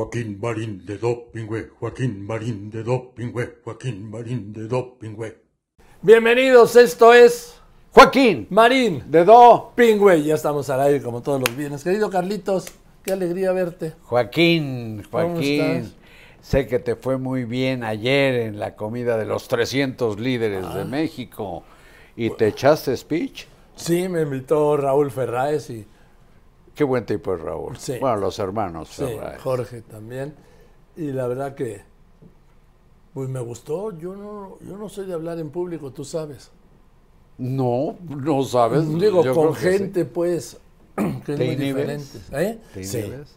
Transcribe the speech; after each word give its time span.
Joaquín 0.00 0.38
Marín 0.38 0.84
de 0.84 0.98
Dopingüe, 0.98 1.70
Joaquín 1.80 2.26
Marín 2.26 2.70
de 2.70 2.82
Dopingüe, 2.82 3.60
Joaquín 3.64 4.10
Marín 4.10 4.52
de 4.52 4.68
Dopingüe. 4.68 5.38
Bienvenidos, 6.02 6.76
esto 6.76 7.14
es 7.14 7.58
Joaquín, 7.92 8.46
Marín 8.50 9.04
de 9.10 9.24
Do. 9.24 9.72
Pingüe. 9.74 10.22
Ya 10.22 10.34
estamos 10.34 10.68
al 10.68 10.82
aire 10.82 11.00
como 11.02 11.22
todos 11.22 11.40
los 11.40 11.56
viernes. 11.56 11.82
Querido 11.82 12.10
Carlitos, 12.10 12.66
qué 13.02 13.12
alegría 13.14 13.52
verte. 13.52 13.94
Joaquín, 14.02 15.02
¿Cómo 15.10 15.30
Joaquín. 15.30 15.62
estás? 15.62 15.94
Sé 16.42 16.66
que 16.66 16.78
te 16.78 16.94
fue 16.94 17.16
muy 17.16 17.44
bien 17.46 17.82
ayer 17.82 18.34
en 18.34 18.58
la 18.58 18.76
comida 18.76 19.16
de 19.16 19.24
los 19.24 19.48
300 19.48 20.20
líderes 20.20 20.66
Ah. 20.68 20.76
de 20.76 20.84
México. 20.84 21.62
¿Y 22.16 22.28
te 22.28 22.48
echaste 22.48 22.94
speech? 22.94 23.46
Sí, 23.76 24.10
me 24.10 24.20
invitó 24.20 24.76
Raúl 24.76 25.10
Ferráez 25.10 25.70
y 25.70 25.86
Qué 26.76 26.84
buen 26.84 27.04
tipo 27.04 27.34
es 27.34 27.40
Raúl. 27.40 27.76
Sí. 27.78 27.94
Bueno, 27.98 28.16
los 28.18 28.38
hermanos 28.38 28.88
sí. 28.90 29.04
Jorge 29.42 29.82
también. 29.82 30.34
Y 30.96 31.10
la 31.10 31.26
verdad 31.26 31.54
que 31.56 31.82
pues 33.14 33.28
me 33.30 33.40
gustó. 33.40 33.96
Yo 33.98 34.14
no, 34.14 34.58
yo 34.60 34.76
no 34.76 34.88
soy 34.90 35.06
de 35.06 35.14
hablar 35.14 35.38
en 35.38 35.48
público, 35.50 35.90
tú 35.90 36.04
sabes. 36.04 36.50
No, 37.38 37.96
no 38.00 38.42
sabes. 38.42 38.86
Digo, 38.98 39.24
Yo 39.24 39.34
con 39.34 39.54
sí. 39.54 39.60
gente, 39.62 40.04
pues, 40.04 40.58
que 40.96 41.02
es 41.02 41.24
¿Te 41.24 41.36
muy 41.36 41.46
inhibes? 41.54 42.12
diferente. 42.12 42.18
¿Eh? 42.32 42.58
¿Te 42.74 42.84
Sí. 42.84 42.98
inhibes? 42.98 43.36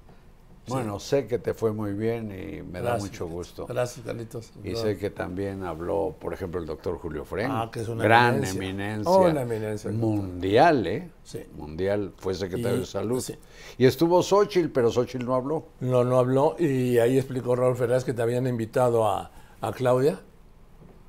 Bueno, 0.69 1.00
sé 1.00 1.28
que 1.28 1.40
te 1.40 1.53
fue 1.53 1.72
muy 1.74 1.94
bien 1.94 2.31
y 2.31 2.62
me 2.62 2.80
da 2.80 2.91
Gracias, 2.91 3.02
mucho 3.12 3.25
Carlitos. 3.25 3.30
gusto. 3.31 3.66
Gracias, 3.68 4.06
Carlitos. 4.06 4.52
Y 4.63 4.75
sé 4.75 4.97
que 4.97 5.09
también 5.09 5.63
habló, 5.63 6.16
por 6.19 6.34
ejemplo, 6.34 6.59
el 6.59 6.66
doctor 6.66 6.97
Julio 6.97 7.25
Fren. 7.25 7.50
Ah, 7.52 7.69
que 7.72 7.81
es 7.81 7.88
una 7.88 8.03
gran 8.03 8.35
eminencia. 8.44 8.62
eminencia. 8.69 9.12
Oh, 9.12 9.30
una 9.30 9.41
eminencia. 9.41 9.91
Mundial, 9.91 10.88
¿eh? 10.88 11.09
Sí. 11.24 11.40
Mundial, 11.56 12.13
fue 12.18 12.34
secretario 12.34 12.78
Y- 12.78 12.80
de 12.81 12.85
salud. 12.85 13.19
sí. 13.22 13.35
Y 13.78 13.85
estuvo 13.85 14.22
Xochitl, 14.24 14.69
pero 14.69 14.91
Xochitl 14.91 15.25
no 15.25 15.35
habló. 15.35 15.66
No, 15.80 16.03
no 16.03 16.18
habló 16.19 16.56
y 16.59 16.97
ahí 16.97 17.18
explicó 17.18 17.56
Raúl 17.56 17.75
Ferraz 17.75 18.03
que 18.03 18.13
te 18.13 18.22
habían 18.22 18.47
invitado 18.47 19.07
a, 19.07 19.31
a 19.62 19.72
Claudia 19.74 20.19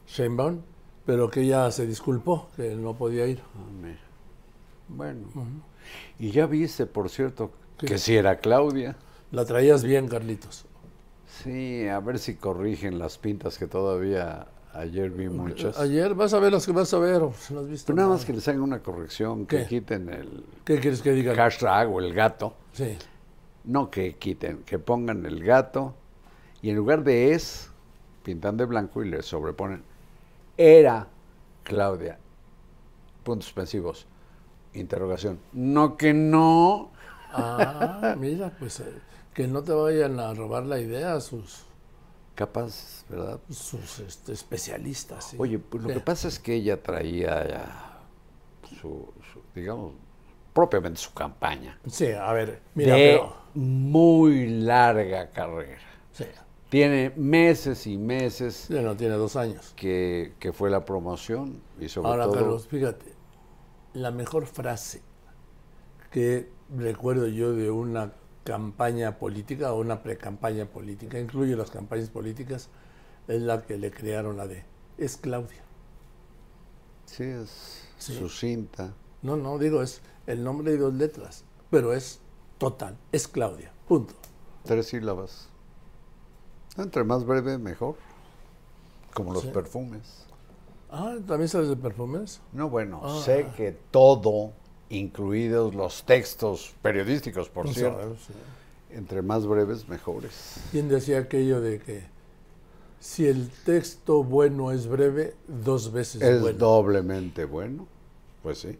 Sheinbaum, 0.06 0.60
pero 1.06 1.30
que 1.30 1.42
ella 1.42 1.70
se 1.70 1.86
disculpó, 1.86 2.48
que 2.56 2.74
no 2.74 2.94
podía 2.94 3.26
ir. 3.26 3.40
Ame. 3.54 3.96
Bueno. 4.88 5.28
Y 6.18 6.30
ya 6.32 6.46
viste, 6.46 6.86
por 6.86 7.08
cierto, 7.10 7.52
¿Qué? 7.78 7.86
que 7.86 7.98
si 7.98 8.16
era 8.16 8.38
Claudia. 8.38 8.96
La 9.32 9.44
traías 9.44 9.84
bien, 9.84 10.08
Carlitos. 10.08 10.66
Sí, 11.26 11.86
a 11.88 12.00
ver 12.00 12.18
si 12.18 12.34
corrigen 12.34 12.98
las 12.98 13.18
pintas 13.18 13.58
que 13.58 13.66
todavía 13.66 14.48
ayer 14.74 15.10
vi 15.10 15.28
muchas. 15.28 15.78
Ayer 15.78 16.14
vas 16.14 16.34
a 16.34 16.38
ver 16.40 16.52
las 16.52 16.66
que 16.66 16.72
vas 16.72 16.92
a 16.92 16.98
ver, 16.98 17.22
o 17.22 17.30
has 17.30 17.68
visto. 17.68 17.86
Pero 17.86 17.96
nada 17.96 18.08
más 18.08 18.24
que 18.24 18.32
les 18.32 18.46
hagan 18.48 18.62
una 18.62 18.80
corrección, 18.80 19.46
que 19.46 19.58
¿Qué? 19.58 19.66
quiten 19.66 20.08
el 20.08 20.44
¿Qué 20.64 20.80
quieres 20.80 21.00
que 21.02 21.12
diga? 21.12 21.34
hashtag 21.34 21.88
o 21.88 22.00
el 22.00 22.12
gato. 22.12 22.54
Sí. 22.72 22.96
No 23.64 23.90
que 23.90 24.16
quiten, 24.16 24.62
que 24.64 24.78
pongan 24.78 25.24
el 25.26 25.44
gato 25.44 25.94
y 26.62 26.70
en 26.70 26.76
lugar 26.76 27.04
de 27.04 27.32
es, 27.34 27.70
pintan 28.22 28.56
de 28.56 28.64
blanco 28.64 29.02
y 29.04 29.08
le 29.08 29.22
sobreponen 29.22 29.82
era 30.56 31.06
Claudia. 31.62 32.18
Puntos 33.22 33.46
suspensivos. 33.46 34.06
Interrogación. 34.74 35.38
No 35.52 35.96
que 35.96 36.12
no. 36.12 36.90
Ah, 37.32 38.14
mira, 38.18 38.52
pues 38.58 38.80
eh, 38.80 38.92
que 39.40 39.48
no 39.48 39.62
te 39.64 39.72
vayan 39.72 40.20
a 40.20 40.34
robar 40.34 40.64
la 40.66 40.78
idea 40.80 41.18
sus, 41.20 41.66
Capaz, 42.34 43.04
¿verdad? 43.08 43.40
sus 43.50 43.98
este, 44.00 44.32
especialistas. 44.32 45.24
¿sí? 45.24 45.36
Oye, 45.38 45.58
pues 45.58 45.82
lo 45.82 45.88
¿Qué? 45.88 45.94
que 45.94 46.00
pasa 46.00 46.28
es 46.28 46.38
que 46.38 46.54
ella 46.54 46.82
traía 46.82 47.46
ya 47.48 48.00
su, 48.80 49.12
su, 49.32 49.42
digamos, 49.54 49.94
propiamente 50.52 51.00
su 51.00 51.12
campaña. 51.14 51.78
Sí, 51.86 52.12
a 52.12 52.32
ver, 52.32 52.62
mira, 52.74 52.94
de 52.96 52.98
pero. 52.98 53.34
muy 53.54 54.48
larga 54.48 55.30
carrera. 55.30 55.80
Sí, 56.12 56.24
Tiene 56.68 57.12
meses 57.16 57.86
y 57.86 57.98
meses 57.98 58.68
ya 58.68 58.82
no 58.82 58.96
tiene 58.96 59.14
dos 59.16 59.36
años. 59.36 59.76
que, 59.76 60.34
que 60.38 60.52
fue 60.52 60.70
la 60.70 60.84
promoción 60.84 61.62
y 61.78 61.88
sobre 61.88 62.08
Ahora, 62.08 62.24
todo 62.24 62.32
Carlos, 62.32 62.68
fíjate, 62.68 63.16
la 63.94 64.10
mejor 64.10 64.46
frase 64.46 65.02
que 66.10 66.50
recuerdo 66.70 67.26
yo 67.28 67.52
de 67.52 67.70
una 67.70 68.12
campaña 68.44 69.18
política 69.18 69.72
o 69.72 69.80
una 69.80 70.02
pre-campaña 70.02 70.66
política, 70.66 71.18
incluye 71.18 71.56
las 71.56 71.70
campañas 71.70 72.08
políticas, 72.10 72.68
es 73.28 73.42
la 73.42 73.62
que 73.62 73.76
le 73.76 73.90
crearon 73.90 74.36
la 74.36 74.46
de, 74.46 74.64
es 74.98 75.16
Claudia. 75.16 75.62
sí 77.06 77.24
es 77.24 77.82
Sí. 77.98 78.16
sucinta. 78.16 78.94
No, 79.22 79.36
no, 79.36 79.58
digo, 79.58 79.82
es 79.82 80.00
el 80.26 80.42
nombre 80.44 80.72
y 80.72 80.76
dos 80.76 80.94
letras, 80.94 81.44
pero 81.70 81.92
es 81.92 82.20
total, 82.58 82.96
es 83.12 83.26
Claudia, 83.28 83.72
punto. 83.88 84.14
Tres 84.64 84.86
sílabas. 84.88 85.48
Entre 86.78 87.02
más 87.04 87.24
breve, 87.26 87.58
mejor. 87.58 87.96
Como 89.12 89.32
los 89.32 89.42
Sí. 89.42 89.48
perfumes. 89.52 90.24
Ah, 90.90 91.16
¿también 91.26 91.48
sabes 91.48 91.68
de 91.68 91.76
perfumes? 91.76 92.40
No, 92.52 92.68
bueno, 92.70 93.00
Ah. 93.04 93.20
sé 93.24 93.48
que 93.56 93.72
todo, 93.72 94.52
incluidos 94.90 95.74
los 95.74 96.04
textos 96.04 96.74
periodísticos, 96.82 97.48
por 97.48 97.66
No 97.66 97.72
cierto, 97.72 97.98
sabes, 98.00 98.18
sí. 98.26 98.32
entre 98.90 99.22
más 99.22 99.46
breves, 99.46 99.88
mejores. 99.88 100.56
¿Quién 100.70 100.88
decía 100.88 101.18
aquello 101.20 101.60
de 101.60 101.78
que 101.80 102.04
si 102.98 103.26
el 103.26 103.48
texto 103.64 104.22
bueno 104.22 104.72
es 104.72 104.86
breve, 104.86 105.34
dos 105.48 105.92
veces 105.92 106.20
Es 106.22 106.40
bueno? 106.40 106.58
doblemente 106.58 107.44
bueno, 107.46 107.86
pues 108.42 108.58
sí. 108.58 108.78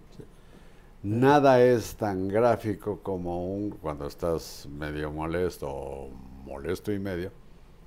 Nada 1.03 1.63
es 1.63 1.95
tan 1.97 2.29
gráfico 2.29 3.01
como 3.03 3.55
un 3.55 3.71
cuando 3.71 4.07
estás 4.07 4.69
medio 4.71 5.11
molesto 5.11 5.67
o 5.71 6.11
molesto 6.45 6.93
y 6.93 6.99
medio, 6.99 7.31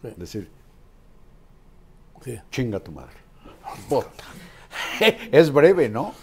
Sí. 0.02 0.10
decir, 0.18 0.50
chinga 2.52 2.80
tu 2.80 2.92
madre. 2.92 3.16
Puta. 3.90 4.24
es 5.32 5.52
breve, 5.52 5.90
¿no? 5.90 6.14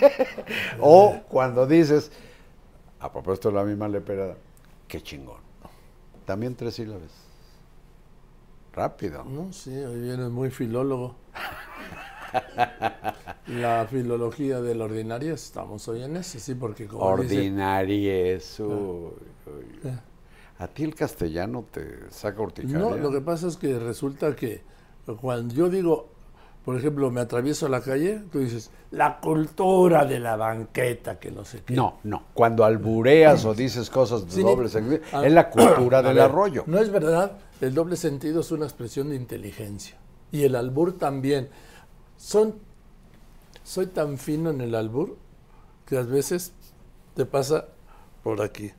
o 0.80 1.20
cuando 1.28 1.66
dices, 1.66 2.10
a 3.00 3.12
propósito 3.12 3.48
de 3.50 3.54
la 3.54 3.64
misma 3.64 3.88
leperada, 3.88 4.36
qué 4.88 5.00
chingón. 5.00 5.42
También 6.24 6.54
tres 6.54 6.74
sílabas. 6.74 7.10
Rápido. 8.72 9.24
No, 9.24 9.52
sí, 9.52 9.70
hoy 9.70 10.00
vienes 10.00 10.30
muy 10.30 10.50
filólogo. 10.50 11.14
La 13.46 13.86
filología 13.88 14.60
de 14.60 14.74
la 14.74 14.86
ordinaria, 14.86 15.34
estamos 15.34 15.86
hoy 15.86 16.02
en 16.02 16.16
eso, 16.16 16.38
sí, 16.38 16.54
porque 16.54 16.86
como 16.86 17.18
dice, 17.18 17.36
Ordinariez. 17.36 18.58
uy, 18.58 18.66
uy. 18.66 19.80
Eh. 19.84 19.98
¿A 20.58 20.66
ti 20.66 20.84
el 20.84 20.94
castellano 20.94 21.64
te 21.70 22.10
saca 22.10 22.40
urticaria? 22.40 22.78
No, 22.78 22.96
lo 22.96 23.12
que 23.12 23.20
pasa 23.20 23.48
es 23.48 23.56
que 23.56 23.78
resulta 23.78 24.34
que 24.34 24.62
cuando 25.20 25.54
yo 25.54 25.68
digo 25.68 26.13
por 26.64 26.76
ejemplo, 26.78 27.10
me 27.10 27.20
atravieso 27.20 27.68
la 27.68 27.80
calle, 27.80 28.22
tú 28.32 28.38
dices, 28.38 28.70
la 28.90 29.18
cultura 29.20 30.04
de 30.06 30.18
la 30.18 30.36
banqueta, 30.36 31.18
que 31.18 31.30
no 31.30 31.44
sé 31.44 31.62
qué. 31.64 31.74
No, 31.74 31.98
no. 32.04 32.22
Cuando 32.32 32.64
albureas 32.64 33.44
o 33.44 33.52
dices 33.54 33.90
cosas 33.90 34.24
de 34.26 34.32
Sí, 34.32 34.42
doble 34.42 34.68
sentido, 34.68 35.00
a- 35.12 35.26
es 35.26 35.32
la 35.32 35.50
cultura 35.50 36.00
del 36.02 36.14
ver, 36.14 36.24
arroyo. 36.24 36.64
No 36.66 36.78
es 36.78 36.90
verdad, 36.90 37.32
el 37.60 37.74
doble 37.74 37.96
sentido 37.96 38.40
es 38.40 38.50
una 38.50 38.64
expresión 38.64 39.10
de 39.10 39.16
inteligencia. 39.16 39.96
Y 40.32 40.44
el 40.44 40.56
albur 40.56 40.96
también. 40.98 41.48
Son, 42.16 42.54
soy 43.62 43.86
tan 43.86 44.16
fino 44.18 44.50
en 44.50 44.60
el 44.60 44.74
albur 44.74 45.16
que 45.86 45.98
a 45.98 46.02
veces 46.02 46.52
te 47.14 47.26
pasa 47.26 47.66
por 48.22 48.40
aquí. 48.40 48.72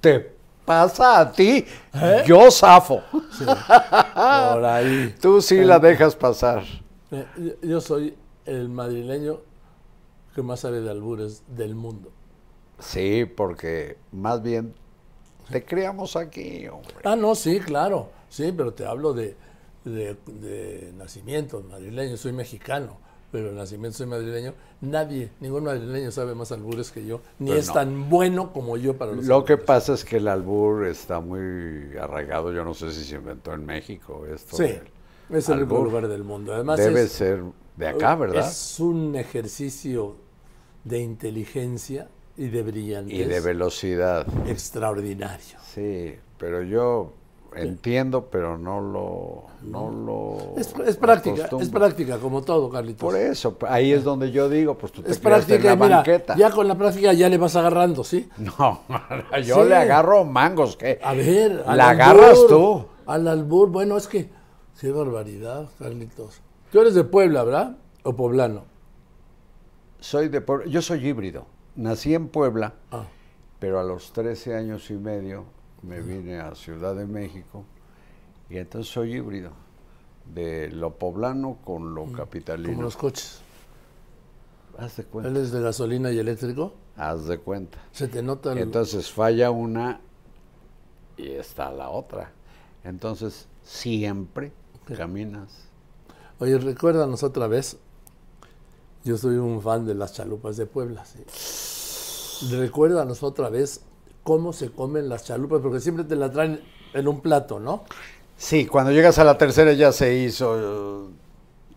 Te 0.00 0.32
pasa 0.66 1.20
a 1.20 1.32
ti, 1.32 1.64
¿Eh? 1.94 2.24
yo 2.26 2.50
zafo. 2.50 3.00
Por 3.10 4.64
ahí. 4.64 5.14
Tú 5.20 5.40
sí 5.40 5.64
la 5.64 5.78
dejas 5.78 6.14
pasar. 6.14 6.62
Yo- 7.62 7.80
soy 7.80 8.14
el 8.44 8.68
madrileño 8.68 9.40
que 10.34 10.42
más 10.42 10.60
sabe 10.60 10.80
de 10.80 10.90
albures 10.90 11.42
del 11.48 11.74
mundo. 11.74 12.10
Sí, 12.78 13.24
porque 13.24 13.96
más 14.12 14.42
bien 14.42 14.74
te 15.50 15.64
criamos 15.64 16.16
aquí, 16.16 16.66
hombre. 16.68 16.94
Ah, 17.04 17.16
no, 17.16 17.34
sí, 17.34 17.60
claro. 17.60 18.10
Sí, 18.28 18.52
pero 18.56 18.74
te 18.74 18.84
hablo 18.84 19.12
de, 19.14 19.36
de, 19.84 20.16
de 20.26 20.92
nacimiento 20.96 21.62
madrileño. 21.62 22.16
Soy 22.18 22.32
mexicano, 22.32 22.98
pero 23.32 23.48
de 23.48 23.54
nacimiento 23.54 23.96
soy 23.98 24.06
madrileño. 24.08 24.52
Nadie, 24.82 25.30
ningún 25.40 25.64
madrileño 25.64 26.10
sabe 26.10 26.34
más 26.34 26.52
albures 26.52 26.90
que 26.90 27.06
yo, 27.06 27.22
ni 27.38 27.48
Pues 27.48 27.60
es 27.60 27.68
no. 27.68 27.74
tan 27.74 28.10
bueno 28.10 28.52
como 28.52 28.76
yo 28.76 28.96
para 28.98 29.12
los 29.12 29.24
Lo 29.24 29.44
que 29.44 29.56
pasa 29.56 29.94
es 29.94 30.04
que 30.04 30.18
el 30.18 30.28
albur 30.28 30.84
está 30.86 31.20
muy 31.20 31.96
arraigado. 31.98 32.52
Yo 32.52 32.62
no 32.64 32.74
sé 32.74 32.92
si 32.92 33.04
se 33.04 33.14
inventó 33.16 33.54
en 33.54 33.64
México 33.64 34.26
esto. 34.26 34.56
Sí, 34.56 34.64
del 34.64 34.82
es 35.30 35.48
el 35.48 35.58
único 35.58 35.82
lugar 35.84 36.08
del 36.08 36.24
mundo. 36.24 36.54
Además, 36.54 36.78
Debe 36.78 37.02
es, 37.02 37.12
ser 37.12 37.42
de 37.76 37.88
acá, 37.88 38.14
¿verdad? 38.16 38.48
es 38.48 38.80
un 38.80 39.14
ejercicio 39.16 40.14
de 40.84 41.00
inteligencia 41.00 42.08
y 42.36 42.48
de 42.48 42.62
brillantez 42.62 43.14
y 43.18 43.24
de 43.24 43.40
velocidad. 43.40 44.26
extraordinario. 44.46 45.58
Sí, 45.74 46.14
pero 46.38 46.62
yo 46.62 47.12
entiendo, 47.54 48.26
pero 48.30 48.58
no 48.58 48.80
lo, 48.80 49.44
no 49.62 49.90
lo 49.90 50.60
Es, 50.60 50.74
es 50.86 50.96
práctica, 50.98 51.48
es 51.58 51.68
práctica, 51.70 52.18
como 52.18 52.42
todo, 52.42 52.68
Carlitos. 52.68 53.00
Por 53.00 53.16
eso, 53.16 53.56
ahí 53.66 53.92
es 53.92 54.04
donde 54.04 54.30
yo 54.30 54.48
digo, 54.50 54.76
pues 54.76 54.92
tú 54.92 55.02
te 55.02 55.10
Es 55.10 55.18
criaste 55.18 55.54
en 55.54 55.62
práctica, 55.62 55.70
la 55.70 55.76
mira, 55.84 55.96
banqueta. 55.96 56.36
ya 56.36 56.50
con 56.50 56.68
la 56.68 56.74
práctica 56.76 57.14
ya 57.14 57.28
le 57.30 57.38
vas 57.38 57.56
agarrando, 57.56 58.04
¿sí? 58.04 58.28
No, 58.38 58.82
yo 59.42 59.62
Sí. 59.62 59.68
le 59.70 59.74
agarro 59.76 60.24
mangos, 60.24 60.76
¿qué? 60.76 60.98
A 61.02 61.14
ver, 61.14 61.62
al 61.66 61.78
La 61.78 61.88
albur, 61.90 62.02
agarras 62.02 62.38
tú. 62.48 62.84
Al 63.06 63.26
albur, 63.28 63.70
bueno, 63.70 63.96
es 63.96 64.06
que, 64.06 64.28
qué 64.80 64.90
barbaridad, 64.90 65.68
Carlitos. 65.78 66.40
Tú 66.72 66.80
eres 66.80 66.94
de 66.94 67.04
Puebla, 67.04 67.44
¿verdad? 67.44 67.76
¿O 68.02 68.14
poblano? 68.14 68.64
Soy 70.00 70.28
de 70.28 70.40
Puebla, 70.40 70.66
yo 70.66 70.82
soy 70.82 71.06
híbrido. 71.06 71.46
Nací 71.76 72.14
en 72.14 72.28
Puebla, 72.28 72.74
Ah, 72.90 73.06
pero 73.58 73.80
a 73.80 73.84
los 73.84 74.12
13 74.12 74.54
años 74.56 74.90
y 74.90 74.94
medio 74.94 75.44
me 75.82 76.00
vine 76.00 76.38
a 76.40 76.54
Ciudad 76.54 76.94
de 76.94 77.06
México 77.06 77.64
y 78.48 78.58
entonces 78.58 78.92
soy 78.92 79.14
híbrido. 79.16 79.50
De 80.34 80.68
lo 80.70 80.94
poblano 80.98 81.58
con 81.64 81.94
lo 81.94 82.02
Mm, 82.02 82.06
como 82.06 82.16
capitalino. 82.18 82.82
los 82.82 82.96
coches. 82.96 83.40
Haz 84.78 84.96
de 84.96 85.04
cuenta. 85.04 85.30
Él 85.30 85.36
es 85.36 85.52
de 85.52 85.62
gasolina 85.62 86.10
y 86.10 86.18
eléctrico. 86.18 86.74
Haz 86.96 87.26
de 87.26 87.38
cuenta. 87.38 87.78
Se 87.92 88.08
te 88.08 88.22
nota 88.22 88.52
el... 88.52 88.58
Entonces 88.58 89.10
falla 89.10 89.50
una 89.50 90.00
y 91.16 91.28
está 91.30 91.70
la 91.70 91.90
otra. 91.90 92.32
Entonces 92.84 93.48
siempre 93.62 94.52
caminas. 94.94 95.48
Oye, 96.38 96.58
recuérdanos 96.58 97.22
otra 97.22 97.46
vez. 97.46 97.76
Yo 99.04 99.16
soy 99.16 99.36
un 99.36 99.62
fan 99.62 99.86
de 99.86 99.94
las 99.94 100.12
chalupas 100.12 100.56
de 100.56 100.66
Puebla, 100.66 101.04
sí. 101.04 101.22
Recuérdanos 102.50 103.22
otra 103.22 103.48
vez 103.48 103.80
cómo 104.22 104.52
se 104.52 104.70
comen 104.70 105.08
las 105.08 105.24
chalupas, 105.24 105.60
porque 105.62 105.80
siempre 105.80 106.04
te 106.04 106.16
la 106.16 106.30
traen 106.30 106.60
en 106.92 107.08
un 107.08 107.20
plato, 107.20 107.58
¿no? 107.60 107.84
Sí, 108.36 108.66
cuando 108.66 108.90
llegas 108.92 109.18
a 109.18 109.24
la 109.24 109.38
tercera 109.38 109.72
ya 109.72 109.92
se 109.92 110.14
hizo 110.14 111.06
eh, 111.06 111.10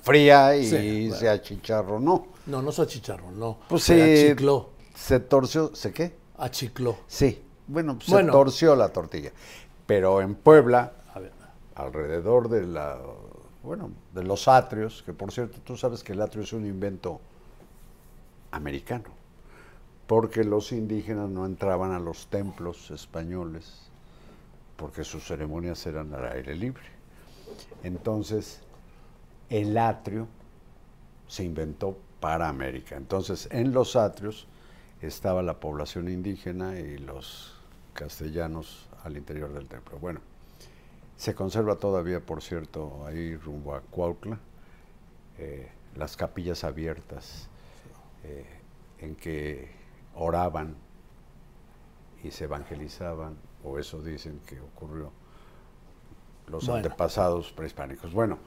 fría 0.02 0.56
y 0.58 0.66
Sí, 0.68 1.02
bueno. 1.08 1.16
se 1.16 1.30
achicharronó. 1.30 2.28
No, 2.48 2.62
no 2.62 2.70
es 2.72 2.80
achicharrón, 2.80 3.40
no. 3.40 3.60
Pues 3.70 3.84
se 3.84 4.18
sí. 4.18 4.26
achicló. 4.26 4.70
Se 4.96 5.20
torció, 5.20 5.74
¿se 5.76 5.94
qué? 5.94 6.16
Achicló. 6.38 6.98
Sí. 7.08 7.42
Bueno, 7.68 7.96
pues 7.98 8.10
Bueno. 8.10 8.34
se 8.34 8.38
torció 8.38 8.76
la 8.76 8.90
tortilla. 8.90 9.32
Pero 9.86 10.20
en 10.22 10.36
Puebla. 10.36 10.94
Alrededor 11.82 12.50
de 12.50 12.66
la, 12.66 13.00
bueno, 13.64 13.92
de 14.14 14.24
los 14.24 14.48
atrios, 14.48 15.04
que 15.04 15.14
por 15.14 15.32
cierto, 15.32 15.60
tú 15.64 15.78
sabes 15.78 16.04
que 16.04 16.14
el 16.14 16.22
atrio 16.22 16.44
es 16.44 16.54
un 16.54 16.66
invento 16.66 17.20
americano, 18.52 19.10
porque 20.08 20.44
los 20.44 20.72
indígenas 20.72 21.30
no 21.30 21.46
entraban 21.46 21.92
a 21.92 22.00
los 22.00 22.28
templos 22.28 22.92
españoles, 22.92 23.90
porque 24.76 25.04
sus 25.04 25.26
ceremonias 25.26 25.86
eran 25.86 26.14
al 26.14 26.26
aire 26.32 26.56
libre. 26.56 26.84
Entonces, 27.84 28.62
el 29.50 29.78
atrio 29.78 30.28
se 31.28 31.44
inventó 31.44 31.98
para 32.20 32.50
América. 32.50 32.96
Entonces, 32.98 33.48
en 33.52 33.74
los 33.74 33.96
atrios 33.96 34.48
estaba 35.02 35.42
la 35.42 35.60
población 35.60 36.10
indígena 36.10 36.80
y 36.80 36.98
los 36.98 37.56
castellanos 37.94 38.88
al 39.04 39.18
interior 39.18 39.54
del 39.54 39.68
templo. 39.68 39.98
Bueno, 40.00 40.22
se 41.20 41.36
conserva 41.36 41.76
todavía, 41.76 42.22
por 42.22 42.42
cierto, 42.42 43.06
ahí 43.06 43.36
rumbo 43.36 43.76
a 43.76 43.82
Cuautla, 43.82 44.40
eh, 45.38 45.70
las 45.98 46.16
capillas 46.16 46.64
abiertas 46.64 47.50
eh, 48.24 48.46
en 49.00 49.16
que 49.18 49.70
oraban 50.16 50.78
y 52.24 52.32
se 52.32 52.46
evangelizaban, 52.46 53.36
o 53.66 53.78
eso 53.78 54.02
dicen 54.02 54.40
que 54.48 54.62
ocurrió 54.62 55.12
los 56.48 56.66
Bueno. 56.66 56.78
antepasados 56.78 57.52
prehispánicos. 57.52 58.14
Bueno, 58.14 58.40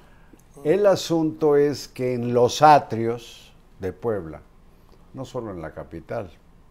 el 0.65 0.87
asunto 0.87 1.57
es 1.57 1.89
que 1.89 2.15
en 2.15 2.33
los 2.33 2.63
atrios 2.63 3.53
de 3.81 3.93
Puebla, 3.93 4.41
no 5.13 5.27
solo 5.27 5.51
en 5.51 5.61
la 5.61 5.75
capital, 5.75 6.31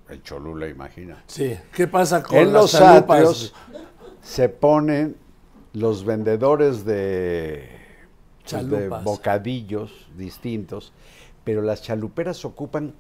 en 0.09 0.23
Cholula, 0.23 0.67
imagina, 0.67 1.23
Sí. 1.27 1.55
¿Qué 1.71 1.85
pasa 1.87 2.23
con 2.23 2.39
en 2.39 2.51
las 2.51 2.73
los 2.73 2.75
atrios 2.81 3.53
se 4.23 4.49
ponen 4.49 5.15
los 5.73 6.03
vendedores 6.03 6.85
de, 6.85 7.69
pues, 8.49 8.69
de 8.69 8.89
bocadillos 8.89 10.07
distintos, 10.17 10.93
pero 11.43 11.61
las 11.61 11.81
chaluperas 11.81 12.43
ocupan 12.45 12.93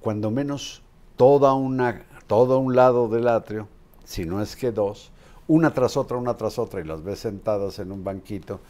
cuando 0.00 0.30
menos 0.30 0.82
toda 1.16 1.54
una, 1.54 2.04
todo 2.26 2.58
un 2.58 2.76
lado 2.76 3.08
del 3.08 3.28
atrio, 3.28 3.68
si 4.04 4.24
no 4.24 4.42
es 4.42 4.56
que 4.56 4.70
dos, 4.70 5.10
una 5.48 5.72
tras 5.72 5.96
otra, 5.96 6.16
una 6.16 6.36
tras 6.36 6.58
otra, 6.58 6.80
y 6.80 6.84
las 6.84 7.02
ves 7.02 7.20
sentadas 7.20 7.78
en 7.78 7.92
un 7.92 8.04
banquito 8.04 8.60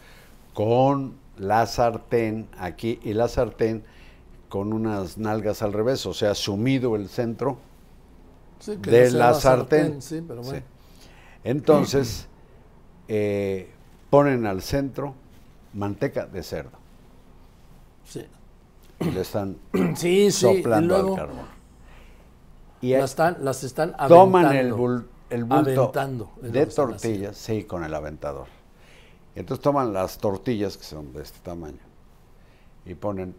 con 0.53 1.15
la 1.39 1.67
sartén 1.67 2.49
aquí 2.59 3.01
y 3.03 3.13
la 3.13 3.29
sartén 3.29 3.85
con 4.49 4.73
unas 4.73 5.19
nalgas 5.19 5.63
al 5.63 5.73
revés, 5.73 6.07
o 6.07 6.15
sea, 6.15 6.35
sumido 6.35 6.95
el 6.95 7.09
centro 7.09 7.59
Sí, 8.65 8.79
que 8.79 8.91
de 8.91 9.11
no 9.11 9.19
la 9.19 9.35
sartén. 9.35 10.01
Sí, 10.01 10.23
pero 10.27 10.43
bueno. 10.43 10.61
Sí. 10.61 10.65
Entonces, 11.45 12.29
eh, 13.09 13.71
ponen 14.11 14.47
al 14.47 14.63
centro 14.63 15.15
manteca 15.73 16.27
de 16.27 16.43
cerdo 16.43 16.79
Sí. 18.05 18.25
y 19.01 19.11
le 19.11 19.21
están 19.23 19.57
Sí, 19.97 20.31
sí. 20.31 20.33
soplando 20.33 20.95
luego 20.95 21.11
al 21.15 21.17
carbón. 21.21 21.47
Y 22.81 22.93
las, 22.93 23.11
están, 23.11 23.37
las 23.45 23.65
están 23.65 23.97
toman 24.09 24.47
aventando. 24.47 24.77
el, 24.77 24.81
bul- 24.83 25.07
el 25.31 25.45
bulto 25.45 25.71
Aventando, 25.83 26.31
de 26.43 26.67
tortillas, 26.67 27.37
sí, 27.37 27.65
con 27.65 27.83
el 27.83 27.95
aventador. 27.95 28.47
Y 29.35 29.41
entonces 29.41 29.63
toman 29.63 29.93
las 29.93 30.19
tortillas, 30.19 30.77
que 30.77 30.85
son 30.85 31.13
de 31.15 31.23
este 31.23 31.39
tamaño, 31.41 31.79
y 32.85 32.95
ponen 32.95 33.35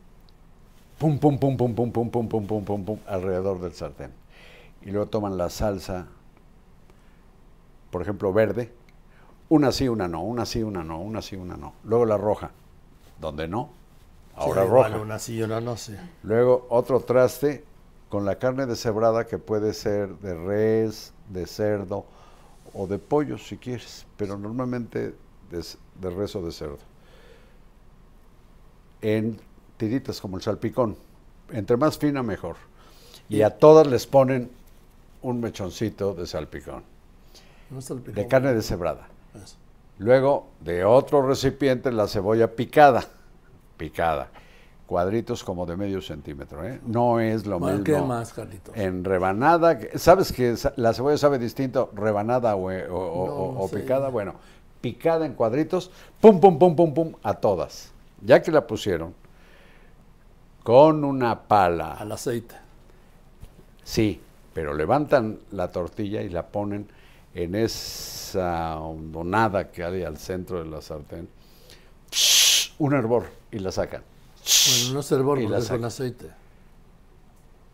pum, 0.98 1.19
pum, 1.19 1.38
pum, 1.38 1.55
pum, 1.55 1.74
pum, 1.75 1.91
pum, 1.91 2.10
pum, 2.10 2.27
pum, 2.27 2.48
pum, 2.48 2.65
pum, 2.65 2.86
pum, 2.86 3.00
alrededor 3.07 3.62
del 3.62 3.74
sartén. 3.74 4.12
Y 4.81 4.89
luego 4.91 5.05
toman 5.05 5.38
la 5.38 5.50
salsa, 5.51 6.07
por 7.91 8.01
ejemplo, 8.01 8.34
verde, 8.34 8.74
una 9.49 9.71
sí, 9.71 9.87
una 9.87 10.07
no, 10.07 10.21
una 10.23 10.45
sí, 10.45 10.63
una 10.63 10.83
no, 10.83 10.99
una 10.99 11.21
sí, 11.21 11.35
una 11.35 11.57
no. 11.57 11.73
Luego 11.83 12.05
la 12.05 12.17
roja, 12.17 12.51
donde 13.19 13.47
no, 13.47 13.69
ahora 14.35 14.63
Sí, 14.63 14.69
roja. 14.69 14.97
Una 14.97 15.19
sí, 15.19 15.41
una 15.41 15.61
no 15.61 15.77
sé. 15.77 15.99
Luego 16.23 16.65
otro 16.69 16.99
traste 17.01 17.63
con 18.09 18.25
la 18.25 18.37
carne 18.37 18.65
deshebrada 18.65 19.25
que 19.27 19.37
puede 19.37 19.73
ser 19.73 20.09
de 20.19 20.33
res, 20.35 21.13
de 21.29 21.45
cerdo 21.47 22.05
o 22.73 22.87
de 22.87 22.99
pollo 22.99 23.37
si 23.37 23.57
quieres, 23.57 24.05
pero 24.17 24.37
normalmente 24.37 25.15
de, 25.51 25.65
de 26.01 26.09
res 26.09 26.35
o 26.35 26.41
de 26.45 26.51
cerdo. 26.51 26.79
En 29.01 29.39
tiritas 29.77 30.19
como 30.21 30.37
el 30.37 30.43
salpicón, 30.43 30.97
entre 31.51 31.77
más 31.77 31.97
fina 31.97 32.23
mejor. 32.23 32.57
Y 33.29 33.41
a 33.41 33.57
todas 33.57 33.87
les 33.87 34.07
ponen 34.07 34.51
un 35.21 35.41
mechoncito 35.41 36.13
de 36.13 36.27
salpicón, 36.27 36.83
No 37.69 37.79
el 37.79 38.03
de 38.15 38.27
carne 38.27 38.53
deshebrada. 38.53 39.07
Luego, 39.98 40.48
de 40.60 40.84
otro 40.84 41.25
recipiente, 41.25 41.92
la 41.92 42.08
cebolla 42.08 42.51
picada. 42.56 43.04
Picada. 43.77 44.30
cuadritos 44.86 45.44
como 45.44 45.65
de 45.65 45.75
medio 45.75 46.00
centímetro, 46.00 46.63
¿eh? 46.63 46.80
No 46.86 47.20
es 47.20 47.48
lo 47.48 47.58
Bueno, 47.60 47.80
mismo. 47.80 47.96
¿Qué 47.96 48.01
más, 48.01 48.32
Carlitos? 48.34 48.77
En 48.77 49.04
rebanada, 49.04 49.80
¿sabes 49.96 50.32
que 50.32 50.56
la 50.75 50.94
cebolla 50.94 51.18
sabe 51.18 51.39
distinto 51.39 51.89
rebanada 51.96 52.56
o, 52.56 52.70
eh, 52.70 52.88
o- 52.88 52.96
o- 52.96 53.25
No, 53.25 53.34
o- 53.34 53.63
o 53.63 53.68
sí. 53.68 53.77
picada? 53.77 54.10
Bueno, 54.10 54.36
picada 54.82 55.25
en 55.25 55.34
cuadritos, 55.34 55.89
pum, 56.22 56.39
pum, 56.39 56.60
pum, 56.60 56.75
pum, 56.75 56.94
pum, 56.94 57.13
a 57.24 57.34
todas. 57.34 57.92
Ya 58.22 58.44
que 58.44 58.51
la 58.51 58.68
pusieron, 58.68 59.15
con 60.63 61.04
una 61.04 61.42
pala, 61.48 61.94
Al 61.94 62.12
aceite. 62.12 62.56
sí, 63.84 64.22
pero 64.54 64.75
levantan 64.75 65.39
la 65.51 65.72
tortilla 65.72 66.22
y 66.22 66.30
la 66.30 66.46
ponen 66.46 66.88
en 67.36 67.54
esa 67.54 68.80
hondonada 68.80 69.70
que 69.70 69.84
hay 69.84 70.04
al 70.04 70.18
centro 70.18 70.63
de 70.63 70.70
la 70.70 70.82
sartén, 70.82 71.27
un 72.80 72.94
hervor 72.94 73.25
y 73.51 73.60
la 73.60 73.72
sacan. 73.72 74.04
Bueno, 74.80 74.94
no 74.94 75.00
es 75.01 75.12
hervor 75.12 75.39
Y 75.39 75.44
porque 75.44 75.51
la 75.58 75.60
es 75.60 75.70
con 75.70 75.84
aceite. 75.84 76.32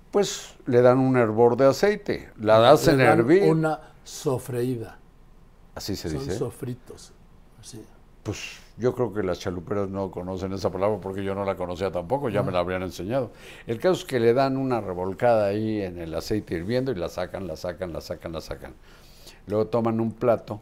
Pues 0.10 0.56
le 0.66 0.82
dan 0.82 1.00
un 1.00 1.16
hervor 1.16 1.56
de 1.56 1.68
aceite, 1.68 2.32
la 2.40 2.70
hacen 2.72 2.98
Le 2.98 3.06
dan 3.06 3.20
hervir. 3.20 3.44
Una 3.44 3.80
sofreída. 4.04 4.98
Así 5.76 5.96
se 5.96 6.10
Son 6.10 6.20
dice. 6.20 6.38
sofritos. 6.38 7.14
Sí. 7.62 7.86
Pues 8.24 8.58
yo 8.78 8.94
creo 8.96 9.14
que 9.14 9.24
las 9.24 9.40
chaluperas 9.40 9.90
no 9.90 10.10
conocen 10.12 10.54
esa 10.54 10.72
palabra 10.72 11.00
porque 11.00 11.24
yo 11.24 11.36
no 11.36 11.46
la 11.46 11.56
conocía 11.56 11.92
tampoco, 11.92 12.30
ya 12.30 12.42
me 12.44 12.52
la 12.52 12.60
habrían 12.60 12.82
enseñado. 12.82 13.32
El 13.68 13.80
caso 13.80 14.02
es 14.02 14.06
que 14.06 14.20
le 14.20 14.34
dan 14.34 14.58
una 14.58 14.82
revolcada 14.82 15.48
ahí 15.48 15.82
en 15.82 16.00
el 16.00 16.14
aceite 16.16 16.56
hirviendo 16.56 16.92
y 16.92 16.96
la 16.96 17.10
sacan, 17.10 17.48
la 17.48 17.56
sacan, 17.56 17.94
la 17.94 18.02
sacan, 18.02 18.32
la 18.32 18.42
sacan. 18.42 18.74
Luego 19.48 19.68
toman 19.68 20.00
un 20.00 20.12
plato 20.12 20.60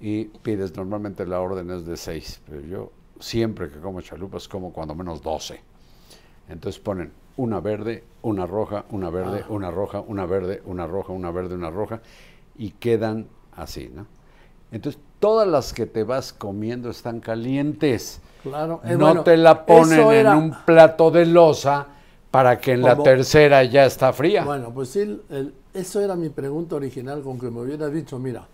y 0.00 0.24
pides, 0.24 0.76
normalmente 0.76 1.26
la 1.26 1.40
orden 1.40 1.70
es 1.70 1.86
de 1.86 1.96
seis, 1.96 2.40
pero 2.48 2.60
yo 2.62 2.92
siempre 3.20 3.70
que 3.70 3.78
como 3.78 4.00
chalupas 4.00 4.48
como 4.48 4.72
cuando 4.72 4.94
menos 4.94 5.22
doce. 5.22 5.60
Entonces 6.48 6.80
ponen 6.80 7.12
una 7.36 7.60
verde, 7.60 8.04
una 8.22 8.46
roja, 8.46 8.84
una 8.90 9.10
verde, 9.10 9.42
Ah. 9.44 9.50
una 9.50 9.70
roja, 9.70 10.00
una 10.00 10.26
verde, 10.26 10.62
una 10.66 10.86
roja, 10.86 11.12
una 11.12 11.30
verde, 11.30 11.54
una 11.54 11.70
roja, 11.70 12.00
y 12.56 12.70
quedan 12.70 13.26
así, 13.56 13.90
¿no? 13.94 14.06
Entonces, 14.72 15.00
todas 15.20 15.46
las 15.46 15.72
que 15.72 15.86
te 15.86 16.02
vas 16.02 16.32
comiendo 16.32 16.90
están 16.90 17.20
calientes. 17.20 18.20
Claro. 18.42 18.80
eh, 18.84 18.92
no 18.92 19.06
bueno, 19.06 19.22
te 19.24 19.36
la 19.36 19.64
ponen 19.66 20.10
en 20.12 20.26
un 20.28 20.54
plato 20.64 21.10
de 21.10 21.26
losa 21.26 21.86
para 22.30 22.58
que 22.60 22.72
en 22.72 22.82
la 22.82 22.96
tercera 23.02 23.64
ya 23.64 23.86
está 23.86 24.12
fría. 24.12 24.44
Bueno, 24.44 24.72
pues 24.72 24.90
sí, 24.90 25.00
el- 25.30 25.54
eso 25.76 26.00
era 26.00 26.16
mi 26.16 26.30
pregunta 26.30 26.76
original 26.76 27.22
con 27.22 27.38
que 27.38 27.50
me 27.50 27.60
hubiera 27.60 27.88
dicho, 27.88 28.18
mira, 28.18 28.46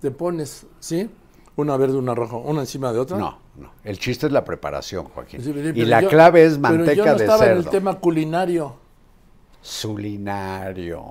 te 0.00 0.10
pones, 0.10 0.66
¿sí? 0.80 1.08
Una 1.56 1.76
verde, 1.76 1.96
una 1.96 2.14
roja, 2.14 2.36
una 2.36 2.60
encima 2.60 2.92
de 2.92 2.98
otra. 2.98 3.16
No, 3.16 3.38
no. 3.56 3.70
El 3.82 3.98
chiste 3.98 4.26
es 4.26 4.32
la 4.32 4.44
preparación, 4.44 5.06
Joaquín. 5.06 5.42
Sí, 5.42 5.54
y 5.74 5.80
yo- 5.80 5.86
la 5.86 6.06
clave 6.06 6.44
es 6.44 6.58
pero 6.58 6.74
yo 6.74 6.78
manteca 6.78 7.12
no 7.12 7.18
de 7.18 7.24
estaba 7.24 7.44
en 7.46 7.50
el 7.52 7.56
cerdo. 7.58 7.70
tema 7.70 7.98
culinario. 7.98 8.74
Sulinario. 9.62 11.02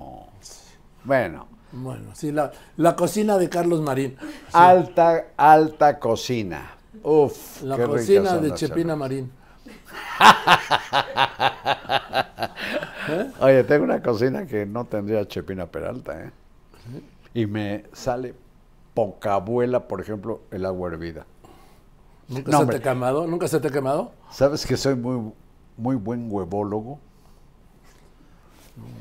Bueno, 1.04 1.48
Bueno, 1.72 2.12
sí, 2.14 2.32
la, 2.32 2.52
la 2.78 2.96
cocina 2.96 3.38
de 3.38 3.50
Carlos 3.50 3.82
Marín. 3.82 4.16
alta, 4.54 5.26
alta 5.36 6.00
cocina. 6.00 6.72
Uf, 7.04 7.64
La 7.64 7.76
qué 7.76 7.86
cocina 7.86 8.38
de 8.38 8.54
Chepina 8.54 8.98
chalupas. 8.98 9.30
Oye, 13.40 13.64
tengo 13.64 13.84
una 13.84 14.02
cocina 14.02 14.46
que 14.46 14.66
no 14.66 14.86
tendría 14.86 15.28
Chepina 15.28 15.66
Peralta, 15.68 16.26
¿eh? 16.26 16.32
Y 17.34 17.46
me 17.46 17.84
sale 17.94 18.34
poca 18.94 19.34
abuela, 19.36 19.88
por 19.88 20.02
ejemplo, 20.02 20.42
el 20.52 20.66
agua 20.66 20.90
hervida. 20.90 21.26
¿Nunca 22.28 22.52
No, 22.52 22.58
se 22.58 22.64
hombre. 22.64 22.80
te 22.80 22.90
ha 22.90 22.94
quemado? 22.94 23.28
¿Nunca 23.28 23.48
se 23.48 23.60
te 23.60 23.68
ha 23.68 23.72
quemado? 23.72 24.12
¿Sabes 24.32 24.66
que 24.66 24.78
soy 24.78 24.96
muy, 24.96 25.32
muy 25.78 25.96
buen 25.96 26.28
huevólogo? 26.32 27.00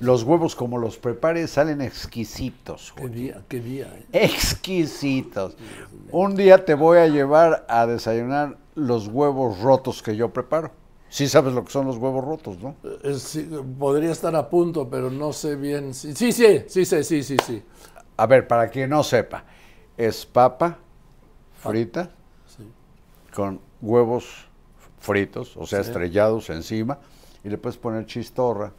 Los 0.01 0.23
huevos, 0.23 0.55
como 0.55 0.79
los 0.79 0.97
prepare, 0.99 1.47
salen 1.49 1.81
exquisitos. 1.81 2.93
Qué 2.95 3.03
Joaquín. 3.03 3.23
día, 3.23 3.43
qué 3.49 3.61
día. 3.61 3.87
eh. 4.13 4.25
Exquisitos. 4.25 5.57
Un 6.13 6.37
día 6.37 6.65
te 6.65 6.75
voy 6.75 6.99
a 6.99 7.09
llevar 7.09 7.65
a 7.69 7.87
desayunar 7.87 8.57
los 8.77 9.09
huevos 9.09 9.61
rotos 9.61 10.01
que 10.03 10.15
yo 10.17 10.33
preparo. 10.33 10.71
Sí 11.15 11.29
sabes 11.29 11.55
lo 11.55 11.65
que 11.65 11.71
son 11.71 11.87
los 11.87 11.97
huevos 11.97 12.25
rotos, 12.25 12.59
¿no? 12.59 12.75
Eh, 13.05 13.15
sí, 13.15 13.49
podría 13.79 14.11
estar 14.11 14.35
a 14.35 14.51
punto, 14.51 14.91
pero 14.91 15.13
no 15.13 15.33
sé 15.33 15.55
bien. 15.55 15.95
Sí, 15.95 16.13
sí, 16.13 16.33
sí, 16.33 16.65
sí, 16.67 16.85
sí, 16.85 17.05
sí, 17.05 17.23
sí. 17.23 17.37
sí. 17.47 17.63
A 18.17 18.27
ver, 18.27 18.49
para 18.49 18.69
quien 18.69 18.91
no 18.91 19.05
sepa, 19.05 19.45
es 19.97 20.27
papa 20.27 20.77
frita 21.63 22.11
Sí. 22.49 22.69
con 23.33 23.61
huevos 23.81 24.49
fritos, 24.99 25.57
o 25.57 25.65
sea, 25.67 25.83
estrellados 25.83 26.51
encima, 26.51 26.99
y 27.45 27.49
le 27.49 27.59
puedes 27.59 27.79
poner 27.79 28.07
chistorra, 28.07 28.73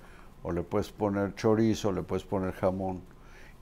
o 0.43 0.51
le 0.51 0.61
puedes 0.61 0.91
poner 0.91 1.35
chorizo, 1.35 1.93
le 1.93 2.03
puedes 2.03 2.25
poner 2.25 2.51
jamón, 2.55 2.99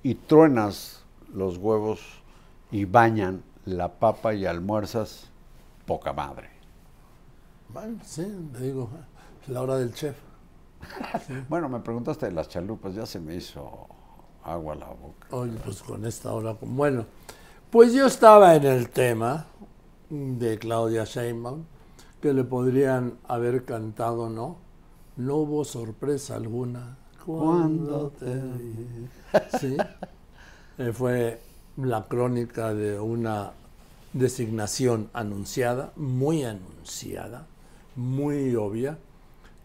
y 0.02 0.16
truenas 0.16 1.04
los 1.32 1.58
huevos 1.60 2.02
y 2.72 2.86
bañan 2.86 3.44
la 3.66 3.90
papa 4.00 4.34
y 4.34 4.48
almuerzas 4.48 5.30
poca 5.86 6.12
madre. 6.12 6.53
Bueno, 7.74 7.98
sí, 8.04 8.24
te 8.54 8.60
digo, 8.66 8.90
es 9.42 9.50
la 9.50 9.62
hora 9.62 9.78
del 9.78 9.94
chef. 9.94 10.16
Bueno, 11.50 11.70
me 11.70 11.80
preguntaste 11.80 12.28
de 12.28 12.32
las 12.34 12.50
chalupas, 12.50 12.94
ya 12.94 13.06
se 13.06 13.20
me 13.20 13.36
hizo 13.36 13.88
agua 14.44 14.76
la 14.76 14.88
boca. 14.88 15.28
Oye, 15.32 15.54
pues 15.64 15.82
con 15.82 16.06
esta 16.06 16.34
hora. 16.34 16.56
Bueno, 16.62 17.06
pues 17.72 17.94
yo 17.94 18.06
estaba 18.06 18.56
en 18.56 18.66
el 18.66 18.90
tema 18.90 19.48
de 20.10 20.60
Claudia 20.60 21.06
Sheinbaum, 21.06 21.64
que 22.22 22.34
le 22.34 22.44
podrían 22.44 23.18
haber 23.28 23.66
cantado, 23.66 24.30
¿no? 24.30 24.58
No 25.18 25.38
hubo 25.38 25.66
sorpresa 25.66 26.36
alguna. 26.36 26.98
Cuando 27.26 28.10
te. 28.12 28.42
Sí. 29.60 29.78
Eh, 30.78 30.92
fue 30.94 31.42
la 31.78 32.04
crónica 32.04 32.74
de 32.74 33.00
una 33.00 33.52
designación 34.14 35.10
anunciada, 35.14 35.92
muy 35.96 36.44
anunciada, 36.44 37.48
muy 37.96 38.56
obvia, 38.56 38.98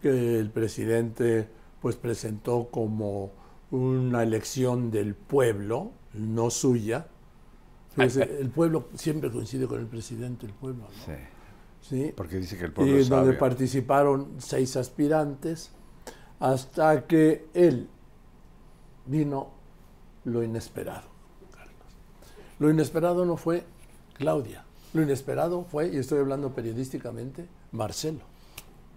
que 0.01 0.39
el 0.39 0.49
presidente 0.49 1.47
pues 1.81 1.95
presentó 1.95 2.69
como 2.71 3.31
una 3.71 4.23
elección 4.23 4.91
del 4.91 5.15
pueblo, 5.15 5.91
no 6.13 6.49
suya. 6.49 7.07
Fíjese, 7.95 8.39
el 8.39 8.49
pueblo 8.49 8.89
siempre 8.95 9.31
coincide 9.31 9.67
con 9.67 9.79
el 9.79 9.87
presidente, 9.87 10.45
el 10.45 10.53
pueblo, 10.53 10.83
¿no? 10.83 11.05
Sí, 11.05 11.13
¿Sí? 11.81 12.13
porque 12.15 12.37
dice 12.37 12.57
que 12.57 12.65
el 12.65 12.73
pueblo 12.73 12.99
y 12.99 13.03
donde 13.03 13.33
participaron 13.33 14.35
seis 14.37 14.75
aspirantes, 14.75 15.71
hasta 16.39 17.05
que 17.05 17.47
él 17.53 17.89
vino 19.05 19.49
lo 20.23 20.43
inesperado. 20.43 21.07
Carlos. 21.51 21.75
Lo 22.59 22.69
inesperado 22.69 23.25
no 23.25 23.37
fue 23.37 23.63
Claudia, 24.13 24.65
lo 24.93 25.01
inesperado 25.01 25.65
fue, 25.65 25.89
y 25.89 25.97
estoy 25.97 26.19
hablando 26.19 26.53
periodísticamente, 26.53 27.47
Marcelo. 27.71 28.21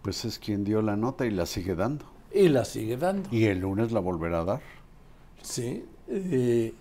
Pues 0.03 0.25
es 0.25 0.39
quien 0.39 0.65
dio 0.65 0.83
la 0.83 0.97
nota 0.97 1.27
y 1.27 1.31
la 1.31 1.47
sigue 1.47 1.75
dando. 1.75 2.05
Y 2.33 2.49
la 2.49 2.65
sigue 2.65 2.97
dando. 2.97 3.29
Y 3.31 3.45
el 3.45 3.61
lunes 3.61 3.93
la 3.93 4.01
volverá 4.01 4.41
a 4.41 4.45
dar. 4.45 4.61
Sí, 5.43 5.85
eh, 6.09 6.73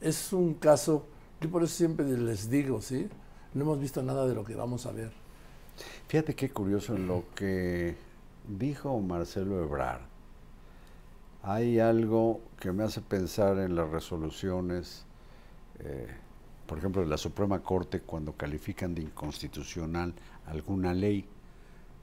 es 0.00 0.32
un 0.32 0.54
caso, 0.54 1.06
yo 1.40 1.50
por 1.50 1.62
eso 1.62 1.74
siempre 1.74 2.06
les 2.06 2.48
digo, 2.50 2.80
¿sí? 2.80 3.08
No 3.54 3.62
hemos 3.62 3.80
visto 3.80 4.02
nada 4.02 4.26
de 4.26 4.34
lo 4.34 4.44
que 4.44 4.54
vamos 4.54 4.86
a 4.86 4.92
ver. 4.92 5.12
Fíjate 6.08 6.34
qué 6.34 6.50
curioso 6.50 6.96
lo 6.96 7.24
que 7.34 7.96
dijo 8.48 8.98
Marcelo 9.00 9.62
Ebrard. 9.62 10.02
Hay 11.42 11.78
algo 11.78 12.40
que 12.58 12.72
me 12.72 12.84
hace 12.84 13.00
pensar 13.00 13.58
en 13.58 13.76
las 13.76 13.88
resoluciones, 13.90 15.04
eh, 15.80 16.08
por 16.66 16.78
ejemplo, 16.78 17.02
de 17.02 17.08
la 17.08 17.18
Suprema 17.18 17.60
Corte 17.62 18.00
cuando 18.00 18.32
califican 18.32 18.94
de 18.94 19.02
inconstitucional 19.02 20.12
alguna 20.46 20.94
ley 20.94 21.26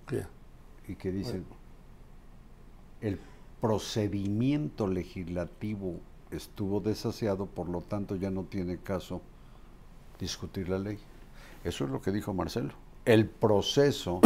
¿Qué? 0.08 0.26
y 0.88 0.96
que 0.96 1.12
dicen 1.12 1.46
el 3.02 3.20
procedimiento 3.62 4.88
legislativo 4.88 5.96
estuvo 6.32 6.80
desasiado, 6.80 7.46
por 7.46 7.70
lo 7.70 7.82
tanto 7.82 8.16
ya 8.16 8.30
no 8.30 8.44
tiene 8.44 8.78
caso 8.78 9.22
discutir 10.20 10.70
la 10.70 10.80
ley. 10.80 11.00
Eso 11.64 11.86
es 11.86 11.90
lo 11.92 12.02
que 12.02 12.12
dijo 12.12 12.34
Marcelo. 12.34 12.74
El 13.06 13.28
proceso 13.28 14.20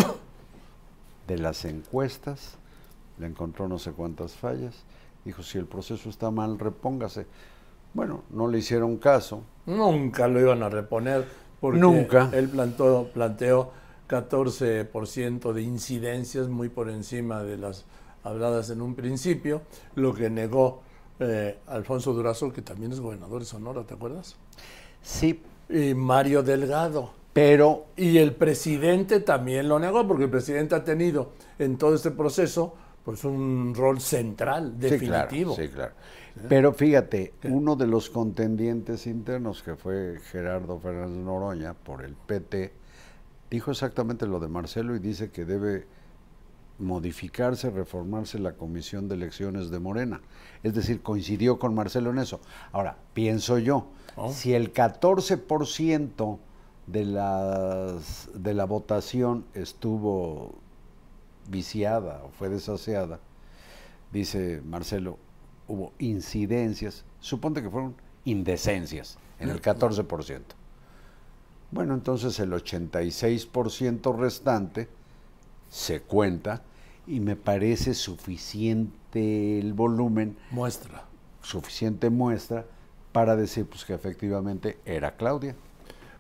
de 1.28 1.38
las 1.38 1.66
encuestas 1.66 2.58
le 3.20 3.28
encontró 3.28 3.68
no 3.68 3.78
sé 3.80 3.92
cuántas 3.92 4.34
fallas. 4.34 4.84
Dijo, 5.26 5.44
si 5.44 5.58
el 5.58 5.66
proceso 5.66 6.10
está 6.10 6.32
mal, 6.32 6.58
repóngase. 6.58 7.26
Bueno, 7.94 8.24
no 8.30 8.48
le 8.48 8.60
hicieron 8.60 8.98
caso. 8.98 9.44
Nunca 9.66 10.28
lo 10.28 10.40
iban 10.40 10.64
a 10.64 10.70
reponer 10.70 11.28
porque 11.60 11.80
Nunca. 11.80 12.30
él 12.34 12.48
plantó, 12.50 13.10
planteó 13.14 13.72
14% 14.08 15.54
de 15.54 15.62
incidencias 15.62 16.48
muy 16.48 16.70
por 16.70 16.90
encima 16.90 17.44
de 17.44 17.58
las 17.58 17.86
habladas 18.24 18.70
en 18.70 18.82
un 18.82 18.96
principio, 18.96 19.62
lo 19.96 20.14
que 20.14 20.30
negó 20.30 20.82
eh, 21.20 21.58
Alfonso 21.68 22.14
Durazo, 22.14 22.52
que 22.52 22.62
también 22.62 22.92
es 22.92 23.00
gobernador 23.00 23.40
de 23.40 23.46
Sonora, 23.46 23.84
¿te 23.84 23.94
acuerdas? 23.94 24.36
Sí, 25.02 25.42
Y 25.70 25.94
Mario 25.94 26.44
Delgado. 26.44 27.12
Pero 27.34 27.88
Y 27.96 28.18
el 28.18 28.34
presidente 28.34 29.20
también 29.20 29.70
lo 29.70 29.80
negó, 29.80 30.08
porque 30.08 30.26
el 30.26 30.30
presidente 30.30 30.76
ha 30.76 30.84
tenido 30.84 31.32
en 31.60 31.78
todo 31.78 31.96
este 31.96 32.12
proceso 32.12 32.74
pues 33.04 33.24
un 33.24 33.74
rol 33.74 34.02
central, 34.02 34.76
Sí, 34.82 35.00
claro, 35.00 35.30
definitivo. 35.30 35.56
Sí, 35.56 35.70
claro. 35.70 35.94
Pero 36.50 36.74
fíjate, 36.74 37.34
uno 37.44 37.76
de 37.76 37.88
los 37.88 38.10
contendientes 38.10 39.08
internos, 39.08 39.64
que 39.64 39.76
fue 39.76 40.20
Gerardo 40.32 40.80
Fernández 40.80 41.18
Noroña, 41.24 41.74
por 41.74 42.04
el 42.04 42.16
PT, 42.16 42.74
dijo 43.50 43.72
exactamente 43.72 44.28
lo 44.28 44.40
de 44.40 44.48
Marcelo 44.48 44.96
y 44.96 45.00
dice 45.00 45.32
que 45.32 45.46
debe 45.46 45.88
modificarse, 46.80 47.70
reformarse 47.72 48.38
la 48.40 48.54
comisión 48.54 49.08
de 49.08 49.16
elecciones 49.16 49.72
de 49.72 49.80
Morena. 49.80 50.22
Es 50.64 50.76
decir, 50.76 51.02
coincidió 51.02 51.58
con 51.58 51.74
Marcelo 51.74 52.12
en 52.12 52.20
eso. 52.20 52.40
Ahora, 52.72 52.98
pienso 53.14 53.58
yo, 53.58 53.88
Oh. 54.20 54.32
si 54.34 54.56
el 54.56 54.74
14% 54.74 56.40
de, 56.88 57.06
las, 57.06 58.30
de 58.34 58.54
la 58.56 58.66
votación 58.66 59.46
estuvo 59.54 60.56
viciada 61.50 62.24
o 62.24 62.30
fue 62.30 62.50
desaseada, 62.50 63.20
dice 64.12 64.62
Marcelo, 64.66 65.20
hubo 65.68 65.94
incidencias, 66.00 67.06
suponte 67.20 67.62
que 67.62 67.70
fueron 67.70 67.96
indecencias 68.26 69.20
en 69.40 69.50
el 69.50 69.62
14%. 69.62 70.42
Bueno, 71.72 71.94
entonces 71.94 72.40
el 72.40 72.52
86% 72.54 74.16
restante 74.18 74.88
se 75.70 76.02
cuenta 76.02 76.62
y 77.06 77.20
me 77.20 77.36
parece 77.36 77.94
suficiente 77.94 79.60
el 79.60 79.74
volumen, 79.74 80.38
Muestra. 80.52 81.04
suficiente 81.42 82.10
muestra 82.10 82.66
para 83.12 83.36
decir 83.36 83.66
pues, 83.66 83.86
que 83.86 83.94
efectivamente 83.94 84.78
era 84.86 85.16
Claudia. 85.16 85.56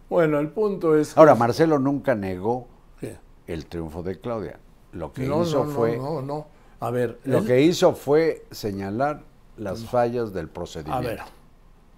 Bueno, 0.09 0.39
el 0.39 0.49
punto 0.49 0.95
es... 0.97 1.13
que- 1.13 1.19
Ahora, 1.19 1.35
Marcelo 1.35 1.79
nunca 1.79 2.15
negó 2.15 2.67
¿Qué? 2.99 3.17
el 3.47 3.65
triunfo 3.65 4.03
de 4.03 4.19
Claudia. 4.19 4.59
Lo 4.93 5.11
que 5.13 5.23
No, 5.27 5.43
hizo 5.43 5.59
no, 5.59 5.65
no, 5.65 5.71
fue 5.71 5.97
no, 5.97 6.21
no. 6.21 6.47
A 6.79 6.89
ver, 6.91 7.19
lo 7.25 7.39
él- 7.39 7.45
que 7.45 7.61
hizo 7.61 7.93
fue 7.93 8.45
señalar 8.51 9.23
las 9.57 9.85
fallas 9.85 10.33
del 10.33 10.45
a 10.47 10.53
procedimiento. 10.53 11.07
ver, 11.07 11.19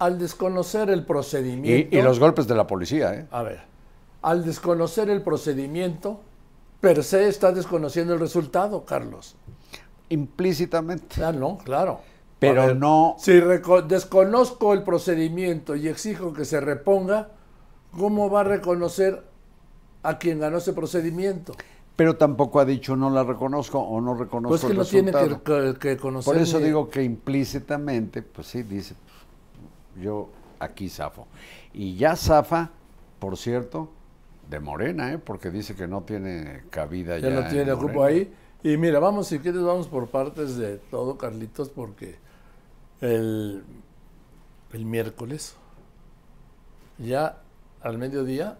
al 0.00 0.18
desconocer 0.18 0.90
el 0.90 1.04
procedimiento... 1.04 1.96
y 1.96 2.02
los 2.02 2.18
golpes 2.18 2.48
de 2.48 2.54
la 2.56 2.66
policía, 2.66 3.14
¿eh? 3.14 3.26
A 3.30 3.42
ver, 3.44 3.60
al 4.22 4.44
desconocer 4.44 5.08
el 5.10 5.22
procedimiento, 5.22 6.20
per 6.80 7.04
se 7.04 7.28
está 7.28 7.52
desconociendo 7.52 8.14
el 8.14 8.20
resultado, 8.20 8.84
Carlos. 8.84 9.36
Implícitamente. 10.08 11.22
Ah, 11.22 11.32
no, 11.32 11.58
claro. 11.58 12.00
Pero 12.38 12.66
ver, 12.68 12.76
no- 12.76 13.16
Si 13.18 13.32
desconozco 13.88 14.72
el 14.72 14.82
procedimiento 14.82 15.76
y 15.76 15.88
exijo 15.88 16.32
que 16.32 16.44
se 16.44 16.60
reponga, 16.60 17.28
¿cómo 17.96 18.30
va 18.30 18.40
a 18.40 18.44
reconocer 18.44 19.22
a 20.02 20.16
quien 20.18 20.40
ganó 20.40 20.58
ese 20.58 20.72
procedimiento? 20.72 21.54
Pero 21.96 22.16
tampoco 22.16 22.58
ha 22.60 22.64
dicho 22.64 22.96
no 22.96 23.10
la 23.10 23.22
reconozco 23.24 23.78
o 23.80 24.00
no 24.00 24.14
reconozco 24.14 24.48
Pues 24.48 24.62
que 24.62 24.72
el 24.72 24.78
no 24.78 24.84
tiene 24.86 25.12
resultado. 25.12 25.42
que, 25.74 25.78
que- 25.78 25.78
que 25.78 25.96
conocer. 25.98 26.32
Por 26.32 26.40
eso 26.42 26.58
digo 26.58 26.88
que 26.88 27.02
implícitamente, 27.02 28.22
pues 28.22 28.46
sí, 28.46 28.62
dice, 28.62 28.94
yo 30.00 30.28
aquí 30.58 30.88
zafo. 30.88 31.26
Y 31.72 31.96
ya 31.96 32.16
zafa, 32.16 32.70
por 33.18 33.36
cierto, 33.36 33.90
de 34.48 34.58
Morena, 34.60 35.12
¿eh? 35.12 35.18
porque 35.18 35.50
dice 35.50 35.74
que 35.76 35.86
no 35.86 36.02
tiene 36.02 36.64
cabida 36.70 37.18
ya. 37.18 37.28
Ya 37.28 37.34
no 37.34 37.40
en 37.42 37.48
tiene 37.50 37.72
cupo 37.74 38.02
ahí. 38.04 38.32
Y 38.62 38.76
mira, 38.76 38.98
vamos, 38.98 39.28
si 39.28 39.38
quieres, 39.38 39.62
vamos 39.62 39.88
por 39.88 40.08
partes 40.08 40.56
de 40.56 40.76
todo, 40.78 41.16
Carlitos, 41.16 41.70
porque 41.70 42.16
el, 43.00 43.62
el 44.72 44.84
miércoles, 44.84 45.56
ya 46.98 47.38
al 47.80 47.96
mediodía, 47.98 48.58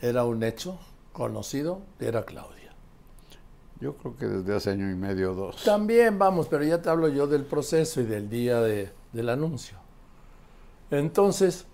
era 0.00 0.24
un 0.24 0.42
hecho 0.42 0.78
conocido 1.12 1.80
que 1.98 2.08
era 2.08 2.24
Claudia. 2.24 2.72
Yo 3.80 3.96
creo 3.96 4.16
que 4.16 4.26
desde 4.26 4.54
hace 4.54 4.70
año 4.70 4.90
y 4.90 4.94
medio 4.94 5.32
o 5.32 5.34
dos. 5.34 5.62
También 5.64 6.18
vamos, 6.18 6.48
pero 6.48 6.64
ya 6.64 6.80
te 6.82 6.88
hablo 6.88 7.08
yo 7.08 7.26
del 7.26 7.44
proceso 7.44 8.00
y 8.00 8.04
del 8.04 8.28
día 8.28 8.60
de- 8.60 8.90
del 9.12 9.28
anuncio. 9.28 9.78
Entonces, 10.98 11.66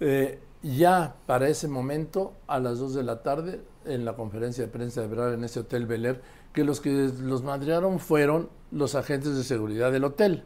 eh, 0.00 0.40
ya 0.62 1.16
para 1.26 1.48
ese 1.48 1.68
momento, 1.68 2.34
a 2.46 2.58
las 2.58 2.78
2 2.78 2.94
de 2.94 3.02
la 3.02 3.22
tarde, 3.22 3.60
en 3.84 4.04
la 4.04 4.16
conferencia 4.16 4.64
de 4.64 4.70
prensa 4.70 5.00
de 5.00 5.06
Brar 5.06 5.32
en 5.32 5.44
ese 5.44 5.60
Hotel 5.60 5.86
Bel 5.86 6.06
Air, 6.06 6.22
que 6.52 6.64
los 6.64 6.80
que 6.80 7.10
los 7.20 7.42
madrearon 7.42 8.00
fueron 8.00 8.48
los 8.70 8.94
agentes 8.94 9.36
de 9.36 9.44
seguridad 9.44 9.92
del 9.92 10.04
hotel. 10.04 10.44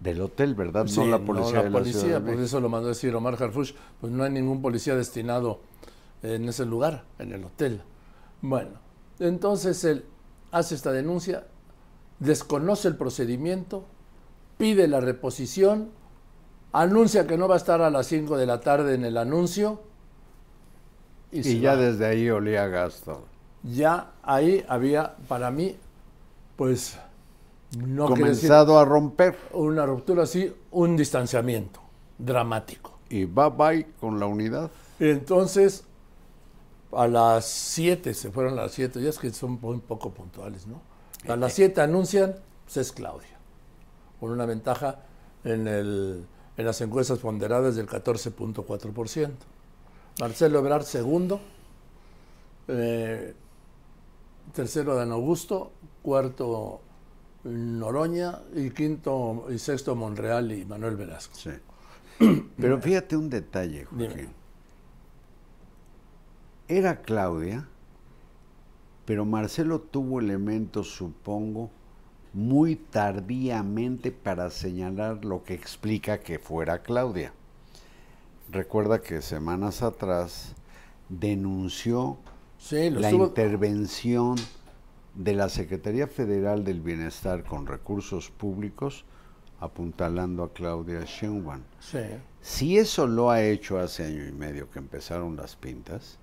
Del 0.00 0.20
hotel, 0.20 0.54
¿verdad? 0.54 0.86
Sí, 0.86 1.00
no 1.00 1.06
la 1.06 1.18
policía 1.18 1.58
de 1.58 1.70
la 1.70 1.78
policía, 1.78 2.20
pues 2.20 2.22
México. 2.22 2.42
eso 2.42 2.60
lo 2.60 2.68
mandó 2.68 2.88
a 2.88 2.90
decir 2.90 3.14
Omar 3.14 3.40
Harfush, 3.40 3.72
pues 4.00 4.12
no 4.12 4.24
hay 4.24 4.30
ningún 4.30 4.60
policía 4.60 4.96
destinado 4.96 5.60
en 6.22 6.48
ese 6.48 6.64
lugar, 6.64 7.04
en 7.18 7.32
el 7.32 7.44
hotel. 7.44 7.82
Bueno, 8.42 8.80
entonces 9.18 9.84
él 9.84 10.04
hace 10.50 10.74
esta 10.74 10.92
denuncia, 10.92 11.46
desconoce 12.18 12.88
el 12.88 12.96
procedimiento, 12.96 13.84
pide 14.56 14.88
la 14.88 15.00
reposición, 15.00 15.90
anuncia 16.82 17.26
que 17.26 17.38
no 17.38 17.48
va 17.48 17.54
a 17.54 17.58
estar 17.58 17.80
a 17.80 17.90
las 17.90 18.06
5 18.06 18.36
de 18.36 18.46
la 18.46 18.60
tarde 18.60 18.94
en 18.94 19.04
el 19.04 19.16
anuncio 19.16 19.80
y, 21.30 21.60
ya 21.60 21.74
va. 21.74 21.76
desde 21.80 22.06
ahí 22.06 22.30
olía 22.30 22.64
a 22.64 22.68
gas 22.68 23.02
todo. 23.04 23.24
ya 23.62 24.12
ahí 24.22 24.64
había 24.68 25.16
para 25.28 25.50
mí 25.50 25.76
pues 26.56 26.98
no 27.78 28.06
Comenzado 28.06 28.78
a 28.78 28.84
romper. 28.84 29.36
una 29.52 29.86
ruptura 29.86 30.24
así, 30.24 30.54
un 30.70 30.96
distanciamiento 30.96 31.80
dramático. 32.18 32.98
Y 33.08 33.24
bye 33.24 33.50
bye 33.50 33.86
con 34.00 34.20
la 34.20 34.26
unidad. 34.26 34.70
Entonces, 35.00 35.84
a 36.92 37.08
las 37.08 37.46
7, 37.46 38.14
se 38.14 38.30
fueron 38.30 38.52
a 38.58 38.62
las 38.62 38.72
7, 38.72 39.02
ya 39.02 39.10
es 39.10 39.18
que 39.18 39.30
son 39.32 39.58
muy 39.60 39.78
poco 39.78 40.10
puntuales, 40.10 40.66
¿no? 40.66 40.80
A 41.28 41.36
las 41.36 41.52
7 41.54 41.80
anuncian, 41.80 42.36
pues 42.64 42.76
es 42.76 42.92
Claudia, 42.92 43.36
con 44.20 44.30
una 44.30 44.46
ventaja 44.46 45.00
en, 45.42 45.66
el, 45.66 46.26
en 46.56 46.64
las 46.64 46.80
encuestas 46.80 47.18
ponderadas 47.18 47.76
del 47.76 47.86
14.4%. 47.86 49.30
Marcelo 50.20 50.58
Ebrard, 50.60 50.84
segundo. 50.84 51.40
Eh, 52.68 53.34
tercero, 54.52 54.94
Dan 54.94 55.12
Augusto. 55.12 55.72
Cuarto, 56.02 56.80
Noroña. 57.44 58.40
Y 58.54 58.70
quinto 58.70 59.46
y 59.50 59.58
sexto, 59.58 59.94
Monreal 59.96 60.52
y 60.52 60.64
Manuel 60.64 60.96
Velasco. 60.96 61.34
Sí. 61.34 61.50
Pero 62.56 62.80
fíjate 62.80 63.16
un 63.16 63.28
detalle. 63.28 63.86
Dime. 63.90 64.28
Era 66.66 67.02
Claudia, 67.02 67.68
pero 69.04 69.26
Marcelo 69.26 69.80
tuvo 69.80 70.18
elementos, 70.20 70.94
supongo, 70.94 71.70
muy 72.34 72.76
tardíamente 72.76 74.10
para 74.12 74.50
señalar 74.50 75.24
lo 75.24 75.42
que 75.44 75.54
explica 75.54 76.18
que 76.20 76.38
fuera 76.38 76.82
Claudia. 76.82 77.32
Recuerda 78.50 79.00
que 79.00 79.22
semanas 79.22 79.82
atrás 79.82 80.54
denunció 81.08 82.18
Sí, 82.58 82.90
la 82.90 83.08
estuvo- 83.08 83.26
intervención 83.26 84.36
de 85.14 85.32
la 85.34 85.48
Secretaría 85.48 86.06
Federal 86.08 86.64
del 86.64 86.80
Bienestar 86.80 87.44
con 87.44 87.66
recursos 87.66 88.30
públicos 88.30 89.04
apuntalando 89.60 90.42
a 90.42 90.52
Claudia 90.52 91.04
Sheinbaum. 91.04 91.60
Sí. 91.80 91.98
Si 92.42 92.76
eso 92.78 93.06
lo 93.06 93.30
ha 93.30 93.42
hecho 93.42 93.78
hace 93.78 94.04
año 94.04 94.26
y 94.26 94.32
medio 94.32 94.68
que 94.70 94.78
empezaron 94.80 95.36
las 95.36 95.56
pintas, 95.56 96.18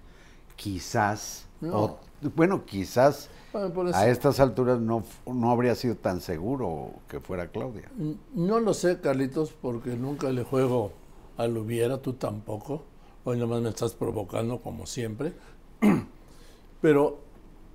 quizás, 0.55 1.45
No. 1.61 1.83
o- 1.83 1.99
bueno, 2.35 2.65
quizás 2.65 3.29
Bueno, 3.53 3.89
a 3.93 4.07
estas 4.07 4.39
alturas 4.39 4.79
no, 4.79 5.03
no 5.25 5.51
habría 5.51 5.75
sido 5.75 5.95
tan 5.95 6.21
seguro 6.21 6.91
que 7.07 7.19
fuera 7.19 7.47
Claudia. 7.47 7.89
No 8.33 8.59
lo 8.59 8.73
sé, 8.73 8.99
Carlitos, 8.99 9.51
porque 9.51 9.95
nunca 9.95 10.29
le 10.29 10.43
juego 10.43 10.91
al 11.37 11.57
hubiera, 11.57 12.01
tú 12.01 12.13
tampoco. 12.13 12.83
Hoy 13.23 13.37
nomás 13.37 13.61
me 13.61 13.69
estás 13.69 13.93
provocando 13.93 14.61
como 14.61 14.85
siempre. 14.85 15.33
Pero 16.81 17.19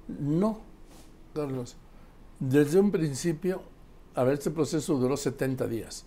no, 0.09 0.59
Carlos. 1.35 1.77
Desde 2.39 2.79
un 2.81 2.91
principio, 2.91 3.63
a 4.15 4.25
ver, 4.25 4.35
este 4.35 4.51
proceso 4.51 4.95
duró 4.97 5.17
70 5.17 5.67
días. 5.67 6.05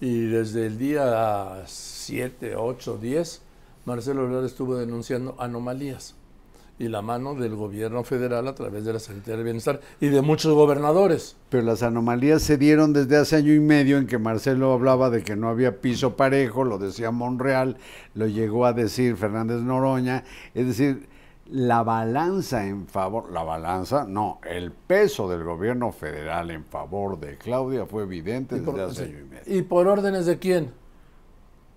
Y 0.00 0.26
desde 0.26 0.66
el 0.66 0.78
día 0.78 1.62
7, 1.66 2.56
8, 2.56 2.98
10, 2.98 3.42
Marcelo 3.84 4.24
Ebrard 4.24 4.44
estuvo 4.44 4.76
denunciando 4.76 5.34
anomalías 5.38 6.14
y 6.78 6.88
la 6.88 7.02
mano 7.02 7.34
del 7.34 7.54
gobierno 7.56 8.04
federal 8.04 8.46
a 8.46 8.54
través 8.54 8.84
de 8.84 8.92
la 8.92 8.98
Secretaría 8.98 9.38
de 9.38 9.42
Bienestar 9.42 9.80
y 10.00 10.08
de 10.08 10.22
muchos 10.22 10.54
gobernadores. 10.54 11.36
Pero 11.48 11.64
las 11.64 11.82
anomalías 11.82 12.42
se 12.42 12.56
dieron 12.56 12.92
desde 12.92 13.16
hace 13.16 13.36
año 13.36 13.52
y 13.52 13.60
medio 13.60 13.98
en 13.98 14.06
que 14.06 14.18
Marcelo 14.18 14.72
hablaba 14.72 15.10
de 15.10 15.22
que 15.22 15.36
no 15.36 15.48
había 15.48 15.80
piso 15.80 16.16
parejo, 16.16 16.64
lo 16.64 16.78
decía 16.78 17.10
Monreal, 17.10 17.76
lo 18.14 18.26
llegó 18.26 18.66
a 18.66 18.72
decir 18.72 19.16
Fernández 19.16 19.60
Noroña, 19.60 20.24
es 20.54 20.66
decir, 20.66 21.08
la 21.50 21.82
balanza 21.82 22.66
en 22.66 22.86
favor, 22.86 23.32
la 23.32 23.42
balanza, 23.42 24.04
no, 24.06 24.38
el 24.48 24.70
peso 24.70 25.28
del 25.28 25.44
gobierno 25.44 25.92
federal 25.92 26.50
en 26.50 26.64
favor 26.64 27.18
de 27.18 27.38
Claudia 27.38 27.86
fue 27.86 28.02
evidente 28.02 28.56
desde 28.56 28.70
por, 28.70 28.80
hace 28.80 28.94
sí. 28.94 29.02
año 29.10 29.18
y 29.20 29.24
medio. 29.24 29.58
¿Y 29.58 29.62
por 29.62 29.88
órdenes 29.88 30.26
de 30.26 30.38
quién? 30.38 30.72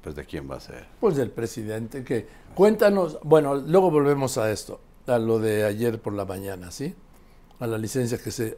Pues 0.04 0.16
de 0.16 0.26
quién 0.26 0.50
va 0.50 0.58
a 0.58 0.60
ser. 0.60 0.88
Pues 1.00 1.16
del 1.16 1.30
presidente 1.30 2.04
que 2.04 2.42
Cuéntanos, 2.56 3.18
bueno, 3.24 3.56
luego 3.56 3.92
volvemos 3.92 4.38
a 4.38 4.52
esto, 4.52 4.80
a 5.12 5.20
lo 5.20 5.40
de 5.40 5.64
ayer 5.66 6.02
por 6.02 6.14
la 6.14 6.26
mañana, 6.26 6.72
¿sí? 6.72 6.96
A 7.60 7.68
la 7.68 7.78
licencia 7.78 8.18
que 8.18 8.32
se, 8.32 8.58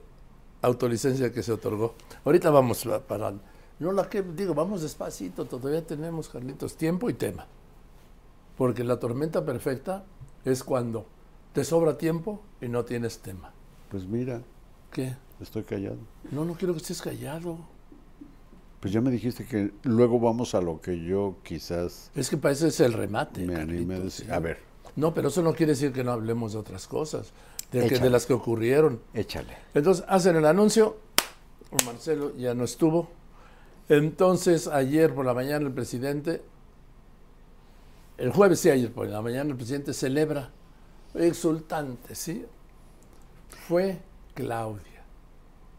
autolicencia 0.61 1.31
que 1.31 1.43
se 1.43 1.51
otorgó. 1.51 1.95
Ahorita 2.25 2.49
vamos 2.49 2.85
a 2.85 2.99
parar. 3.05 3.35
No 3.79 3.91
la 3.91 4.09
que 4.09 4.21
digo, 4.21 4.53
vamos 4.53 4.81
despacito, 4.81 5.45
todavía 5.45 5.85
tenemos, 5.85 6.29
Carlitos, 6.29 6.75
tiempo 6.77 7.09
y 7.09 7.13
tema. 7.13 7.47
Porque 8.57 8.83
la 8.83 8.97
tormenta 8.99 9.43
perfecta 9.43 10.05
es 10.45 10.63
cuando 10.63 11.05
te 11.53 11.63
sobra 11.63 11.97
tiempo 11.97 12.41
y 12.61 12.67
no 12.67 12.85
tienes 12.85 13.19
tema. 13.19 13.51
Pues 13.89 14.05
mira, 14.05 14.41
¿Qué? 14.91 15.15
estoy 15.41 15.63
callado. 15.63 15.97
No, 16.31 16.45
no 16.45 16.53
quiero 16.53 16.73
que 16.73 16.79
estés 16.79 17.01
callado. 17.01 17.57
Pues 18.79 18.93
ya 18.93 19.01
me 19.01 19.11
dijiste 19.11 19.45
que 19.45 19.71
luego 19.83 20.19
vamos 20.19 20.55
a 20.55 20.61
lo 20.61 20.81
que 20.81 21.03
yo 21.03 21.37
quizás 21.43 22.11
Es 22.15 22.29
que 22.29 22.35
para 22.37 22.51
eso 22.53 22.67
es 22.67 22.79
el 22.79 22.93
remate. 22.93 23.45
me 23.45 23.55
animé 23.55 23.95
a 23.95 23.99
decir. 23.99 24.25
¿sí? 24.25 24.31
A 24.31 24.39
ver, 24.39 24.59
No, 24.95 25.13
pero 25.13 25.29
eso 25.29 25.41
no 25.41 25.53
quiere 25.53 25.71
decir 25.73 25.91
que 25.91 26.03
no 26.03 26.11
hablemos 26.11 26.53
de 26.53 26.59
otras 26.59 26.87
cosas, 26.87 27.31
de, 27.71 27.79
que- 27.81 27.89
de 27.89 27.95
Échale. 27.95 28.09
las 28.11 28.25
que 28.25 28.33
ocurrieron. 28.33 28.99
échale. 29.13 29.57
Entonces 29.73 30.05
hacen 30.07 30.35
el 30.35 30.45
anuncio, 30.45 30.97
Marcelo 31.85 32.35
ya 32.37 32.53
no 32.53 32.63
estuvo. 32.63 33.09
Entonces 33.89 34.67
ayer 34.67 35.13
por 35.13 35.25
la 35.25 35.33
mañana 35.33 35.65
el 35.67 35.73
presidente, 35.73 36.41
el 38.17 38.31
jueves 38.31 38.59
sí, 38.59 38.69
ayer 38.69 38.91
por 38.91 39.07
la 39.07 39.21
mañana 39.21 39.49
el 39.49 39.55
presidente 39.55 39.93
celebra, 39.93 40.51
exultante, 41.15 42.15
¿sí? 42.15 42.45
Fue 43.67 43.99
Claudia. 44.35 44.83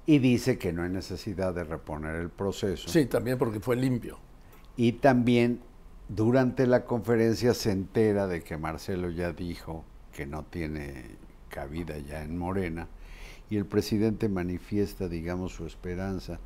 Y 0.07 0.19
dice 0.19 0.59
que 0.59 0.73
no 0.73 0.83
hay 0.83 0.91
necesidad 0.91 1.55
de 1.55 1.65
reponer 1.65 2.17
el 2.17 2.29
proceso. 2.31 2.89
Sí, 2.89 3.07
también 3.07 3.39
porque 3.39 3.61
fue 3.61 3.77
limpio. 3.77 4.19
Y 4.77 4.93
también 4.93 5.61
durante 6.09 6.67
la 6.67 6.85
conferencia 6.85 7.55
se 7.55 7.71
entera 7.73 8.27
de 8.27 8.43
que 8.43 8.57
Marcelo 8.57 9.11
ya 9.11 9.33
dijo 9.33 9.85
que 10.13 10.27
no 10.27 10.45
tiene 10.45 11.17
cabida 11.49 11.99
ya 11.99 12.23
en 12.23 12.37
Morena 12.37 12.89
y 13.51 13.57
el 13.57 13.67
presidente 13.67 14.29
manifiesta, 14.29 15.09
digamos, 15.09 15.53
su 15.53 15.67
esperanza 15.67 16.39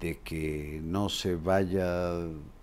de 0.00 0.18
que 0.20 0.80
no 0.82 1.08
se 1.08 1.36
vaya, 1.36 2.18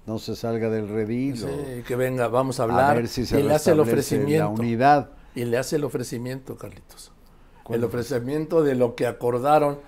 no 0.05 0.19
se 0.19 0.35
salga 0.35 0.69
del 0.69 0.89
redil 0.89 1.37
Sí, 1.37 1.83
que 1.87 1.95
venga, 1.95 2.27
vamos 2.27 2.59
a 2.59 2.63
a 2.63 2.65
hablar. 2.65 2.95
ver 2.97 3.07
si 3.07 3.25
se 3.25 3.39
y 3.39 3.43
le 3.43 3.53
hace 3.53 3.71
el 3.71 3.77
restablece 3.77 3.77
la 3.77 3.81
ofrecimiento. 3.83 4.61
unidad. 4.61 5.09
Y 5.35 5.45
le 5.45 5.57
hace 5.57 5.77
el 5.77 5.83
ofrecimiento, 5.85 6.57
Carlitos. 6.57 7.11
¿Cuál 7.63 7.79
El 7.79 7.85
ofrecimiento 7.85 8.63
de 8.63 8.75
lo 8.75 8.95
que 8.95 9.07
acordaron 9.07 9.79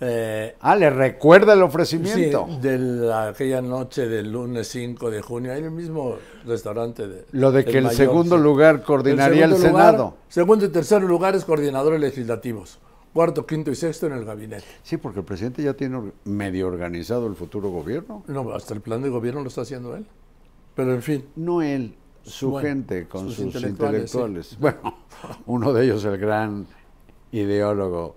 eh, 0.00 0.54
Ah, 0.60 0.76
le 0.76 0.90
recuerda 0.90 1.52
el 1.54 1.60
sí, 1.60 1.64
ofrecimiento. 1.64 2.46
de 2.60 2.78
la- 2.78 3.28
aquella 3.28 3.62
noche 3.62 4.06
del 4.08 4.30
lunes 4.30 4.68
5 4.68 5.10
de 5.10 5.22
junio, 5.22 5.52
ahí 5.52 5.60
en 5.60 5.64
el 5.66 5.70
mismo 5.70 6.16
restaurante. 6.44 7.08
De, 7.08 7.24
Lo 7.32 7.50
de 7.52 7.64
que 7.64 7.78
el 7.78 7.84
Mayor, 7.84 7.96
segundo 7.96 8.36
sí. 8.36 8.42
lugar 8.42 8.82
coordinaría 8.82 9.44
el, 9.46 9.52
lugar- 9.52 9.66
Senado. 9.72 10.16
segundo 10.28 10.64
y 10.66 10.68
tercer 10.68 11.02
lugares 11.02 11.44
coordinadores 11.44 12.00
legislativos. 12.00 12.78
Cuarto, 13.14 13.46
quinto 13.46 13.70
y 13.70 13.74
sexto 13.74 14.06
en 14.06 14.12
el 14.12 14.26
gabinete. 14.26 14.66
Sí, 14.82 14.98
porque 14.98 15.20
el 15.20 15.24
presidente 15.24 15.62
ya 15.62 15.72
tiene 15.72 16.12
medio 16.24 16.66
organizado 16.68 17.26
el 17.26 17.34
futuro 17.34 17.70
gobierno. 17.70 18.22
No, 18.26 18.50
hasta 18.52 18.74
el 18.74 18.82
plan 18.82 19.00
de 19.02 19.08
gobierno 19.08 19.40
lo 19.42 19.48
está 19.48 19.62
haciendo 19.62 19.96
él. 19.96 20.04
Pero 20.74 20.92
en 20.92 21.00
fin, 21.02 21.24
No 21.36 21.62
él, 21.62 21.94
su 22.22 22.50
Bueno, 22.50 22.68
gente 22.68 23.08
con 23.08 23.24
sus 23.28 23.36
sus, 23.36 23.44
intelectuales, 23.46 24.02
intelectuales. 24.14 24.46
sí. 24.48 24.56
Bueno, 24.60 24.98
uno 25.46 25.72
de 25.72 25.84
ellos 25.84 26.04
el 26.04 26.18
gran 26.18 26.66
ideólogo, 27.32 28.14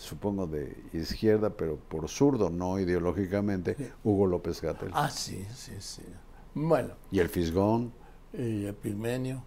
supongo 0.00 0.46
de 0.46 0.76
izquierda, 0.92 1.50
pero 1.50 1.76
por 1.76 2.08
zurdo, 2.08 2.50
no 2.50 2.78
ideológicamente, 2.80 3.76
Hugo 4.02 4.26
López 4.26 4.60
Gatell. 4.60 4.90
ah, 4.94 5.10
sí, 5.10 5.46
sí, 5.54 5.72
sí. 5.78 6.02
Bueno, 6.54 6.94
Y 7.12 7.20
el 7.20 7.28
Fisgón, 7.28 7.92
y 8.32 8.66
Epigmenio. 8.66 9.42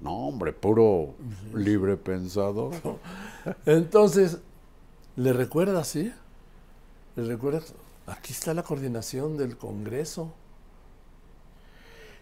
no 0.00 0.12
hombre, 0.28 0.52
puro 0.52 1.14
libre 1.54 1.96
pensador. 1.96 2.72
Entonces, 3.66 4.38
¿le 5.16 5.32
recuerdas, 5.32 5.88
sí? 5.88 6.12
¿Le 7.16 7.24
recuerdas? 7.24 7.74
Aquí 8.06 8.32
está 8.32 8.54
la 8.54 8.62
coordinación 8.62 9.36
del 9.36 9.58
Congreso. 9.58 10.32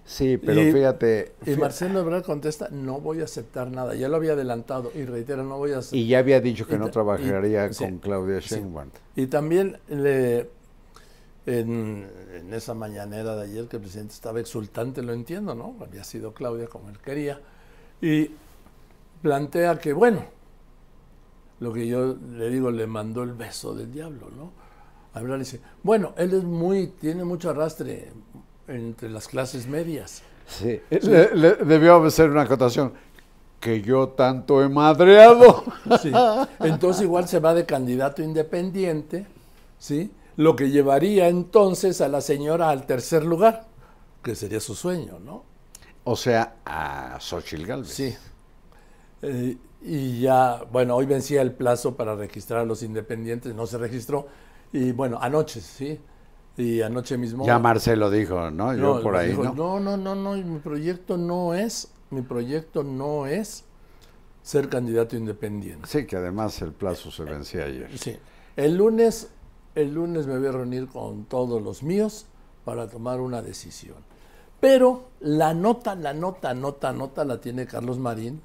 Sí, 0.09 0.38
pero 0.38 0.62
Y- 0.62 0.73
fíjate, 0.73 1.33
Y 1.45 1.57
Marcelo 1.57 1.99
Ebrard 1.99 2.23
contesta, 2.25 2.69
no 2.71 3.01
voy 3.01 3.21
a 3.21 3.25
aceptar 3.25 3.71
nada. 3.73 3.95
Ya 3.97 4.09
lo 4.09 4.16
había 4.16 4.33
adelantado 4.35 4.92
y 4.95 5.05
reitero, 5.05 5.42
no 5.42 5.59
voy 5.59 5.73
a 5.73 5.79
aceptar. 5.79 5.99
y 5.99 6.07
ya 6.07 6.21
había 6.21 6.40
dicho 6.40 6.64
que 6.66 6.77
y 6.77 6.79
no 6.79 6.90
trabajaría 6.90 7.66
y- 7.66 7.75
sí, 7.75 7.85
con 7.85 7.99
Claudia 7.99 8.40
sí. 8.40 8.55
Sheinbaum. 8.55 8.88
Y 9.16 9.27
también 9.27 9.79
le, 9.88 10.49
en, 11.45 12.09
en 12.35 12.55
esa 12.55 12.73
mañanera 12.75 13.35
de 13.35 13.42
ayer 13.42 13.66
que 13.66 13.77
el 13.77 13.83
presidente 13.83 14.14
estaba 14.14 14.38
exultante, 14.38 15.03
lo 15.03 15.12
entiendo, 15.12 15.57
¿no? 15.57 15.75
Había 15.81 16.05
sido 16.05 16.33
Claudia 16.33 16.69
como 16.69 16.88
él 16.88 16.99
quería. 17.01 17.40
Y 18.01 18.31
plantea 19.23 19.77
que, 19.81 19.92
bueno, 19.92 20.25
lo 21.59 21.73
que 21.73 21.87
yo 21.88 22.16
le 22.33 22.49
digo, 22.51 22.71
le 22.71 22.87
mandó 22.87 23.25
el 23.25 23.33
beso 23.33 23.75
del 23.75 23.90
diablo, 23.90 24.29
¿no? 24.37 24.53
Hablar 25.14 25.38
dice, 25.40 25.61
bueno, 25.83 26.14
él 26.16 26.33
es 26.35 26.45
muy, 26.45 26.88
tiene 26.88 27.25
mucho 27.25 27.51
arrastre 27.51 28.12
entre 28.68 29.09
las 29.11 29.29
clases 29.29 29.66
medias. 29.66 30.22
Sí, 30.46 30.81
le- 30.90 31.35
le- 31.35 31.55
debió 31.57 32.02
hacer 32.05 32.31
una 32.31 32.42
acotación. 32.42 32.92
Que 33.61 33.81
yo 33.81 34.11
tanto 34.11 34.62
he 34.62 34.68
madreado. 34.68 35.64
Sí. 36.02 36.12
Entonces 36.61 37.02
igual 37.02 37.26
se 37.26 37.38
va 37.40 37.55
de 37.55 37.64
candidato 37.64 38.22
independiente, 38.22 39.26
¿sí? 39.79 40.11
Lo 40.37 40.55
que 40.55 40.70
llevaría 40.70 41.29
entonces 41.29 42.00
a 42.00 42.09
la 42.09 42.20
señora 42.20 42.68
al 42.68 42.87
tercer 42.87 43.24
lugar, 43.24 43.66
que 44.22 44.35
sería 44.35 44.61
su 44.61 44.74
sueño, 44.74 45.18
¿no? 45.24 45.44
O 46.05 46.14
sea, 46.16 46.57
a 46.64 47.16
Xochitl 47.18 47.64
Galvez. 47.66 47.88
Sí. 47.90 48.14
Eh, 49.22 49.57
y 49.83 50.20
ya, 50.20 50.62
bueno, 50.70 50.94
hoy 50.94 51.07
vencía 51.07 51.40
el 51.42 51.52
plazo 51.52 51.96
para 51.96 52.14
registrar 52.14 52.61
a 52.61 52.64
los 52.64 52.83
independientes, 52.83 53.55
no 53.55 53.66
se 53.66 53.79
registró. 53.79 54.26
Y 54.72 54.92
bueno, 54.92 55.18
anoche, 55.20 55.61
¿sí? 55.61 55.98
Y 56.57 56.81
anoche 56.81 57.19
mismo... 57.19 57.45
Ya 57.45 57.59
Marcelo 57.59 58.11
dijo, 58.11 58.51
¿no? 58.51 58.75
Yo 58.75 58.97
No, 58.97 59.01
por 59.03 59.16
ahí, 59.16 59.29
dijo, 59.31 59.45
¿no? 59.45 59.55
No, 59.55 59.81
no, 59.81 59.97
no, 59.97 60.14
no, 60.14 60.33
mi 60.42 60.59
proyecto 60.59 61.16
no 61.19 61.53
es, 61.55 61.92
mi 62.11 62.23
proyecto 62.23 62.83
no 62.83 63.27
es 63.27 63.64
ser 64.42 64.69
candidato 64.69 65.16
independiente. 65.16 65.87
Sí, 65.87 66.07
que 66.07 66.16
además 66.16 66.62
el 66.62 66.73
plazo 66.73 67.11
se 67.11 67.25
vencía 67.25 67.64
ayer. 67.64 67.99
Sí. 67.99 68.16
El 68.57 68.77
lunes, 68.77 69.29
el 69.75 69.92
lunes 69.92 70.27
me 70.27 70.38
voy 70.38 70.47
a 70.49 70.53
reunir 70.53 70.87
con 70.88 71.25
todos 71.25 71.61
los 71.61 71.83
míos 71.83 72.27
para 72.64 72.88
tomar 72.88 73.21
una 73.21 73.42
decisión. 73.42 73.97
Pero 74.59 75.11
la 75.21 75.53
nota, 75.53 75.95
la 75.95 76.14
nota, 76.14 76.55
nota, 76.55 76.92
nota 76.92 77.25
la 77.27 77.38
tiene 77.40 77.66
Carlos 77.66 77.99
Marín, 77.99 78.40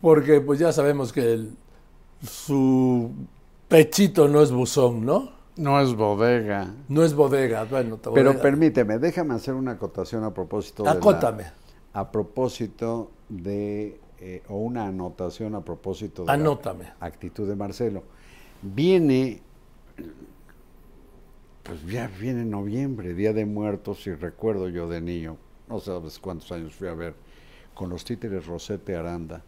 porque 0.00 0.40
pues 0.40 0.58
ya 0.58 0.72
sabemos 0.72 1.12
que 1.12 1.32
el- 1.34 1.56
su 2.26 3.10
pechito 3.68 4.28
no 4.28 4.40
es 4.42 4.50
buzón, 4.50 5.04
¿no? 5.04 5.36
No 5.58 5.80
es 5.80 5.94
bodega. 5.94 6.72
No 6.88 7.02
es 7.04 7.14
bodega. 7.14 7.64
Bueno, 7.64 7.96
te 7.98 8.08
voy 8.08 8.16
Pero 8.16 8.40
permíteme, 8.40 8.98
déjame 8.98 9.34
hacer 9.34 9.54
una 9.54 9.72
acotación 9.72 10.24
a 10.24 10.32
propósito 10.32 10.84
de 10.84 10.88
la- 10.88 11.52
a 11.92 12.10
propósito 12.12 13.10
de 13.28 14.00
eh, 14.20 14.42
o 14.48 14.56
una 14.56 14.86
anotación 14.86 15.54
a 15.54 15.64
propósito 15.64 16.24
de 16.24 16.32
Anótame. 16.32 16.84
la 17.00 17.06
actitud 17.06 17.48
de 17.48 17.54
Marcelo. 17.56 18.02
Viene 18.62 19.42
pues 21.62 21.84
ya 21.86 22.08
viene 22.18 22.44
noviembre, 22.44 23.12
Día 23.14 23.32
de 23.34 23.44
Muertos, 23.44 24.06
y 24.06 24.14
recuerdo 24.14 24.68
yo 24.70 24.88
de 24.88 25.02
niño, 25.02 25.36
no 25.68 25.80
sabes 25.80 26.18
cuántos 26.18 26.50
años 26.50 26.74
fui 26.74 26.88
a 26.88 26.94
ver, 26.94 27.14
con 27.74 27.90
los 27.90 28.04
títeres 28.06 28.46
Rosete 28.46 28.96
Aranda, 28.96 29.42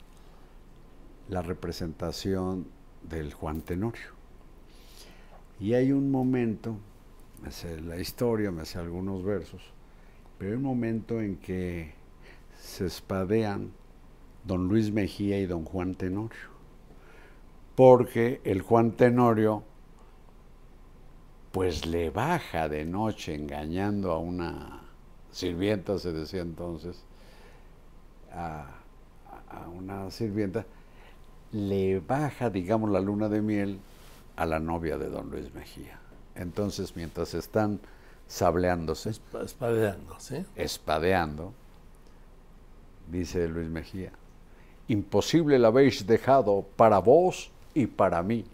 la 1.30 1.40
representación 1.40 2.66
del 3.08 3.32
Juan 3.32 3.62
Tenorio. 3.62 4.19
Y 5.60 5.74
hay 5.74 5.92
un 5.92 6.10
momento, 6.10 6.78
me 7.42 7.80
la 7.82 7.98
historia, 7.98 8.50
me 8.50 8.64
sé 8.64 8.78
algunos 8.78 9.22
versos, 9.22 9.60
pero 10.38 10.52
hay 10.52 10.56
un 10.56 10.62
momento 10.62 11.20
en 11.20 11.36
que 11.36 11.92
se 12.58 12.86
espadean 12.86 13.70
don 14.46 14.68
Luis 14.68 14.90
Mejía 14.90 15.38
y 15.38 15.44
don 15.44 15.66
Juan 15.66 15.94
Tenorio, 15.94 16.48
porque 17.76 18.40
el 18.44 18.62
Juan 18.62 18.92
Tenorio 18.92 19.62
pues 21.52 21.84
le 21.84 22.08
baja 22.08 22.70
de 22.70 22.86
noche 22.86 23.34
engañando 23.34 24.12
a 24.12 24.18
una 24.18 24.80
sirvienta, 25.30 25.98
se 25.98 26.12
decía 26.12 26.40
entonces, 26.40 27.04
a 28.32 28.66
una 29.76 30.10
sirvienta, 30.10 30.64
le 31.52 32.00
baja, 32.00 32.48
digamos, 32.48 32.90
la 32.90 33.00
luna 33.00 33.28
de 33.28 33.42
miel 33.42 33.80
a 34.40 34.46
la 34.46 34.58
novia 34.58 34.96
de 34.96 35.10
don 35.10 35.30
Luis 35.30 35.52
Mejía. 35.54 35.98
Entonces, 36.34 36.96
mientras 36.96 37.34
están 37.34 37.78
sableándose, 38.26 39.10
Espa- 39.10 39.44
Espadeando, 39.44 40.16
¿sí? 40.18 40.44
espadeando, 40.56 41.52
dice 43.12 43.46
Luis 43.48 43.68
Mejía, 43.68 44.12
imposible 44.88 45.58
la 45.58 45.68
habéis 45.68 46.06
dejado 46.06 46.64
para 46.76 47.00
vos 47.00 47.50
y 47.74 47.86
para 47.86 48.22
mí. 48.22 48.44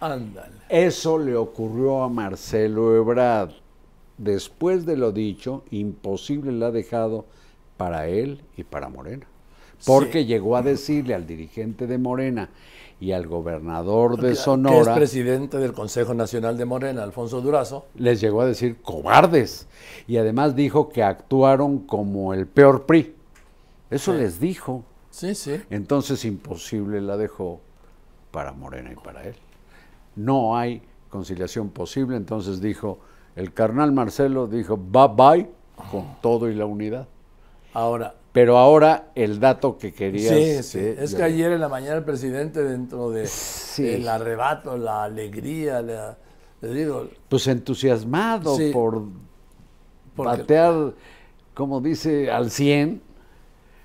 Ándale. 0.00 0.54
Eso 0.70 1.18
le 1.18 1.36
ocurrió 1.36 2.02
a 2.02 2.08
Marcelo 2.08 2.96
Ebrard. 2.96 3.50
después 4.16 4.86
de 4.86 4.96
lo 4.96 5.12
dicho, 5.12 5.62
imposible 5.70 6.52
le 6.52 6.64
ha 6.64 6.70
dejado 6.70 7.26
para 7.76 8.06
él 8.08 8.40
y 8.56 8.64
para 8.64 8.88
Morena. 8.88 9.26
Porque 9.86 10.20
Sí. 10.22 10.26
llegó 10.26 10.56
a 10.56 10.62
decirle 10.62 11.14
al 11.14 11.26
dirigente 11.26 11.86
de 11.86 11.96
Morena 11.98 12.48
y 13.00 13.12
al 13.12 13.26
gobernador 13.26 14.16
de 14.16 14.20
Que- 14.20 14.26
Que 14.28 14.32
es 14.32 14.38
Sonora, 14.40 14.94
presidente 14.94 15.56
del 15.58 15.72
Consejo 15.72 16.12
Nacional 16.14 16.58
de 16.58 16.64
Morena, 16.66 17.02
Alfonso 17.02 17.40
Durazo. 17.40 17.86
les 17.94 18.20
llegó 18.20 18.42
a 18.42 18.46
decir 18.46 18.80
cobardes. 18.82 19.66
Y 20.06 20.18
además 20.18 20.54
dijo 20.54 20.88
que 20.90 21.02
actuaron 21.02 21.78
como 21.80 22.34
el 22.34 22.46
peor 22.46 22.84
PRI. 22.86 23.14
Eso 23.90 24.12
Sí. 24.12 24.18
les 24.18 24.38
dijo. 24.38 24.84
Sí, 25.10 25.34
sí. 25.34 25.60
Entonces 25.70 26.24
imposible 26.24 27.00
la 27.00 27.16
dejó 27.16 27.60
para 28.30 28.52
Morena 28.52 28.92
y 28.92 28.96
para 28.96 29.24
él. 29.24 29.34
No 30.14 30.56
hay 30.56 30.82
conciliación 31.08 31.70
posible, 31.70 32.16
entonces 32.16 32.60
dijo, 32.60 32.98
el 33.34 33.52
carnal 33.52 33.90
Marcelo 33.92 34.46
dijo, 34.46 34.76
bye 34.76 35.08
bye, 35.16 35.50
con 35.90 36.04
todo 36.20 36.48
y 36.50 36.54
la 36.54 36.66
unidad. 36.66 37.08
Ahora, 37.72 38.14
Pero 38.32 38.58
ahora 38.58 39.10
el 39.16 39.40
dato 39.40 39.76
que 39.76 39.92
querías... 39.92 40.32
sí, 40.34 40.62
sí. 40.62 40.78
eh, 40.78 40.96
Es 41.00 41.12
yo- 41.12 41.16
que 41.18 41.22
ayer 41.24 41.52
en 41.52 41.60
la 41.60 41.68
mañana 41.68 41.96
el 41.96 42.04
presidente, 42.04 42.62
dentro 42.62 43.10
de 43.10 43.26
Sí. 43.26 43.88
el 43.88 44.08
arrebato, 44.08 44.76
la 44.76 45.02
alegría, 45.04 45.82
la- 45.82 46.16
le 46.60 46.72
digo, 46.74 47.08
Pues 47.28 47.46
entusiasmado 47.48 48.56
Sí. 48.56 48.70
por 48.72 49.02
porque 50.14 50.38
batear, 50.42 50.94
como 51.54 51.80
dice, 51.80 52.30
al 52.30 52.50
100, 52.50 53.02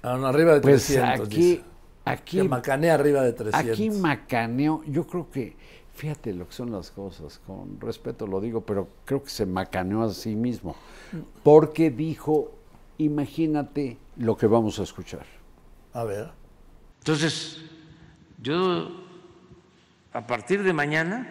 ah, 0.03 0.13
arriba 0.27 0.53
de 0.55 0.61
pues 0.61 0.85
300. 0.87 1.27
aquí, 1.27 1.35
dice. 1.37 1.63
aquí 2.05 2.37
que 2.37 2.43
macanea 2.43 2.93
arriba 2.95 3.21
de 3.23 3.33
300. 3.33 3.71
Aquí 3.71 3.89
macaneó, 3.89 4.83
yo 4.85 5.07
creo 5.07 5.29
que, 5.31 5.55
fíjate 5.93 6.33
lo 6.33 6.47
que 6.47 6.53
son 6.53 6.71
las 6.71 6.91
cosas, 6.91 7.39
con 7.47 7.79
respeto 7.79 8.27
lo 8.27 8.41
digo, 8.41 8.61
pero 8.61 8.89
creo 9.05 9.23
que 9.23 9.29
se 9.29 9.45
macaneó 9.45 10.03
a 10.03 10.11
sí 10.13 10.35
mismo, 10.35 10.75
porque 11.43 11.89
dijo, 11.89 12.51
imagínate 12.97 13.97
lo 14.17 14.37
que 14.37 14.47
vamos 14.47 14.79
a 14.79 14.83
escuchar. 14.83 15.25
A 15.93 16.03
ver. 16.03 16.31
Entonces, 16.99 17.63
yo 18.41 18.89
a 20.13 20.25
partir 20.25 20.63
de 20.63 20.73
mañana, 20.73 21.27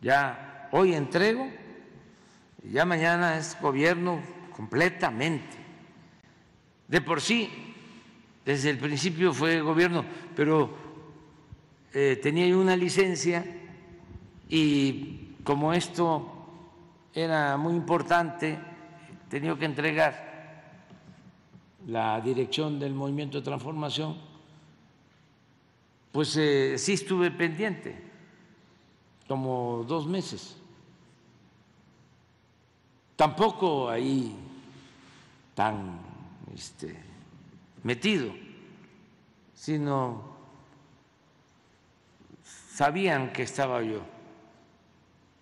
ya 0.00 0.68
hoy 0.72 0.94
entrego, 0.94 1.48
y 2.62 2.72
ya 2.72 2.84
mañana 2.84 3.38
es 3.38 3.56
gobierno 3.60 4.20
completamente. 4.54 5.56
De 6.88 7.00
por 7.00 7.20
sí, 7.20 7.50
desde 8.44 8.70
el 8.70 8.78
principio 8.78 9.32
fue 9.32 9.60
gobierno, 9.60 10.04
pero 10.34 10.70
eh, 11.92 12.18
tenía 12.22 12.46
yo 12.46 12.60
una 12.60 12.76
licencia 12.76 13.44
y 14.48 15.36
como 15.42 15.72
esto 15.72 16.35
era 17.16 17.56
muy 17.56 17.74
importante, 17.74 18.58
tenía 19.30 19.56
que 19.58 19.64
entregar 19.64 20.26
la 21.86 22.20
dirección 22.20 22.78
del 22.78 22.92
movimiento 22.92 23.38
de 23.38 23.44
transformación, 23.44 24.18
pues 26.12 26.36
eh, 26.36 26.76
sí 26.76 26.92
estuve 26.92 27.30
pendiente, 27.30 27.98
como 29.26 29.82
dos 29.88 30.06
meses. 30.06 30.58
Tampoco 33.16 33.88
ahí 33.88 34.36
tan 35.54 35.98
este, 36.54 36.94
metido, 37.82 38.30
sino 39.54 40.36
sabían 42.44 43.32
que 43.32 43.44
estaba 43.44 43.82
yo 43.82 44.02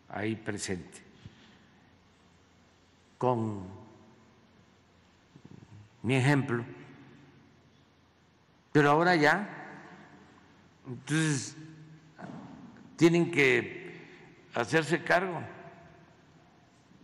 ahí 0.09 0.37
presente, 0.37 1.04
con 3.19 3.63
mi 6.03 6.17
ejemplo. 6.17 6.65
Pero 8.73 8.91
ahora 8.91 9.15
ya, 9.17 9.49
entonces 10.87 11.57
tienen 12.97 13.31
que 13.31 13.85
hacerse 14.55 15.03
cargo 15.03 15.41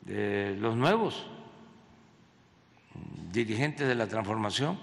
de 0.02 0.56
los 0.58 0.76
nuevos 0.76 1.26
dirigentes 3.32 3.86
de 3.86 3.94
la 3.94 4.08
transformación, 4.08 4.78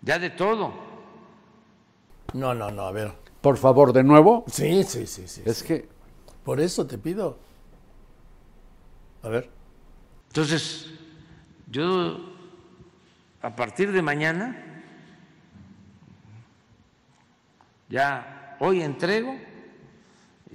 ya 0.00 0.18
de 0.18 0.30
todo. 0.30 0.72
No, 2.32 2.54
no, 2.54 2.70
no, 2.70 2.82
a 2.82 2.92
ver. 2.92 3.12
Por 3.42 3.58
favor, 3.58 3.92
de 3.92 4.02
nuevo, 4.04 4.44
Sí, 4.46 4.84
sí, 4.84 5.06
sí, 5.06 5.28
sí. 5.28 5.42
es 5.44 5.62
que 5.62 5.88
Por 6.44 6.60
eso 6.60 6.86
te 6.86 6.96
pido. 6.98 7.38
A 9.22 9.28
ver. 9.28 9.50
Entonces, 10.32 10.88
yo 11.70 12.18
a 13.42 13.54
partir 13.54 13.92
de 13.92 14.00
mañana, 14.00 14.56
ya 17.90 18.56
hoy 18.58 18.80
entrego, 18.80 19.36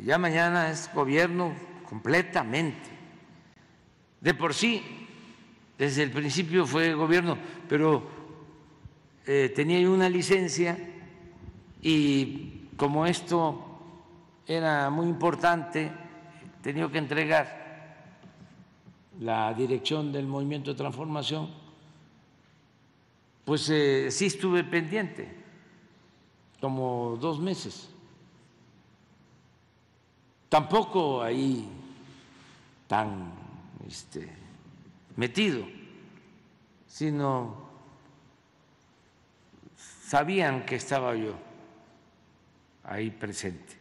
ya 0.04 0.18
mañana 0.18 0.72
es 0.72 0.90
gobierno 0.92 1.54
completamente. 1.88 2.90
De 4.20 4.34
por 4.34 4.56
sí, 4.56 4.82
desde 5.78 6.02
el 6.02 6.10
principio 6.10 6.66
fue 6.66 6.96
gobierno, 6.96 7.38
pero 7.70 8.10
eh, 9.28 9.54
tenía 9.56 9.88
una 9.88 10.10
licencia 10.10 10.76
y 11.84 12.70
como 12.78 13.06
esto 13.06 13.80
era 14.48 14.90
muy 14.90 15.06
importante, 15.06 15.92
tenía 16.64 16.90
que 16.92 16.98
entregar 16.98 17.57
la 19.20 19.54
dirección 19.54 20.12
del 20.12 20.28
movimiento 20.28 20.72
de 20.72 20.78
transformación, 20.78 21.50
pues 23.46 23.70
eh, 23.70 24.10
sí 24.12 24.26
estuve 24.28 24.64
pendiente, 24.64 25.34
como 26.60 27.18
dos 27.20 27.40
meses. 27.40 27.90
Tampoco 30.50 31.22
ahí 31.22 31.68
tan 32.88 33.32
este, 33.88 34.30
metido, 35.16 35.66
sino 36.88 37.68
sabían 39.76 40.66
que 40.66 40.76
estaba 40.76 41.16
yo 41.16 41.34
ahí 42.84 43.12
presente, 43.12 43.76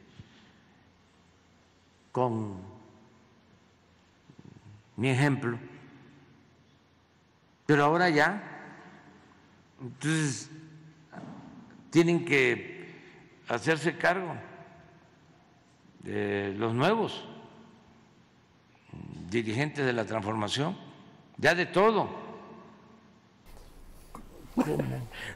con 2.10 2.75
mi 4.96 5.10
ejemplo. 5.10 5.58
Pero 7.66 7.84
ahora 7.84 8.08
ya, 8.10 8.42
entonces 9.80 10.50
tienen 11.90 12.24
que 12.24 12.86
hacerse 13.48 13.96
cargo 13.96 14.34
de 16.02 16.54
los 16.56 16.74
nuevos 16.74 17.28
dirigentes 19.30 19.84
de 19.84 19.92
la 19.92 20.04
transformación, 20.04 20.76
ya 21.36 21.54
de 21.54 21.66
todo. 21.66 22.08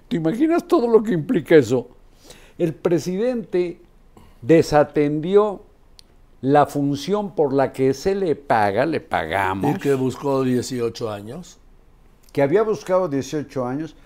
¿Te 0.08 0.16
imaginas 0.16 0.66
todo 0.66 0.88
lo 0.88 1.02
que 1.02 1.12
implica 1.12 1.56
eso? 1.56 1.90
El 2.56 2.74
presidente 2.74 3.80
desatendió 4.40 5.64
la 6.40 6.66
función 6.66 7.34
por 7.34 7.52
la 7.52 7.72
que 7.72 7.92
se 7.94 8.14
le 8.14 8.34
paga, 8.36 8.86
le 8.86 9.00
pagamos, 9.00 9.76
Y 9.76 9.78
que 9.78 9.94
buscó 9.94 10.42
18 10.42 11.10
años. 11.10 11.58
que 12.32 12.42
había 12.42 12.62
buscado 12.62 13.08
18 13.08 13.66
años, 13.66 13.96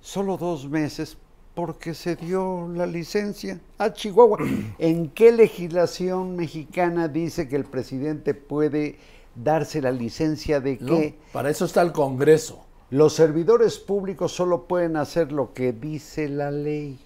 solo 0.00 0.36
dos 0.36 0.68
meses 0.68 1.16
porque 1.54 1.94
se 1.94 2.16
dio 2.16 2.68
la 2.74 2.86
licencia 2.86 3.60
a 3.78 3.92
Chihuahua. 3.92 4.38
¿En 4.78 5.08
qué 5.10 5.32
legislación 5.32 6.36
mexicana 6.36 7.08
dice 7.08 7.48
que 7.48 7.56
el 7.56 7.64
presidente 7.64 8.34
puede 8.34 8.98
darse 9.34 9.80
la 9.80 9.90
licencia 9.92 10.60
de 10.60 10.78
¿no? 10.80 10.98
qué? 10.98 11.14
Para 11.32 11.50
eso 11.50 11.64
está 11.64 11.82
el 11.82 11.92
Congreso. 11.92 12.64
Los 12.90 13.14
servidores 13.14 13.78
públicos 13.78 14.32
solo 14.32 14.64
pueden 14.64 14.96
hacer 14.96 15.32
lo 15.32 15.52
que 15.54 15.72
dice 15.72 16.28
la 16.28 16.50
ley 16.50 16.98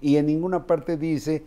y 0.00 0.16
en 0.16 0.26
ninguna 0.26 0.66
parte 0.66 0.96
dice 0.96 1.44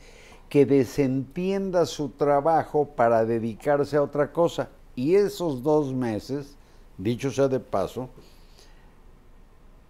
que 0.56 0.66
desentienda 0.66 1.86
su 1.86 2.08
trabajo 2.08 2.86
para 2.86 3.26
dedicarse 3.26 3.98
a 3.98 4.02
otra 4.02 4.32
cosa. 4.32 4.70
Y 4.96 5.16
esos 5.16 5.62
dos 5.62 5.94
meses, 5.94 6.56
dicho 6.98 7.30
sea 7.30 7.50
de 7.50 7.60
paso, 7.60 8.08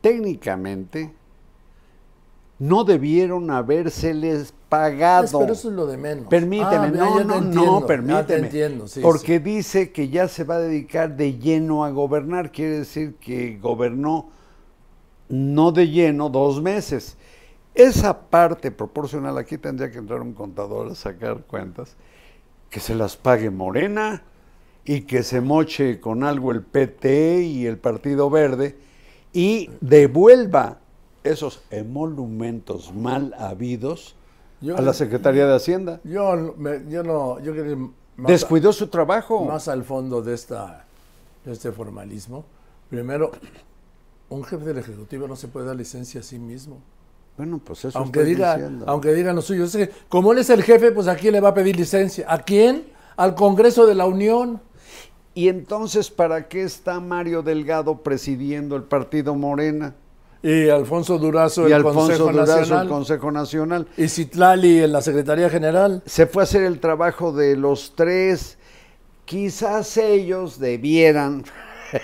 técnicamente 0.02 1.14
no 2.58 2.84
debieron 2.84 3.52
habérseles 3.52 4.56
pagado. 4.68 5.38
Pero 5.38 5.54
eso 5.54 5.70
es 5.70 5.76
lo 5.76 5.86
de 5.86 5.98
menos. 5.98 6.26
Permíteme, 6.30 6.74
Ah, 6.74 6.92
no, 6.92 7.24
no, 7.24 7.36
entiendo, 7.36 7.64
no, 7.64 7.82
te 7.82 7.86
permíteme. 7.86 8.48
entiendo, 8.48 8.88
sí, 8.88 9.02
porque 9.02 9.38
sí. 9.38 9.44
dice 9.44 9.92
que 9.92 10.10
ya 10.10 10.28
se 10.28 10.46
va 10.46 10.56
a 10.56 10.60
dedicar 10.62 11.16
de 11.16 11.38
lleno 11.38 11.86
a 11.86 11.92
gobernar, 11.92 12.52
quiere 12.52 12.80
decir 12.80 13.18
que 13.18 13.60
gobernó 13.62 14.30
no 15.30 15.72
de 15.72 15.90
lleno 15.90 16.28
dos 16.32 16.60
meses. 16.60 17.18
Esa 17.76 18.30
parte 18.30 18.72
proporcional, 18.72 19.38
aquí 19.38 19.58
tendría 19.58 19.92
que 19.92 19.98
entrar 19.98 20.22
un 20.22 20.34
contador 20.34 20.88
a 20.92 20.96
sacar 20.96 21.44
cuentas, 21.44 21.96
que 22.70 22.80
se 22.80 22.96
las 22.96 23.18
pague 23.18 23.50
Morena 23.50 24.24
y 24.86 25.02
que 25.02 25.24
se 25.24 25.42
moche 25.42 26.00
con 26.00 26.24
algo 26.24 26.52
el 26.52 26.62
PT 26.62 27.42
y 27.44 27.66
el 27.66 27.78
Partido 27.78 28.30
Verde 28.30 28.78
y 29.34 29.70
devuelva 29.82 30.78
esos 31.24 31.64
emolumentos 31.70 32.94
mal 32.94 33.34
habidos 33.38 34.16
Yo- 34.62 34.78
a 34.78 34.82
la 34.82 34.94
Secretaría 34.94 35.46
de 35.46 35.56
Hacienda. 35.56 36.00
Yo, 36.06 36.54
me- 36.58 36.84
yo 36.90 37.04
no, 37.04 37.40
yo 37.42 37.54
quería 37.54 37.76
Descuidó 38.18 38.72
su 38.72 38.88
trabajo. 38.88 39.44
más 39.44 39.68
al 39.68 39.84
fondo 39.84 40.22
de, 40.22 40.34
esta, 40.34 40.86
de 41.44 41.52
este 41.52 41.74
formalismo. 41.74 42.46
Primero, 42.90 43.32
un 44.30 44.44
jefe 44.46 44.64
del 44.64 44.78
Ejecutivo 44.78 45.28
no 45.28 45.36
se 45.36 45.50
puede 45.50 45.66
dar 45.66 45.76
licencia 45.76 46.22
a 46.22 46.24
sí 46.24 46.40
mismo. 46.40 46.80
Bueno, 47.38 47.60
pues 47.64 47.84
eso 47.86 47.98
Aunque 48.00 48.24
diga, 48.24 48.56
diciendo. 48.56 48.86
aunque 48.88 49.14
diga 49.14 49.34
lo 49.34 49.42
suyo. 49.42 49.66
Es 49.66 49.76
que, 49.76 49.90
como 50.08 50.32
él 50.32 50.40
es 50.40 50.50
el 50.50 50.64
jefe, 50.64 50.92
pues 50.92 51.08
¿a 51.08 51.16
quién 51.16 51.34
le 51.34 51.42
va 51.42 51.50
a 51.50 51.54
pedir 51.54 51.76
licencia? 51.76 52.26
¿A 52.30 52.40
quién? 52.40 52.88
Al 53.18 53.36
Congreso 53.36 53.86
de 53.86 53.96
la 53.96 54.06
Unión. 54.06 54.62
Y 55.34 55.50
entonces, 55.50 56.10
¿para 56.10 56.48
qué 56.48 56.64
está 56.64 57.02
Mario 57.02 57.42
Delgado 57.42 58.02
presidiendo 58.04 58.78
el 58.78 58.84
partido 58.84 59.36
Morena? 59.36 59.96
Y 60.42 60.70
Alfonso 60.70 61.18
Durazo, 61.18 61.64
y 61.64 61.72
el 61.72 61.74
Alfonso 61.74 62.00
Consejo 62.02 62.32
Durazo, 62.32 62.60
Nacional. 62.60 62.84
el 62.84 62.90
Consejo 62.90 63.32
Nacional. 63.32 63.88
Y 63.98 64.08
Citlali 64.08 64.84
en 64.84 64.94
la 64.94 65.02
Secretaría 65.02 65.50
General. 65.50 66.04
Se 66.06 66.28
fue 66.28 66.44
a 66.44 66.46
hacer 66.46 66.64
el 66.64 66.80
trabajo 66.80 67.34
de 67.34 67.58
los 67.58 67.94
tres. 67.96 68.58
Quizás 69.26 69.98
ellos 69.98 70.60
debieran, 70.60 71.44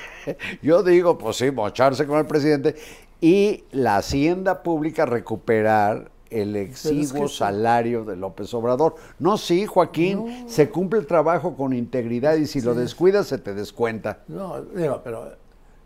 yo 0.64 0.82
digo, 0.82 1.18
pues 1.18 1.38
sí, 1.38 1.52
mocharse 1.52 2.08
con 2.08 2.18
el 2.18 2.26
presidente 2.26 2.76
y 3.22 3.64
la 3.72 3.98
hacienda 3.98 4.64
pública 4.64 5.06
recuperar 5.06 6.12
el 6.30 6.56
exiguo 6.56 7.28
salario 7.28 8.04
de 8.06 8.16
López 8.16 8.54
Obrador. 8.54 8.96
No, 9.20 9.38
sí, 9.38 9.66
Joaquín, 9.66 10.46
se 10.48 10.70
cumple 10.70 11.00
el 11.00 11.06
trabajo 11.08 11.56
con 11.56 11.74
integridad 11.74 12.36
y 12.36 12.48
si 12.48 12.62
lo 12.62 12.74
descuidas 12.74 13.28
se 13.28 13.38
te 13.38 13.54
descuenta. 13.54 14.24
No, 14.28 14.62
digo, 14.62 15.02
pero 15.04 15.34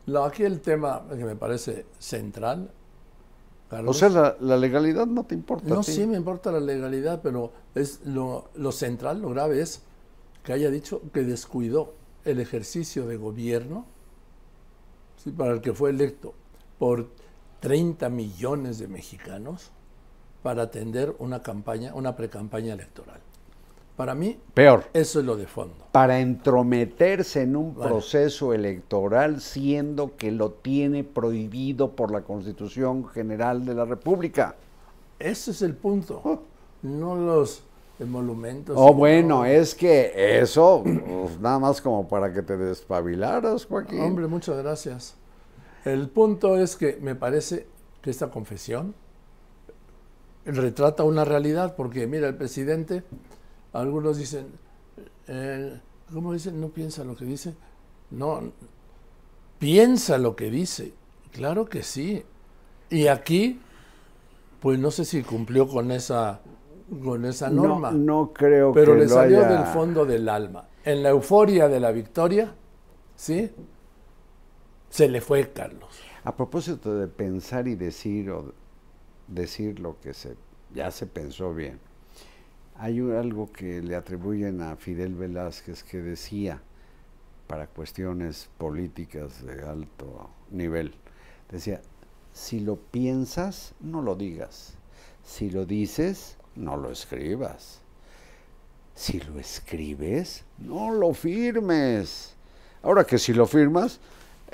lo- 0.06 0.24
aquí 0.24 0.44
el 0.44 0.62
tema 0.62 1.04
que 1.10 1.26
me 1.26 1.36
parece 1.36 1.86
central, 2.00 2.70
O 3.86 3.94
sea, 3.94 4.10
la, 4.10 4.38
la 4.40 4.58
legalidad 4.58 5.08
no 5.08 5.26
te 5.26 5.34
importa. 5.36 5.68
no 5.68 5.84
sí 5.84 6.06
me 6.06 6.16
importa 6.16 6.52
la 6.52 6.60
legalidad, 6.60 7.22
pero 7.22 7.52
es 7.74 8.02
lo, 8.06 8.50
lo 8.56 8.72
central, 8.72 9.22
lo 9.22 9.30
grave 9.32 9.62
es 9.62 9.82
que 10.44 10.54
haya 10.54 10.70
dicho 10.70 11.02
que 11.12 11.24
descuidó 11.24 11.94
el 12.24 12.40
ejercicio 12.40 13.08
de 13.08 13.18
gobierno 13.18 13.86
sí, 15.24 15.32
para 15.32 15.54
el 15.54 15.62
que 15.62 15.74
fue 15.74 15.90
electo 15.90 16.34
por 16.78 17.08
30 17.66 18.10
millones 18.10 18.78
de 18.78 18.88
mexicanos 18.88 19.72
para 20.44 20.64
atender 20.64 21.16
una 21.18 21.42
campaña, 21.42 21.94
una 21.96 22.16
precampaña 22.16 22.74
electoral. 22.74 23.20
Para 23.96 24.14
mí, 24.14 24.38
Peor. 24.54 24.84
eso 24.94 25.20
es 25.22 25.26
lo 25.26 25.36
de 25.36 25.48
fondo. 25.48 25.74
para 25.92 26.20
entrometerse 26.20 27.42
en 27.42 27.56
un 27.56 27.74
Bueno. 27.74 27.90
proceso 27.90 28.54
electoral 28.54 29.42
siendo 29.42 30.16
que 30.18 30.32
lo 30.32 30.52
tiene 30.52 31.04
prohibido 31.04 31.92
por 31.96 32.12
la 32.12 32.22
Constitución 32.22 33.08
General 33.08 33.66
de 33.66 33.74
la 33.74 33.86
República. 33.86 34.56
Ese 35.18 35.52
es 35.52 35.62
el 35.64 35.74
punto. 35.76 36.44
No 36.84 37.16
los 37.16 37.64
emolumentos. 38.00 38.76
Oh, 38.78 38.94
bueno, 38.94 39.44
es 39.46 39.74
que 39.74 40.40
eso, 40.42 40.84
pues, 40.84 41.40
nada 41.40 41.58
más 41.58 41.82
como 41.82 42.08
para 42.08 42.32
que 42.32 42.42
te 42.44 42.58
despabilaras, 42.58 43.66
Joaquín. 43.66 44.02
Hombre, 44.02 44.28
muchas 44.28 44.58
gracias. 44.58 45.16
El 45.86 46.10
punto 46.10 46.58
es 46.58 46.76
que 46.76 46.98
me 47.02 47.16
parece 47.16 47.68
que 48.02 48.10
esta 48.10 48.30
confesión 48.30 48.94
retrata 50.46 51.04
una 51.04 51.26
realidad, 51.26 51.76
porque 51.76 52.08
mira, 52.08 52.28
el 52.28 52.36
presidente, 52.36 53.04
algunos 53.74 54.18
dicen, 54.18 54.48
eh, 55.28 55.80
¿cómo 56.14 56.34
dicen? 56.34 56.60
No 56.60 56.70
piensa 56.70 57.04
lo 57.04 57.16
que 57.16 57.26
dice. 57.26 57.56
No, 58.12 58.42
piensa 59.60 60.18
lo 60.18 60.36
que 60.36 60.50
dice. 60.52 60.94
Claro 61.32 61.66
que 61.66 61.84
sí. 61.84 62.24
Y 62.90 63.08
aquí, 63.08 63.60
pues 64.60 64.80
no 64.80 64.92
sé 64.92 65.06
si 65.06 65.24
cumplió 65.24 65.68
con 65.68 65.92
esa, 65.92 66.40
con 67.04 67.26
esa 67.26 67.50
no, 67.50 67.64
norma. 67.68 67.92
no 67.92 68.32
creo 68.34 68.72
pero 68.74 68.94
que 68.94 69.00
le 69.00 69.04
lo 69.06 69.10
salió 69.14 69.40
haya- 69.46 69.50
del 69.50 69.66
fondo 69.74 70.06
del 70.06 70.30
alma. 70.30 70.68
En 70.84 71.02
la 71.02 71.10
euforia 71.10 71.68
de 71.68 71.80
la 71.80 71.92
victoria, 71.92 72.54
¿sí? 73.16 73.52
Se 74.96 75.10
le 75.10 75.20
fue 75.20 75.52
Carlos. 75.52 76.00
A 76.24 76.38
propósito 76.38 76.98
de 76.98 77.10
pensar 77.10 77.68
y 77.68 77.76
decir 77.76 78.32
o 78.32 78.54
decir 79.28 79.82
lo 79.82 80.00
que 80.00 80.14
se 80.14 80.38
ya 80.74 80.90
se 80.90 81.06
pensó 81.06 81.54
bien. 81.54 81.82
Hay 82.78 83.02
algo 83.02 83.52
que 83.52 83.82
le 83.82 83.98
atribuyen 83.98 84.62
a 84.62 84.78
Fidel 84.78 85.14
Velázquez 85.14 85.84
que 85.84 85.98
decía 85.98 86.62
para 87.46 87.68
cuestiones 87.68 88.48
políticas 88.58 89.46
de 89.46 89.68
alto 89.68 90.30
nivel. 90.50 90.96
Decía, 91.52 91.82
si 92.32 92.62
lo 92.62 92.78
piensas, 92.78 93.74
no 93.82 94.02
lo 94.02 94.16
digas. 94.16 94.78
Si 95.26 95.50
lo 95.50 95.66
dices, 95.66 96.38
no 96.56 96.78
lo 96.78 96.90
escribas. 96.90 97.82
Si 98.94 99.20
lo 99.20 99.40
escribes, 99.40 100.46
no 100.58 100.90
lo 100.94 101.14
firmes. 101.14 102.38
Ahora 102.82 103.04
que 103.04 103.18
si 103.18 103.34
lo 103.34 103.46
firmas, 103.46 104.00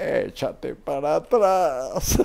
échate 0.02 0.76
para 0.76 1.16
atrás. 1.16 2.20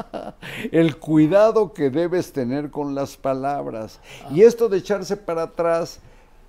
El 0.72 0.96
cuidado 0.96 1.72
que 1.72 1.90
debes 1.90 2.32
tener 2.32 2.70
con 2.70 2.94
las 2.94 3.16
palabras. 3.16 4.00
Y 4.30 4.42
esto 4.42 4.68
de 4.68 4.78
echarse 4.78 5.16
para 5.16 5.44
atrás 5.44 6.00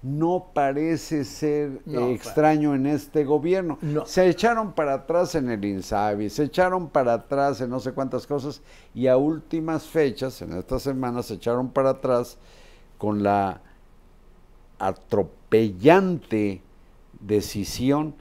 no 0.03 0.47
parece 0.53 1.23
ser 1.25 1.81
No, 1.85 2.09
extraño 2.09 2.73
en 2.73 2.87
este 2.87 3.23
gobierno. 3.23 3.77
No. 3.81 4.05
Se 4.05 4.27
echaron 4.27 4.73
para 4.73 4.95
atrás 4.95 5.35
en 5.35 5.49
el 5.49 5.63
INSABI, 5.63 6.29
se 6.29 6.45
echaron 6.45 6.89
para 6.89 7.13
atrás 7.13 7.61
en 7.61 7.69
no 7.69 7.79
sé 7.79 7.91
cuántas 7.91 8.25
cosas 8.25 8.61
y 8.95 9.07
a 9.07 9.17
últimas 9.17 9.85
fechas, 9.85 10.41
en 10.41 10.53
estas 10.57 10.81
semanas, 10.81 11.27
se 11.27 11.35
echaron 11.35 11.69
para 11.69 11.91
atrás 11.91 12.37
con 12.97 13.21
la 13.21 13.61
atropellante 14.79 16.63
decisión 17.19 18.15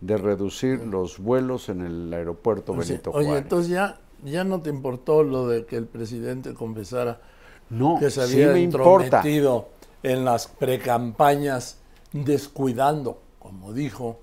de 0.00 0.16
reducir 0.16 0.80
los 0.86 1.18
vuelos 1.18 1.68
en 1.68 1.82
el 1.82 2.12
aeropuerto 2.12 2.72
Oye, 2.72 2.92
Benito 2.92 3.10
oye, 3.12 3.26
Juárez. 3.26 3.42
entonces 3.42 3.70
ya, 3.70 4.00
ya 4.24 4.44
no 4.44 4.62
te 4.62 4.70
importó 4.70 5.22
lo 5.22 5.46
de 5.48 5.66
que 5.66 5.76
el 5.76 5.86
presidente 5.86 6.54
confesara 6.54 7.20
no, 7.68 7.98
que 7.98 8.10
se 8.10 8.26
sí 8.26 8.42
había 8.42 8.58
importa. 8.58 9.04
entrometido 9.18 9.68
en 10.02 10.24
las 10.24 10.46
precampañas, 10.48 11.78
descuidando, 12.12 13.20
como 13.38 13.72
dijo, 13.72 14.18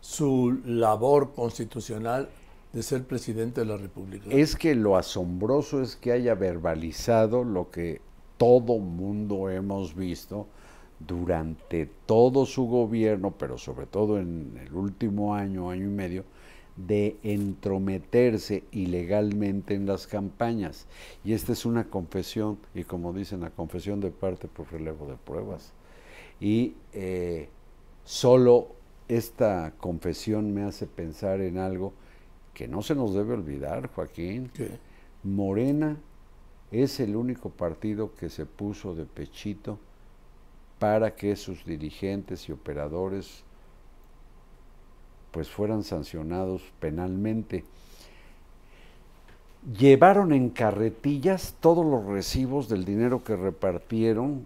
su 0.00 0.58
labor 0.66 1.32
constitucional 1.34 2.28
de 2.72 2.82
ser 2.82 3.04
presidente 3.04 3.60
de 3.60 3.66
la 3.66 3.76
República. 3.76 4.26
Es 4.30 4.56
que 4.56 4.74
lo 4.74 4.96
asombroso 4.96 5.80
es 5.82 5.94
que 5.96 6.12
haya 6.12 6.34
verbalizado 6.34 7.44
lo 7.44 7.70
que 7.70 8.00
todo 8.38 8.78
mundo 8.78 9.50
hemos 9.50 9.94
visto 9.94 10.48
durante 11.06 11.86
todo 12.06 12.46
su 12.46 12.66
gobierno, 12.66 13.32
pero 13.32 13.58
sobre 13.58 13.86
todo 13.86 14.18
en 14.18 14.58
el 14.64 14.74
último 14.74 15.34
año, 15.34 15.70
año 15.70 15.84
y 15.84 15.90
medio, 15.90 16.24
de 16.76 17.16
entrometerse 17.22 18.64
ilegalmente 18.72 19.74
en 19.74 19.86
las 19.86 20.06
campañas. 20.06 20.86
Y 21.24 21.34
esta 21.34 21.52
es 21.52 21.66
una 21.66 21.84
confesión, 21.84 22.58
y 22.74 22.84
como 22.84 23.12
dicen, 23.12 23.40
la 23.40 23.50
confesión 23.50 24.00
de 24.00 24.10
parte 24.10 24.48
por 24.48 24.72
relevo 24.72 25.06
de 25.06 25.16
pruebas. 25.16 25.72
Y 26.40 26.74
eh, 26.92 27.48
solo 28.04 28.68
esta 29.08 29.74
confesión 29.78 30.54
me 30.54 30.62
hace 30.62 30.86
pensar 30.86 31.40
en 31.40 31.58
algo 31.58 31.92
que 32.54 32.68
no 32.68 32.82
se 32.82 32.94
nos 32.94 33.14
debe 33.14 33.34
olvidar, 33.34 33.88
Joaquín. 33.88 34.50
¿Qué? 34.52 34.78
Morena 35.22 35.98
es 36.70 37.00
el 37.00 37.16
único 37.16 37.50
partido 37.50 38.14
que 38.14 38.28
se 38.28 38.46
puso 38.46 38.94
de 38.94 39.04
pechito 39.04 39.78
para 40.82 41.14
que 41.14 41.36
sus 41.36 41.64
dirigentes 41.64 42.48
y 42.48 42.52
operadores 42.52 43.44
pues 45.30 45.48
fueran 45.48 45.84
sancionados 45.84 46.60
penalmente. 46.80 47.62
Llevaron 49.78 50.32
en 50.32 50.50
carretillas 50.50 51.54
todos 51.60 51.86
los 51.86 52.04
recibos 52.04 52.68
del 52.68 52.84
dinero 52.84 53.22
que 53.22 53.36
repartieron 53.36 54.42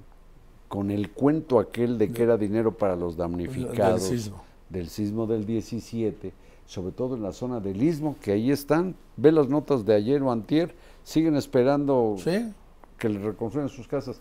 con 0.68 0.90
el 0.90 1.10
cuento 1.10 1.58
aquel 1.58 1.96
de 1.96 2.12
que 2.12 2.24
era 2.24 2.36
dinero 2.36 2.76
para 2.76 2.96
los 2.96 3.16
damnificados 3.16 4.02
Del 4.10 4.18
sismo. 4.18 4.44
del 4.68 4.88
sismo 4.90 5.26
del 5.26 5.46
17, 5.46 6.34
sobre 6.66 6.92
todo 6.92 7.16
en 7.16 7.22
la 7.22 7.32
zona 7.32 7.60
del 7.60 7.82
Istmo, 7.82 8.14
que 8.20 8.32
ahí 8.32 8.50
están, 8.50 8.94
ve 9.16 9.32
las 9.32 9.48
notas 9.48 9.86
de 9.86 9.94
ayer 9.94 10.22
o 10.22 10.30
antier, 10.30 10.74
siguen 11.02 11.34
esperando 11.34 12.16
¿Sí? 12.18 12.52
que 12.98 13.08
les 13.08 13.22
reconstruyan 13.22 13.70
sus 13.70 13.88
casas. 13.88 14.20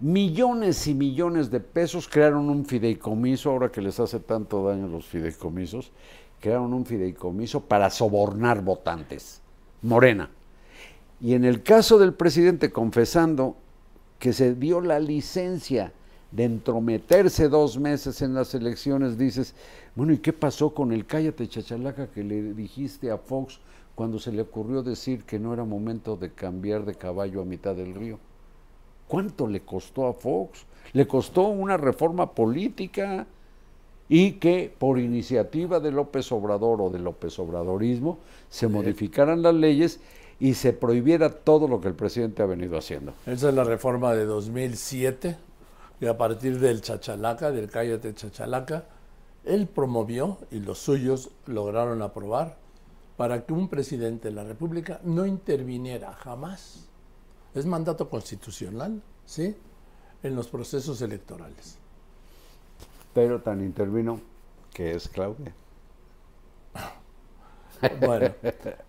Millones 0.00 0.88
y 0.88 0.94
millones 0.94 1.52
de 1.52 1.60
pesos 1.60 2.08
crearon 2.08 2.50
un 2.50 2.66
fideicomiso, 2.66 3.50
ahora 3.50 3.70
que 3.70 3.80
les 3.80 4.00
hace 4.00 4.18
tanto 4.18 4.66
daño 4.66 4.88
los 4.88 5.06
fideicomisos, 5.06 5.92
crearon 6.40 6.74
un 6.74 6.84
fideicomiso 6.84 7.60
para 7.60 7.88
sobornar 7.90 8.62
votantes. 8.62 9.40
Morena. 9.82 10.30
Y 11.20 11.34
en 11.34 11.44
el 11.44 11.62
caso 11.62 11.98
del 11.98 12.12
presidente 12.12 12.72
confesando 12.72 13.56
que 14.18 14.32
se 14.32 14.54
dio 14.54 14.80
la 14.80 14.98
licencia 14.98 15.92
de 16.32 16.44
entrometerse 16.44 17.48
dos 17.48 17.78
meses 17.78 18.20
en 18.20 18.34
las 18.34 18.52
elecciones, 18.54 19.16
dices, 19.16 19.54
bueno, 19.94 20.12
¿y 20.12 20.18
qué 20.18 20.32
pasó 20.32 20.74
con 20.74 20.90
el 20.90 21.06
cállate 21.06 21.46
chachalaca 21.46 22.08
que 22.08 22.24
le 22.24 22.52
dijiste 22.54 23.12
a 23.12 23.18
Fox 23.18 23.60
cuando 23.94 24.18
se 24.18 24.32
le 24.32 24.42
ocurrió 24.42 24.82
decir 24.82 25.22
que 25.22 25.38
no 25.38 25.54
era 25.54 25.64
momento 25.64 26.16
de 26.16 26.32
cambiar 26.32 26.84
de 26.84 26.96
caballo 26.96 27.40
a 27.40 27.44
mitad 27.44 27.76
del 27.76 27.94
río? 27.94 28.18
¿Cuánto 29.14 29.46
le 29.46 29.60
costó 29.60 30.08
a 30.08 30.12
Fox? 30.12 30.66
Le 30.92 31.06
costó 31.06 31.42
una 31.42 31.76
reforma 31.76 32.32
política 32.32 33.28
y 34.08 34.32
que 34.32 34.74
por 34.76 34.98
iniciativa 34.98 35.78
de 35.78 35.92
López 35.92 36.32
Obrador 36.32 36.80
o 36.82 36.90
de 36.90 36.98
López 36.98 37.38
Obradorismo 37.38 38.18
se 38.48 38.66
modificaran 38.66 39.40
las 39.40 39.54
leyes 39.54 40.00
y 40.40 40.54
se 40.54 40.72
prohibiera 40.72 41.30
todo 41.30 41.68
lo 41.68 41.80
que 41.80 41.86
el 41.86 41.94
presidente 41.94 42.42
ha 42.42 42.46
venido 42.46 42.76
haciendo. 42.76 43.12
Esa 43.24 43.50
es 43.50 43.54
la 43.54 43.62
reforma 43.62 44.14
de 44.14 44.24
2007, 44.24 45.36
que 46.00 46.08
a 46.08 46.18
partir 46.18 46.58
del 46.58 46.80
chachalaca, 46.80 47.52
del 47.52 47.70
cállate 47.70 48.14
chachalaca, 48.14 48.86
él 49.44 49.68
promovió 49.68 50.38
y 50.50 50.58
los 50.58 50.78
suyos 50.78 51.30
lograron 51.46 52.02
aprobar 52.02 52.56
para 53.16 53.46
que 53.46 53.52
un 53.52 53.68
presidente 53.68 54.30
de 54.30 54.34
la 54.34 54.42
República 54.42 54.98
no 55.04 55.24
interviniera 55.24 56.14
jamás. 56.14 56.88
Es 57.54 57.66
mandato 57.66 58.08
constitucional, 58.10 59.02
¿sí? 59.24 59.56
En 60.22 60.34
los 60.36 60.48
procesos 60.48 61.00
electorales. 61.02 61.78
Pero 63.14 63.40
tan 63.40 63.62
intervino 63.62 64.20
que 64.72 64.92
es 64.94 65.08
Claudia. 65.08 65.54
Bueno, 68.00 68.34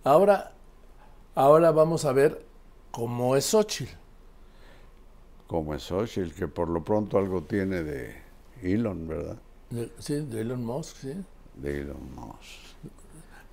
ahora, 0.03 0.53
ahora 1.35 1.71
vamos 1.71 2.05
a 2.05 2.13
ver 2.13 2.45
cómo 2.91 3.35
es 3.35 3.45
Xochitl. 3.45 3.91
Como 5.47 5.73
es 5.75 5.83
Xochitl, 5.83 6.33
que 6.33 6.47
por 6.47 6.69
lo 6.69 6.83
pronto 6.83 7.17
algo 7.17 7.43
tiene 7.43 7.83
de 7.83 8.15
Elon, 8.61 9.07
¿verdad? 9.07 9.37
De- 9.69 9.91
sí, 9.99 10.15
de 10.25 10.41
Elon 10.41 10.63
Musk, 10.65 10.95
sí. 10.97 11.13
De 11.55 11.81
Elon 11.81 12.15
Musk. 12.15 12.75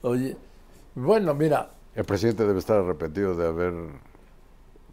Oye, 0.03 0.37
bueno, 0.95 1.35
mira, 1.35 1.71
El 1.95 2.05
presidente 2.05 2.47
debe 2.47 2.59
estar 2.59 2.79
arrepentido 2.79 3.35
de 3.37 3.47
haber 3.47 3.75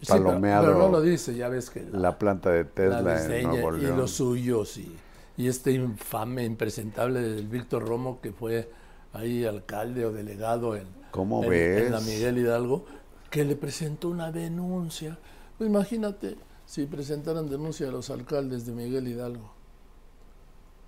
sí, 0.01 0.07
pero- 0.11 0.23
palomeado 0.25 0.65
pero, 0.67 0.77
no 0.79 0.89
lo 0.89 1.01
dice, 1.01 1.35
ya 1.35 1.49
ves 1.49 1.69
que 1.69 1.85
la 1.91 2.17
planta 2.17 2.49
de 2.51 2.63
la 2.63 2.69
Tesla 2.69 3.37
en 3.37 3.43
Nuevo 3.47 3.77
y 3.77 3.81
los 3.81 4.11
suyos 4.11 4.77
y, 4.77 4.95
y 5.37 5.47
este 5.47 5.71
infame, 5.71 6.43
impresentable 6.45 7.21
del 7.21 7.47
Víctor 7.47 7.87
Romo 7.87 8.19
que 8.21 8.31
fue 8.31 8.69
ahí 9.13 9.45
alcalde 9.45 10.05
o 10.05 10.11
delegado 10.11 10.75
en, 10.75 10.85
¿Cómo 11.11 11.43
en- 11.43 11.49
ves? 11.49 11.85
en 11.87 11.91
la 11.91 12.01
Miguel 12.01 12.37
Hidalgo, 12.37 12.85
que 13.29 13.43
le 13.45 13.55
presentó 13.55 14.09
una 14.09 14.31
denuncia. 14.31 15.17
Pues 15.57 15.69
imagínate 15.69 16.35
si 16.65 16.85
presentaran 16.85 17.49
denuncia 17.49 17.87
a 17.87 17.91
los 17.91 18.09
alcaldes 18.11 18.65
de 18.65 18.73
Miguel 18.73 19.07
Hidalgo 19.07 19.51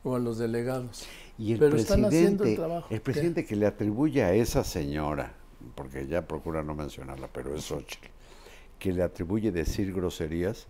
o 0.03 0.15
a 0.15 0.19
los 0.19 0.37
delegados. 0.37 1.05
Y 1.37 1.53
el 1.53 1.59
Pero 1.59 1.75
están 1.77 2.05
haciendo 2.05 2.43
el 2.43 2.55
trabajo. 2.55 2.87
el 2.89 3.01
presidente 3.01 3.45
que 3.45 3.55
le 3.55 3.65
atribuye 3.65 4.23
a 4.23 4.33
esa 4.33 4.63
señora, 4.63 5.33
porque 5.75 6.07
ya 6.07 6.27
procura 6.27 6.61
no 6.63 6.75
mencionarla, 6.75 7.29
pero 7.33 7.55
es 7.55 7.63
Xochitl, 7.65 8.07
que 8.81 8.91
le 8.91 9.03
atribuye 9.03 9.51
decir 9.51 9.93
groserías, 9.93 10.65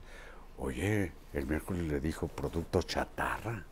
oye, 0.58 1.14
el 1.32 1.48
miércoles 1.48 1.88
le 1.88 2.02
dijo 2.02 2.28
producto 2.28 2.82
chatarra 2.82 3.66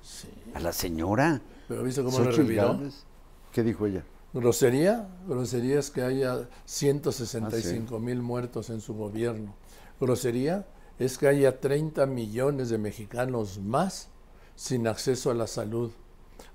Sí. 0.00 0.28
a 0.54 0.60
la 0.60 0.72
señora. 0.72 1.42
Pero 1.68 1.82
¿viste 1.82 2.02
cómo? 2.02 2.16
Gálvez. 2.18 3.04
¿Qué 3.52 3.62
dijo 3.62 3.86
ella? 3.86 4.02
Grosería, 4.32 5.06
grosería 5.28 5.78
es 5.78 5.90
que 5.90 6.00
haya 6.00 6.48
165 6.64 7.96
Ah, 7.96 7.98
mil 8.00 8.22
muertos 8.22 8.70
en 8.70 8.80
su 8.80 8.94
gobierno. 8.94 9.54
Grosería 10.00 10.66
es 10.98 11.18
que 11.18 11.28
haya 11.28 11.60
30 11.60 12.06
millones 12.06 12.70
de 12.70 12.78
mexicanos 12.78 13.58
más 13.58 14.08
sin 14.56 14.86
acceso 14.88 15.30
a 15.30 15.34
la 15.34 15.46
salud. 15.46 15.92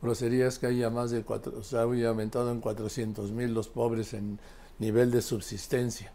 Grosería 0.02 0.48
es 0.48 0.58
que 0.58 0.66
haya 0.66 0.90
más 0.90 1.12
de 1.12 1.22
cuatro, 1.24 1.54
o 1.60 1.64
sea, 1.64 1.84
haya 1.84 2.10
aumentado 2.10 2.52
en 2.52 2.62
400 2.62 3.32
mil 3.32 3.54
los 3.54 3.70
pobres 3.70 4.16
en 4.16 4.40
nivel 4.80 5.12
de 5.12 5.22
subsistencia. 5.22 6.12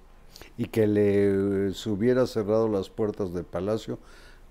Y 0.58 0.66
que 0.66 0.86
le 0.86 1.68
eh, 1.68 1.74
se 1.74 1.90
hubiera 1.90 2.26
cerrado 2.26 2.68
las 2.68 2.88
puertas 2.90 3.32
del 3.32 3.44
palacio 3.44 3.98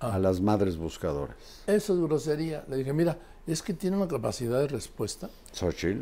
Ah. 0.03 0.15
a 0.15 0.19
las 0.19 0.41
madres 0.41 0.77
buscadoras. 0.77 1.35
Eso 1.67 1.93
es 1.93 1.99
grosería. 2.01 2.65
Le 2.67 2.77
dije, 2.77 2.91
mira, 2.91 3.19
es 3.45 3.61
que 3.61 3.71
tiene 3.73 3.97
una 3.97 4.07
capacidad 4.07 4.59
de 4.59 4.67
respuesta 4.67 5.29
Xochitl. 5.51 6.01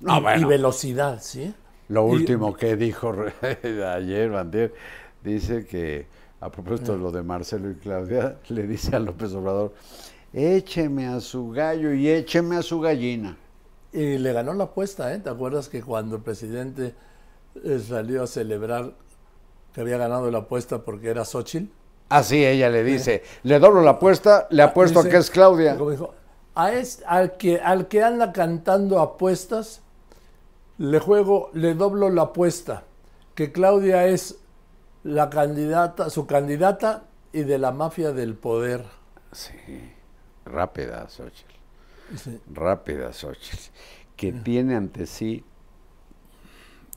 y, 0.00 0.40
y 0.40 0.44
velocidad, 0.44 1.20
¿sí? 1.22 1.52
Lo 1.88 2.08
Y- 2.08 2.12
último 2.12 2.54
que 2.56 2.76
dijo 2.76 3.12
ayer, 3.94 4.30
Bandier, 4.30 4.72
dice 5.22 5.66
que 5.66 6.06
a 6.40 6.50
propósito 6.50 6.92
Ah. 6.92 6.96
de 6.96 7.02
lo 7.02 7.12
de 7.12 7.22
Marcelo 7.22 7.70
y 7.70 7.74
Claudia, 7.74 8.38
le 8.48 8.66
dice 8.66 8.96
a 8.96 9.00
López 9.00 9.34
Obrador, 9.34 9.74
écheme 10.32 11.06
a 11.06 11.20
su 11.20 11.50
gallo 11.50 11.92
y 11.92 12.08
écheme 12.08 12.56
a 12.56 12.62
su 12.62 12.80
gallina. 12.80 13.36
Y 13.92 14.18
le 14.18 14.32
ganó 14.32 14.52
la 14.54 14.64
apuesta, 14.64 15.12
¿eh? 15.14 15.18
¿Te 15.18 15.30
acuerdas 15.30 15.68
que 15.68 15.82
cuando 15.82 16.16
el 16.16 16.22
presidente 16.22 16.94
eh, 17.64 17.78
salió 17.86 18.22
a 18.22 18.26
celebrar 18.26 18.94
que 19.76 19.82
había 19.82 19.98
ganado 19.98 20.30
la 20.30 20.38
apuesta 20.38 20.78
porque 20.78 21.10
era 21.10 21.26
Xochitl? 21.26 21.66
Así 22.08 22.42
ella 22.46 22.70
le 22.70 22.82
dice, 22.82 23.22
le 23.42 23.58
doblo 23.58 23.82
la 23.82 23.90
apuesta, 23.90 24.46
le 24.48 24.62
apuesto 24.62 25.00
a 25.00 25.04
que 25.06 25.18
es 25.18 25.30
Claudia. 25.30 25.76
Como 25.76 25.90
dijo, 25.90 26.14
a 26.54 26.72
es- 26.72 27.02
al, 27.06 27.36
que, 27.36 27.60
al 27.60 27.86
que 27.86 28.02
anda 28.02 28.32
cantando 28.32 29.00
apuestas, 29.00 29.82
le 30.78 30.98
juego, 30.98 31.50
le 31.52 31.74
doblo 31.74 32.08
la 32.08 32.22
apuesta, 32.22 32.84
que 33.34 33.52
Claudia 33.52 34.06
es 34.06 34.38
la 35.04 35.28
candidata, 35.28 36.08
su 36.08 36.26
candidata 36.26 37.02
y 37.34 37.42
de 37.42 37.58
la 37.58 37.70
mafia 37.70 38.12
del 38.12 38.34
poder. 38.34 38.82
Sí, 39.32 39.92
rápida 40.46 41.06
Xochitl, 41.10 41.54
rápida 42.54 43.12
Xochitl, 43.12 43.70
que 44.16 44.32
tiene 44.32 44.74
ante 44.74 45.04
sí 45.04 45.44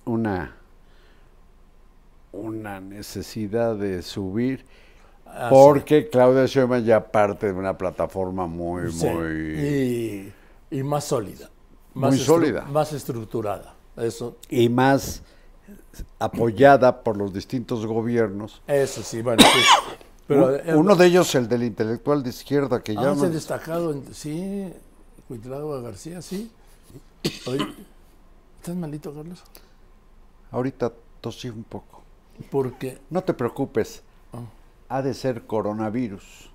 una, 0.05 0.55
una 2.31 2.79
necesidad 2.79 3.75
de 3.75 4.01
subir 4.01 4.65
ah, 5.25 5.47
Porque 5.49 6.09
Claudia 6.09 6.45
Sheinbaum 6.45 6.83
ya 6.83 7.11
parte 7.11 7.47
de 7.47 7.53
una 7.53 7.77
plataforma 7.77 8.45
muy, 8.47 8.91
sí, 8.91 9.05
muy... 9.07 9.59
y, 9.59 10.33
y 10.79 10.83
más 10.83 11.05
sólida. 11.05 11.49
Muy 11.93 12.11
estru- 12.11 12.25
sólida. 12.25 12.61
Más 12.65 12.93
estructurada. 12.93 13.73
Eso, 13.97 14.37
Y 14.49 14.69
más 14.69 15.21
apoyada 16.19 17.03
por 17.03 17.17
los 17.17 17.33
distintos 17.33 17.85
gobiernos. 17.85 18.61
eso 18.67 19.03
sí, 19.03 19.21
bueno, 19.21 19.43
sí. 19.43 19.59
Pero, 20.27 20.47
Un- 20.67 20.75
Uno 20.75 20.95
de 20.95 21.07
ellos, 21.07 21.33
el 21.35 21.47
del 21.47 21.63
intelectual 21.63 22.21
de 22.23 22.29
izquierda, 22.29 22.81
que 22.81 22.91
Ah, 22.93 23.01
ya... 23.01 23.15
no- 23.15 23.29
destacado, 23.29 23.91
en- 23.91 24.13
sí, 24.13 24.71
Cuitlagua 25.27 25.81
García, 25.81 26.21
sí. 26.21 26.51
Oye, 27.47 27.65
¿estás 28.59 28.75
malito, 28.75 29.13
Carlos? 29.13 29.43
Ahorita 30.51 30.93
tosí 31.21 31.49
un 31.49 31.63
poco. 31.63 31.98
Porque, 32.51 32.99
No 33.09 33.23
te 33.23 33.33
preocupes, 33.33 34.03
Ah. 34.33 34.43
ha 34.89 35.01
de 35.01 35.13
ser 35.13 35.45
coronavirus. 35.45 36.51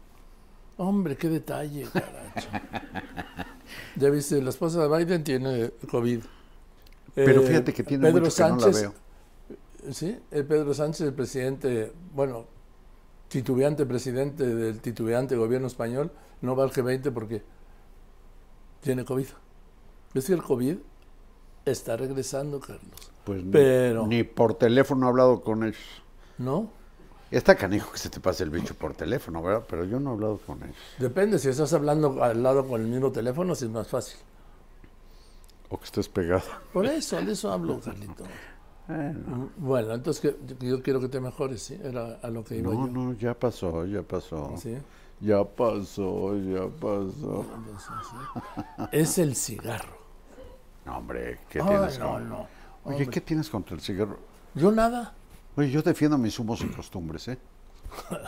hombre, 0.76 1.16
qué 1.16 1.28
detalle, 1.28 1.87
caracho. 1.93 2.49
ya 3.97 4.11
viste, 4.11 4.41
la 4.43 4.51
esposa 4.51 4.87
de 4.87 4.97
Biden 5.05 5.22
tiene 5.24 5.70
COVID. 5.91 6.22
Pero 7.14 7.43
Eh, 7.43 7.47
fíjate 7.47 7.72
que 7.72 7.82
tiene 7.85 8.09
Pedro 8.09 8.24
mucho 8.24 8.35
que 8.37 8.43
no 8.43 8.57
la 8.57 8.61
Sánchez, 8.62 8.80
veo. 8.82 8.95
Sí, 9.93 10.18
el 10.30 10.47
Pedro 10.47 10.74
Sánchez, 10.74 11.07
el 11.09 11.14
presidente, 11.14 11.93
bueno, 12.12 12.47
titubeante 13.28 13.87
presidente 13.87 14.45
del 14.47 14.80
titubeante 14.80 15.37
gobierno 15.37 15.66
español, 15.68 16.11
no 16.41 16.57
va 16.57 16.64
al 16.64 16.70
G20 16.72 17.12
porque 17.12 17.43
tiene 18.80 19.05
COVID. 19.05 19.26
Es 20.14 20.26
que 20.26 20.32
el 20.32 20.43
COVID 20.43 20.76
está 21.64 21.97
regresando, 21.97 22.59
Carlos. 22.61 23.12
Pues 23.24 23.42
ni- 23.44 23.50
Pero- 23.52 24.06
ni 24.06 24.22
por 24.22 24.54
teléfono 24.54 25.06
he 25.06 25.08
hablado 25.10 25.40
con 25.42 25.64
ellos. 25.64 25.78
¿No? 26.38 26.68
Está 27.30 27.54
canijo 27.56 27.90
que 27.92 27.98
se 27.98 28.10
te 28.10 28.20
pase 28.20 28.44
el 28.44 28.50
bicho 28.50 28.74
por 28.74 28.94
teléfono, 28.94 29.42
¿verdad? 29.42 29.64
Pero 29.68 29.84
yo 29.84 29.98
no 29.98 30.10
he 30.10 30.12
hablado 30.14 30.38
con 30.38 30.62
ellos. 30.62 30.76
Depende, 30.98 31.38
si 31.38 31.48
estás 31.48 31.72
hablando 31.72 32.22
al 32.22 32.42
lado 32.42 32.66
con 32.66 32.80
el 32.80 32.86
mismo 32.86 33.10
teléfono, 33.10 33.54
si 33.54 33.64
es 33.64 33.70
más 33.70 33.88
fácil. 33.88 34.18
O 35.70 35.78
que 35.78 35.84
estés 35.84 36.08
pegado. 36.08 36.42
Por 36.72 36.86
eso, 36.86 37.20
de 37.20 37.32
eso 37.32 37.50
hablo, 37.50 37.80
Carlito. 37.80 38.24
Bueno, 38.86 39.50
Bueno, 39.56 39.94
entonces 39.94 40.20
que, 40.20 40.66
yo 40.66 40.82
quiero 40.82 41.00
que 41.00 41.08
te 41.08 41.18
mejores, 41.18 41.62
¿sí? 41.62 41.80
Era 41.82 42.18
a 42.22 42.28
lo 42.28 42.44
que 42.44 42.58
iba 42.58 42.72
no, 42.72 42.86
yo. 42.86 42.92
no, 42.92 43.12
ya 43.14 43.32
pasó, 43.34 43.86
ya 43.86 44.02
pasó. 44.02 44.52
¿sí? 44.58 44.76
Ya 45.20 45.42
pasó, 45.42 46.36
ya 46.36 46.66
pasó. 46.68 47.46
Sí. 47.78 48.84
Es 48.92 49.18
el 49.18 49.34
cigarro. 49.34 49.96
No, 50.84 50.98
hombre, 50.98 51.38
¿qué 51.48 51.60
Ay, 51.62 51.66
tienes 51.68 51.98
no, 51.98 52.10
con- 52.12 52.28
no. 52.28 52.46
Oye, 52.85 52.95
hombre. 52.97 53.09
¿qué 53.11 53.20
tienes 53.20 53.49
contra 53.49 53.74
el 53.74 53.80
cigarro? 53.82 54.18
Yo 54.55 54.70
nada. 54.72 55.14
Oye, 55.57 55.70
yo 55.70 55.82
defiendo 55.82 56.18
mis 56.18 56.39
humos 56.39 56.61
y 56.62 56.66
costumbres, 56.68 57.28
¿eh? 57.28 57.39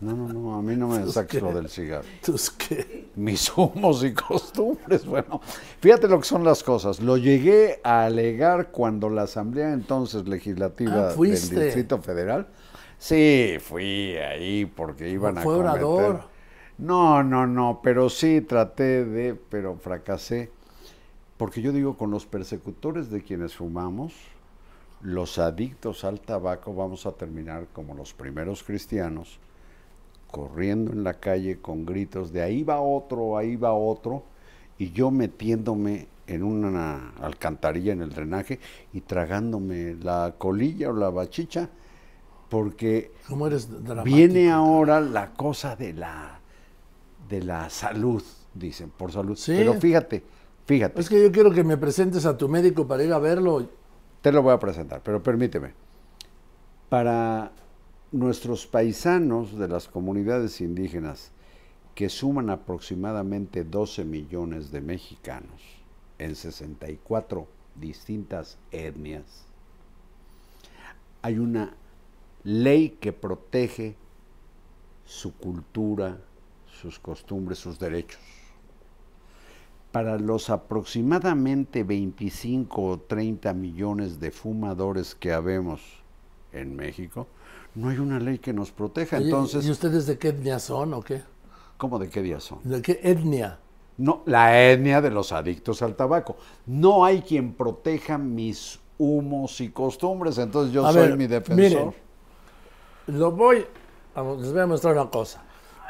No, 0.00 0.16
no, 0.16 0.26
no, 0.32 0.54
a 0.56 0.62
mí 0.62 0.74
no 0.74 0.88
me 0.88 1.06
saques 1.06 1.40
lo 1.40 1.52
del 1.52 1.68
cigarro. 1.68 2.04
Entonces, 2.16 2.50
¿qué? 2.50 3.08
Mis 3.14 3.56
humos 3.56 4.02
y 4.02 4.12
costumbres, 4.12 5.06
bueno, 5.06 5.40
fíjate 5.80 6.08
lo 6.08 6.18
que 6.18 6.24
son 6.26 6.42
las 6.42 6.64
cosas. 6.64 6.98
Lo 6.98 7.16
llegué 7.16 7.80
a 7.84 8.06
alegar 8.06 8.72
cuando 8.72 9.08
la 9.08 9.22
Asamblea 9.22 9.72
entonces 9.72 10.26
Legislativa 10.26 11.10
Ah, 11.10 11.14
del. 11.14 11.20
Distrito 11.20 12.02
Federal. 12.02 12.48
Sí, 12.98 13.58
fui 13.60 14.16
ahí 14.16 14.66
porque 14.66 15.08
iban 15.08 15.38
a 15.38 15.42
Fue 15.42 15.54
cometer- 15.54 15.70
orador. 15.84 16.22
No, 16.78 17.22
no, 17.22 17.46
no, 17.46 17.78
pero 17.80 18.10
sí 18.10 18.40
traté 18.40 19.04
de, 19.04 19.34
pero 19.36 19.76
fracasé. 19.76 20.50
Porque 21.42 21.60
yo 21.60 21.72
digo, 21.72 21.96
con 21.96 22.12
los 22.12 22.24
persecutores 22.24 23.10
de 23.10 23.20
quienes 23.20 23.56
fumamos, 23.56 24.14
los 25.00 25.40
adictos 25.40 26.04
al 26.04 26.20
tabaco 26.20 26.72
vamos 26.72 27.04
a 27.04 27.10
terminar 27.10 27.66
como 27.72 27.94
los 27.94 28.14
primeros 28.14 28.62
cristianos, 28.62 29.40
corriendo 30.30 30.92
en 30.92 31.02
la 31.02 31.14
calle 31.14 31.58
con 31.60 31.84
gritos 31.84 32.32
de 32.32 32.42
ahí 32.42 32.62
va 32.62 32.80
otro, 32.80 33.36
ahí 33.36 33.56
va 33.56 33.72
otro, 33.72 34.22
y 34.78 34.92
yo 34.92 35.10
metiéndome 35.10 36.06
en 36.28 36.44
una 36.44 37.10
alcantarilla 37.20 37.92
en 37.92 38.02
el 38.02 38.10
drenaje 38.10 38.60
y 38.92 39.00
tragándome 39.00 39.96
la 39.96 40.36
colilla 40.38 40.90
o 40.90 40.92
la 40.92 41.10
bachicha, 41.10 41.68
porque 42.50 43.10
¿Cómo 43.26 43.48
eres 43.48 43.68
dramático? 43.68 44.14
viene 44.14 44.48
ahora 44.48 45.00
la 45.00 45.32
cosa 45.32 45.74
de 45.74 45.92
la 45.92 46.38
de 47.28 47.42
la 47.42 47.68
salud, 47.68 48.22
dicen, 48.54 48.90
por 48.90 49.10
salud. 49.10 49.36
Sí. 49.36 49.54
Pero 49.56 49.74
fíjate, 49.74 50.22
fíjate, 50.66 51.00
Es 51.00 51.08
que 51.08 51.22
yo 51.22 51.32
quiero 51.32 51.52
que 51.52 51.64
me 51.64 51.76
presentes 51.76 52.26
a 52.26 52.36
tu 52.36 52.48
médico 52.48 52.86
para 52.86 53.04
ir 53.04 53.12
a 53.12 53.18
verlo. 53.18 53.68
te 54.20 54.32
lo 54.32 54.42
voy 54.42 54.52
a 54.52 54.58
presentar, 54.58 55.02
pero 55.02 55.22
permíteme. 55.22 55.74
Para 56.88 57.52
nuestros 58.12 58.66
paisanos 58.66 59.58
de 59.58 59.68
las 59.68 59.88
comunidades 59.88 60.60
indígenas, 60.60 61.32
que 61.94 62.08
suman 62.08 62.50
aproximadamente 62.50 63.64
12 63.64 64.04
millones 64.04 64.70
de 64.70 64.80
mexicanos 64.80 65.62
en 66.18 66.34
64 66.34 67.46
distintas 67.74 68.58
etnias, 68.70 69.46
hay 71.22 71.38
una 71.38 71.74
ley 72.44 72.96
que 73.00 73.12
protege 73.12 73.96
su 75.04 75.34
cultura, 75.36 76.18
sus 76.66 76.98
costumbres, 76.98 77.58
sus 77.58 77.78
derechos. 77.78 78.20
Para 79.92 80.18
los 80.18 80.48
aproximadamente 80.50 81.84
25 81.84 82.82
o 82.82 82.98
30 83.00 83.52
millones 83.52 84.18
de 84.20 84.30
fumadores 84.30 85.14
que 85.14 85.32
habemos 85.32 85.82
en 86.52 86.74
México, 86.74 87.26
no 87.74 87.90
hay 87.90 87.98
una 87.98 88.18
ley 88.18 88.38
que 88.38 88.52
nos 88.52 88.70
proteja. 88.70 89.18
Entonces, 89.18 89.66
¿Y 89.66 89.70
ustedes 89.70 90.06
de 90.06 90.18
qué 90.18 90.28
etnia 90.28 90.58
son 90.58 90.94
o 90.94 91.02
qué? 91.02 91.22
¿cómo 91.76 91.98
de 91.98 92.08
qué 92.08 92.22
día 92.22 92.40
son? 92.40 92.60
¿De 92.64 92.80
qué 92.80 93.00
etnia? 93.02 93.58
No, 93.98 94.22
la 94.26 94.70
etnia 94.70 95.00
de 95.02 95.10
los 95.10 95.32
adictos 95.32 95.82
al 95.82 95.94
tabaco. 95.94 96.36
No 96.66 97.04
hay 97.04 97.20
quien 97.22 97.52
proteja 97.52 98.16
mis 98.18 98.80
humos 98.98 99.60
y 99.60 99.70
costumbres, 99.70 100.38
entonces 100.38 100.72
yo 100.72 100.86
A 100.86 100.92
soy 100.92 101.08
ver, 101.08 101.16
mi 101.16 101.26
defensor. 101.26 101.56
miren, 101.56 101.94
lo 103.08 103.32
voy, 103.32 103.66
les 104.16 104.52
voy 104.52 104.60
a 104.60 104.66
mostrar 104.66 104.94
una 104.94 105.10
cosa. 105.10 105.42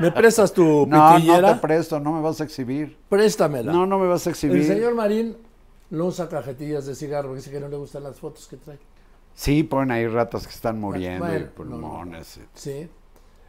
¿Me 0.03 0.13
prestas 0.13 0.53
tu 0.53 0.87
no, 0.87 1.11
no 1.11 1.17
pitillera? 1.17 1.55
te 1.55 1.61
presto, 1.61 2.01
no 2.01 2.13
me 2.13 2.21
vas 2.21 2.41
a 2.41 2.45
exhibir. 2.45 2.99
Préstamela. 3.09 3.73
No, 3.73 3.87
no 3.87 3.99
me 3.99 4.07
vas 4.07 4.27
a 4.27 4.31
exhibir. 4.31 4.59
El 4.59 4.67
señor 4.67 4.95
Marín 4.95 5.37
no 5.91 6.07
usa 6.07 6.29
cajetillas 6.29 6.87
de 6.87 6.95
cigarro 6.95 7.29
porque 7.29 7.41
dice 7.41 7.51
que 7.51 7.61
no 7.61 7.69
le 7.69 7.77
gustan 7.77 8.03
las 8.03 8.17
fotos 8.19 8.47
que 8.49 8.57
trae. 8.57 8.79
Sí, 9.35 9.63
ponen 9.63 9.93
ahí 9.93 10.07
ratas 10.07 10.47
que 10.47 10.53
están 10.53 10.79
muriendo 10.81 11.25
Bueno, 11.25 11.39
y 11.39 11.41
no, 11.41 11.49
no, 11.49 11.55
pulmones. 11.55 12.41
Sí. 12.55 12.89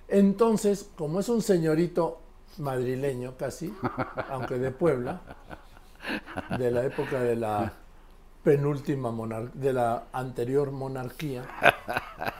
Entonces, 0.08 0.90
como 0.96 1.20
es 1.20 1.30
un 1.30 1.42
señorito 1.42 2.20
madrileño 2.58 3.36
casi, 3.38 3.74
aunque 4.30 4.60
de 4.60 4.72
Puebla, 4.72 5.22
de 6.58 6.72
la 6.72 6.86
época 6.86 7.20
de 7.20 7.36
la 7.36 7.74
penúltima 8.44 9.12
monarquía, 9.12 9.62
de 9.62 9.74
la 9.74 10.04
anterior 10.14 10.72
monarquía, 10.72 11.44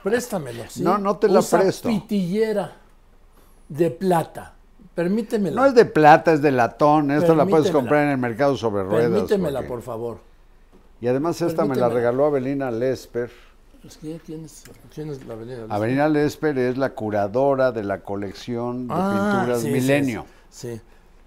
préstamelo, 0.04 0.64
¿sí? 0.70 0.84
No, 0.84 0.98
no 0.98 1.18
te 1.18 1.28
la 1.30 1.40
Usa 1.40 1.62
presto. 1.62 1.90
pitillera 1.90 2.83
de 3.70 3.92
plata. 3.92 4.56
Permítemela. 4.96 5.62
No 5.62 5.66
es 5.66 5.74
de 5.74 5.86
plata, 5.86 6.34
es 6.34 6.42
de 6.42 6.52
latón. 6.52 7.12
Esto 7.12 7.36
la 7.36 7.46
puedes 7.46 7.72
comprar 7.72 8.06
en 8.06 8.10
el 8.12 8.18
mercado 8.18 8.56
sobre 8.56 8.84
ruedas. 8.84 9.12
Permítemela, 9.12 9.64
por 9.64 9.82
favor. 9.82 10.20
Y 11.02 11.08
además 11.08 11.42
esta 11.42 11.66
me 11.66 11.76
la 11.76 11.90
regaló 11.90 12.26
Avelina 12.26 12.72
Lesper. 12.72 13.32
Es 13.86 13.98
que, 13.98 14.20
¿quién, 14.26 14.46
es, 14.46 14.64
quién 14.94 15.10
es 15.10 15.26
la 15.26 15.34
avenida? 15.34 15.66
Avelina 15.68 16.08
Lesper 16.08 16.58
es 16.58 16.78
la 16.78 16.92
curadora 16.92 17.74
de 17.74 17.84
la 17.84 18.00
colección 18.00 18.88
de 18.88 18.94
Ah, 18.96 19.40
pinturas 19.42 19.62
sí, 19.62 19.68
sí, 19.68 19.74
Milenio. 19.74 20.26
Sí, 20.50 20.82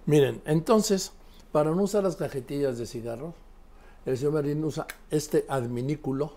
Miren, 0.07 0.41
entonces, 0.47 1.13
para 1.53 1.73
no 1.73 1.83
usar 1.83 2.05
las 2.05 2.17
cajetillas 2.17 2.79
de 2.79 2.87
cigarros, 2.87 3.35
el 4.07 4.17
señor 4.17 4.35
Marín 4.35 4.65
usa 4.65 4.87
este 5.11 5.45
adminículo, 5.49 6.37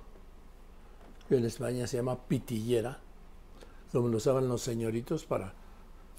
que 1.29 1.37
en 1.37 1.45
España 1.45 1.85
se 1.85 1.97
llama 1.97 2.17
pitillera, 2.27 2.97
como 3.91 4.07
lo 4.07 4.17
usaban 4.17 4.47
los 4.49 4.61
señoritos 4.61 5.25
para 5.25 5.53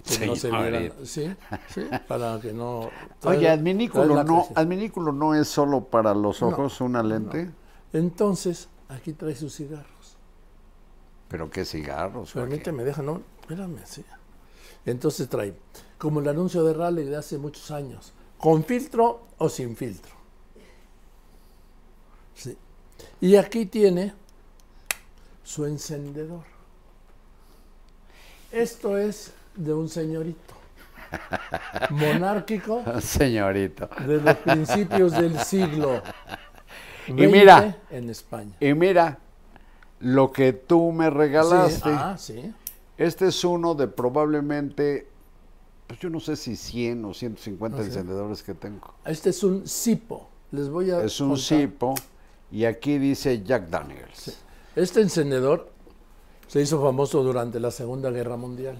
que 0.02 0.26
no 0.26 0.36
se 0.36 0.50
vieran. 0.50 0.92
Sí, 1.04 1.34
sí, 1.68 1.82
para 2.08 2.40
que 2.40 2.52
no. 2.52 2.90
Oye, 3.24 3.40
trae- 3.40 3.50
adminículo 3.50 4.24
no, 4.24 4.48
adminículo 4.54 5.12
no 5.12 5.34
es 5.34 5.48
solo 5.48 5.84
para 5.84 6.14
los 6.14 6.42
ojos 6.42 6.80
una 6.80 7.02
lente. 7.02 7.50
Entonces, 7.92 8.68
aquí 8.88 9.12
trae 9.12 9.34
sus 9.34 9.54
cigarros. 9.56 10.16
Pero 11.28 11.50
qué 11.50 11.64
cigarros. 11.64 12.32
Joaquín. 12.32 12.50
Permíteme, 12.50 12.84
deja, 12.84 13.02
no, 13.02 13.22
espérame, 13.40 13.78
sí. 13.84 14.04
Entonces 14.86 15.28
trae, 15.28 15.54
como 15.98 16.20
el 16.20 16.28
anuncio 16.28 16.64
de 16.64 16.72
Raleigh 16.74 17.08
de 17.08 17.16
hace 17.16 17.38
muchos 17.38 17.70
años, 17.70 18.12
con 18.38 18.64
filtro 18.64 19.22
o 19.38 19.48
sin 19.48 19.76
filtro. 19.76 20.12
Sí. 22.34 22.56
Y 23.20 23.36
aquí 23.36 23.66
tiene 23.66 24.14
su 25.44 25.66
encendedor. 25.66 26.44
Esto 28.50 28.96
es 28.96 29.32
de 29.64 29.72
un 29.74 29.88
señorito 29.88 30.54
monárquico 31.90 32.82
Señorito. 33.00 33.88
de 34.06 34.20
los 34.20 34.36
principios 34.36 35.12
del 35.12 35.38
siglo 35.40 36.02
Y 37.08 37.12
mira. 37.26 37.76
en 37.90 38.08
España. 38.10 38.52
Y 38.60 38.72
mira, 38.74 39.18
lo 39.98 40.30
que 40.30 40.52
tú 40.52 40.92
me 40.92 41.10
regalaste. 41.10 41.88
Sí, 41.90 41.96
ah, 41.98 42.14
sí. 42.16 42.54
Este 42.96 43.26
es 43.28 43.42
uno 43.42 43.74
de 43.74 43.88
probablemente, 43.88 45.08
pues 45.88 45.98
yo 45.98 46.08
no 46.08 46.20
sé 46.20 46.36
si 46.36 46.54
100 46.54 47.04
o 47.06 47.12
150 47.14 47.76
Ah, 47.76 47.80
sí. 47.80 47.86
encendedores 47.88 48.42
que 48.44 48.54
tengo. 48.54 48.94
Este 49.04 49.30
es 49.30 49.42
un 49.42 49.66
cipo. 49.66 50.28
Les 50.52 50.68
voy 50.68 50.92
a 50.92 51.02
Es 51.02 51.20
un. 51.20 51.36
Sipo 51.36 51.94
y 52.52 52.64
aquí 52.64 52.98
dice 52.98 53.42
Jack 53.42 53.68
Daniels. 53.68 54.38
Este 54.76 55.00
encendedor 55.00 55.68
se 56.46 56.60
hizo 56.60 56.80
famoso 56.80 57.24
durante 57.24 57.58
la 57.58 57.72
Segunda 57.72 58.10
Guerra 58.10 58.36
Mundial, 58.36 58.76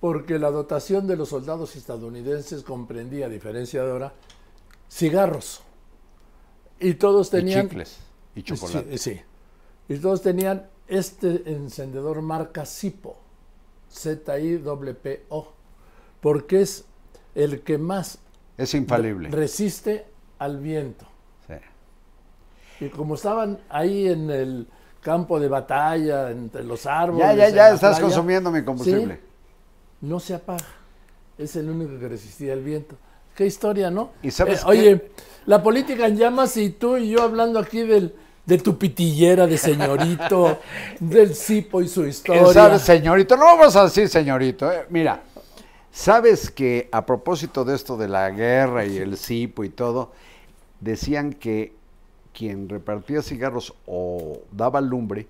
porque 0.00 0.38
la 0.38 0.50
dotación 0.50 1.06
de 1.06 1.16
los 1.16 1.30
soldados 1.30 1.74
estadounidenses 1.76 2.62
comprendía, 2.62 3.26
a 3.26 3.28
diferencia 3.28 3.82
de 3.84 3.90
ahora, 3.90 4.12
cigarros. 4.90 5.62
Y 6.78 6.94
todos 6.94 7.28
Y 7.28 7.30
tenían... 7.30 7.68
chicles 7.68 7.98
y 8.34 8.42
chocolate. 8.42 8.98
Sí, 8.98 9.14
sí. 9.14 9.20
Y 9.88 9.98
todos 9.98 10.20
tenían 10.22 10.66
este 10.88 11.50
encendedor 11.52 12.20
marca 12.22 12.66
Zipo, 12.66 13.16
Z-I-P-P-O, 13.90 15.52
porque 16.20 16.60
es 16.60 16.84
el 17.34 17.62
que 17.62 17.78
más 17.78 18.18
Es 18.56 18.74
infalible. 18.74 19.30
resiste 19.30 20.06
al 20.38 20.58
viento. 20.58 21.06
Sí. 21.46 22.84
Y 22.84 22.88
como 22.90 23.14
estaban 23.14 23.58
ahí 23.68 24.08
en 24.08 24.30
el 24.30 24.68
campo 25.00 25.38
de 25.40 25.48
batalla, 25.48 26.30
entre 26.30 26.64
los 26.64 26.84
árboles. 26.84 27.26
Ya, 27.26 27.34
ya, 27.34 27.48
ya 27.48 27.74
estás 27.74 27.98
playa, 27.98 28.02
consumiendo 28.02 28.50
mi 28.50 28.64
combustible. 28.64 29.14
¿sí? 29.16 29.20
No 30.06 30.20
se 30.20 30.34
apaga. 30.34 30.64
Es 31.38 31.56
el 31.56 31.68
único 31.68 31.98
que 31.98 32.08
resistía 32.08 32.52
el 32.52 32.62
viento. 32.62 32.96
Qué 33.34 33.46
historia, 33.46 33.90
¿no? 33.90 34.12
¿Y 34.22 34.30
sabes 34.30 34.60
Eh, 34.60 34.62
qué? 34.64 34.68
Oye, 34.70 35.10
la 35.44 35.62
política 35.62 36.06
en 36.06 36.16
llamas 36.16 36.56
y 36.56 36.70
tú 36.70 36.96
y 36.96 37.10
yo 37.10 37.22
hablando 37.22 37.58
aquí 37.58 37.82
del, 37.82 38.14
de 38.46 38.58
tu 38.58 38.78
pitillera 38.78 39.46
de 39.46 39.58
señorito, 39.58 40.58
del 41.00 41.34
cipo 41.34 41.82
y 41.82 41.88
su 41.88 42.06
historia. 42.06 42.46
¿Sabes, 42.52 42.82
señorito? 42.82 43.36
No 43.36 43.44
vamos 43.44 43.76
a 43.76 43.84
decir 43.84 44.08
señorito. 44.08 44.72
eh. 44.72 44.86
Mira, 44.88 45.20
sabes 45.90 46.50
que 46.50 46.88
a 46.92 47.04
propósito 47.04 47.64
de 47.64 47.74
esto 47.74 47.96
de 47.98 48.08
la 48.08 48.30
guerra 48.30 48.86
y 48.86 48.96
el 48.96 49.16
cipo 49.18 49.64
y 49.64 49.68
todo, 49.68 50.12
decían 50.80 51.32
que 51.34 51.74
quien 52.32 52.68
repartía 52.68 53.22
cigarros 53.22 53.74
o 53.86 54.40
daba 54.52 54.80
lumbre, 54.80 55.26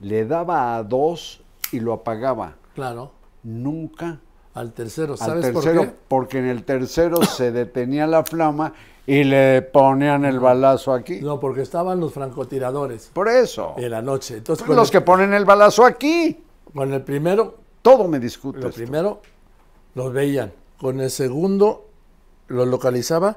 le 0.00 0.24
daba 0.26 0.76
a 0.76 0.82
dos 0.82 1.42
y 1.72 1.80
lo 1.80 1.92
apagaba. 1.92 2.54
Claro, 2.74 3.12
Nunca 3.44 4.18
al 4.54 4.72
tercero. 4.72 5.12
al 5.12 5.18
¿Sabes 5.18 5.52
tercero, 5.52 5.80
por 5.82 5.86
qué? 5.90 5.96
porque 6.08 6.38
en 6.38 6.46
el 6.46 6.64
tercero 6.64 7.22
se 7.24 7.52
detenía 7.52 8.06
la 8.06 8.24
flama 8.24 8.72
y 9.06 9.22
le 9.24 9.60
ponían 9.62 10.24
el 10.24 10.40
balazo 10.40 10.92
aquí. 10.92 11.20
No, 11.20 11.38
porque 11.38 11.60
estaban 11.62 12.00
los 12.00 12.12
francotiradores 12.12 13.10
Por 13.12 13.28
eso. 13.28 13.74
en 13.76 13.90
la 13.90 14.00
noche. 14.02 14.38
Entonces, 14.38 14.64
Pues 14.66 14.76
los 14.76 14.88
el, 14.88 14.92
que 14.92 15.00
ponen 15.02 15.34
el 15.34 15.44
balazo 15.44 15.84
aquí. 15.84 16.42
con 16.72 16.92
el 16.92 17.02
primero 17.02 17.56
Todo 17.82 18.08
me 18.08 18.18
discute. 18.18 18.60
Lo 18.60 18.68
esto. 18.68 18.80
primero 18.80 19.20
los 19.94 20.12
veían, 20.12 20.52
con 20.78 21.00
el 21.00 21.10
segundo 21.10 21.86
lo 22.48 22.64
localizaba 22.66 23.36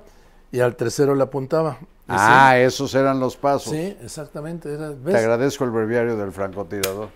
y 0.52 0.62
al 0.62 0.76
tercero 0.78 1.14
le 1.16 1.24
apuntaba. 1.24 1.78
Ah, 2.08 2.58
esos 2.58 2.96
eran 2.96 3.20
los 3.20 3.36
pasos. 3.36 3.74
sí, 3.74 3.98
exactamente. 4.02 4.74
Era, 4.74 4.94
Te 4.94 5.18
agradezco 5.18 5.66
el 5.66 5.72
breviario 5.72 6.16
del 6.16 6.32
francotirador. 6.32 7.10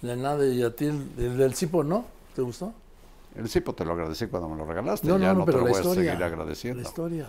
De 0.00 0.16
nada 0.16 0.46
y 0.46 0.62
a 0.62 0.74
ti 0.74 0.86
el, 0.86 1.06
el 1.18 1.36
del 1.36 1.54
cipo, 1.54 1.84
¿no? 1.84 2.06
¿Te 2.38 2.42
gustó? 2.42 2.72
El 3.34 3.48
cipo 3.48 3.74
te 3.74 3.84
lo 3.84 3.94
agradecí 3.94 4.28
cuando 4.28 4.48
me 4.48 4.56
lo 4.56 4.64
regalaste. 4.64 5.08
No, 5.08 5.18
ya 5.18 5.32
no, 5.32 5.32
no, 5.32 5.38
no, 5.40 5.44
te 5.44 5.50
pero 5.50 5.58
lo 5.58 5.64
la 5.64 5.72
voy 5.72 5.90
a 5.90 5.94
seguir 5.96 6.22
agradeciendo. 6.22 6.82
La 6.82 6.88
historia. 6.88 7.26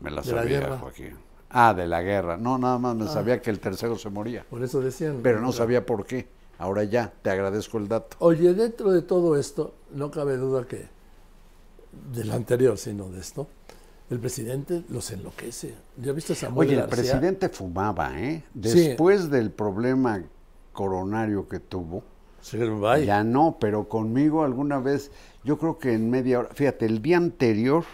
Me 0.00 0.08
la 0.08 0.16
la 0.16 0.22
sabía, 0.22 0.60
guerra. 0.60 0.78
Joaquín. 0.78 1.16
Ah, 1.50 1.74
de 1.74 1.86
la 1.86 2.00
guerra. 2.00 2.38
No, 2.38 2.56
nada 2.56 2.78
más 2.78 2.96
me 2.96 3.06
sabía 3.06 3.42
que 3.42 3.50
el 3.50 3.60
tercero 3.60 3.98
se 3.98 4.08
moría. 4.08 4.46
Por 4.48 4.62
eso 4.62 4.80
decían. 4.80 5.20
Pero 5.22 5.42
no 5.42 5.52
sabía 5.52 5.84
por 5.84 6.06
qué. 6.06 6.26
Ahora 6.56 6.84
ya, 6.84 7.12
te 7.20 7.28
agradezco 7.28 7.76
el 7.76 7.86
dato. 7.86 8.16
Oye, 8.20 8.54
dentro 8.54 8.92
de 8.92 9.02
todo 9.02 9.36
esto, 9.36 9.74
no 9.92 10.10
cabe 10.10 10.38
duda 10.38 10.66
que 10.66 10.88
del 12.14 12.30
anterior, 12.30 12.78
sino 12.78 13.10
de 13.10 13.20
esto, 13.20 13.46
el 14.08 14.20
presidente 14.20 14.84
los 14.88 15.10
enloquece. 15.10 15.74
¿Ya 15.98 16.12
viste 16.12 16.34
Samuel 16.34 16.70
Oye, 16.70 16.80
el 16.80 16.88
presidente 16.88 17.50
fumaba, 17.50 18.18
¿eh? 18.18 18.42
Sí. 18.54 18.60
Después 18.60 19.28
del 19.28 19.50
problema 19.50 20.24
coronario 20.72 21.46
que 21.46 21.60
tuvo, 21.60 22.13
Ya 23.06 23.24
no, 23.24 23.56
pero 23.58 23.88
conmigo 23.88 24.44
alguna 24.44 24.78
vez, 24.78 25.10
yo 25.44 25.58
creo 25.58 25.78
que 25.78 25.94
en 25.94 26.10
media 26.10 26.40
hora, 26.40 26.48
fíjate, 26.52 26.86
el 26.86 27.00
día 27.00 27.16
anterior 27.16 27.84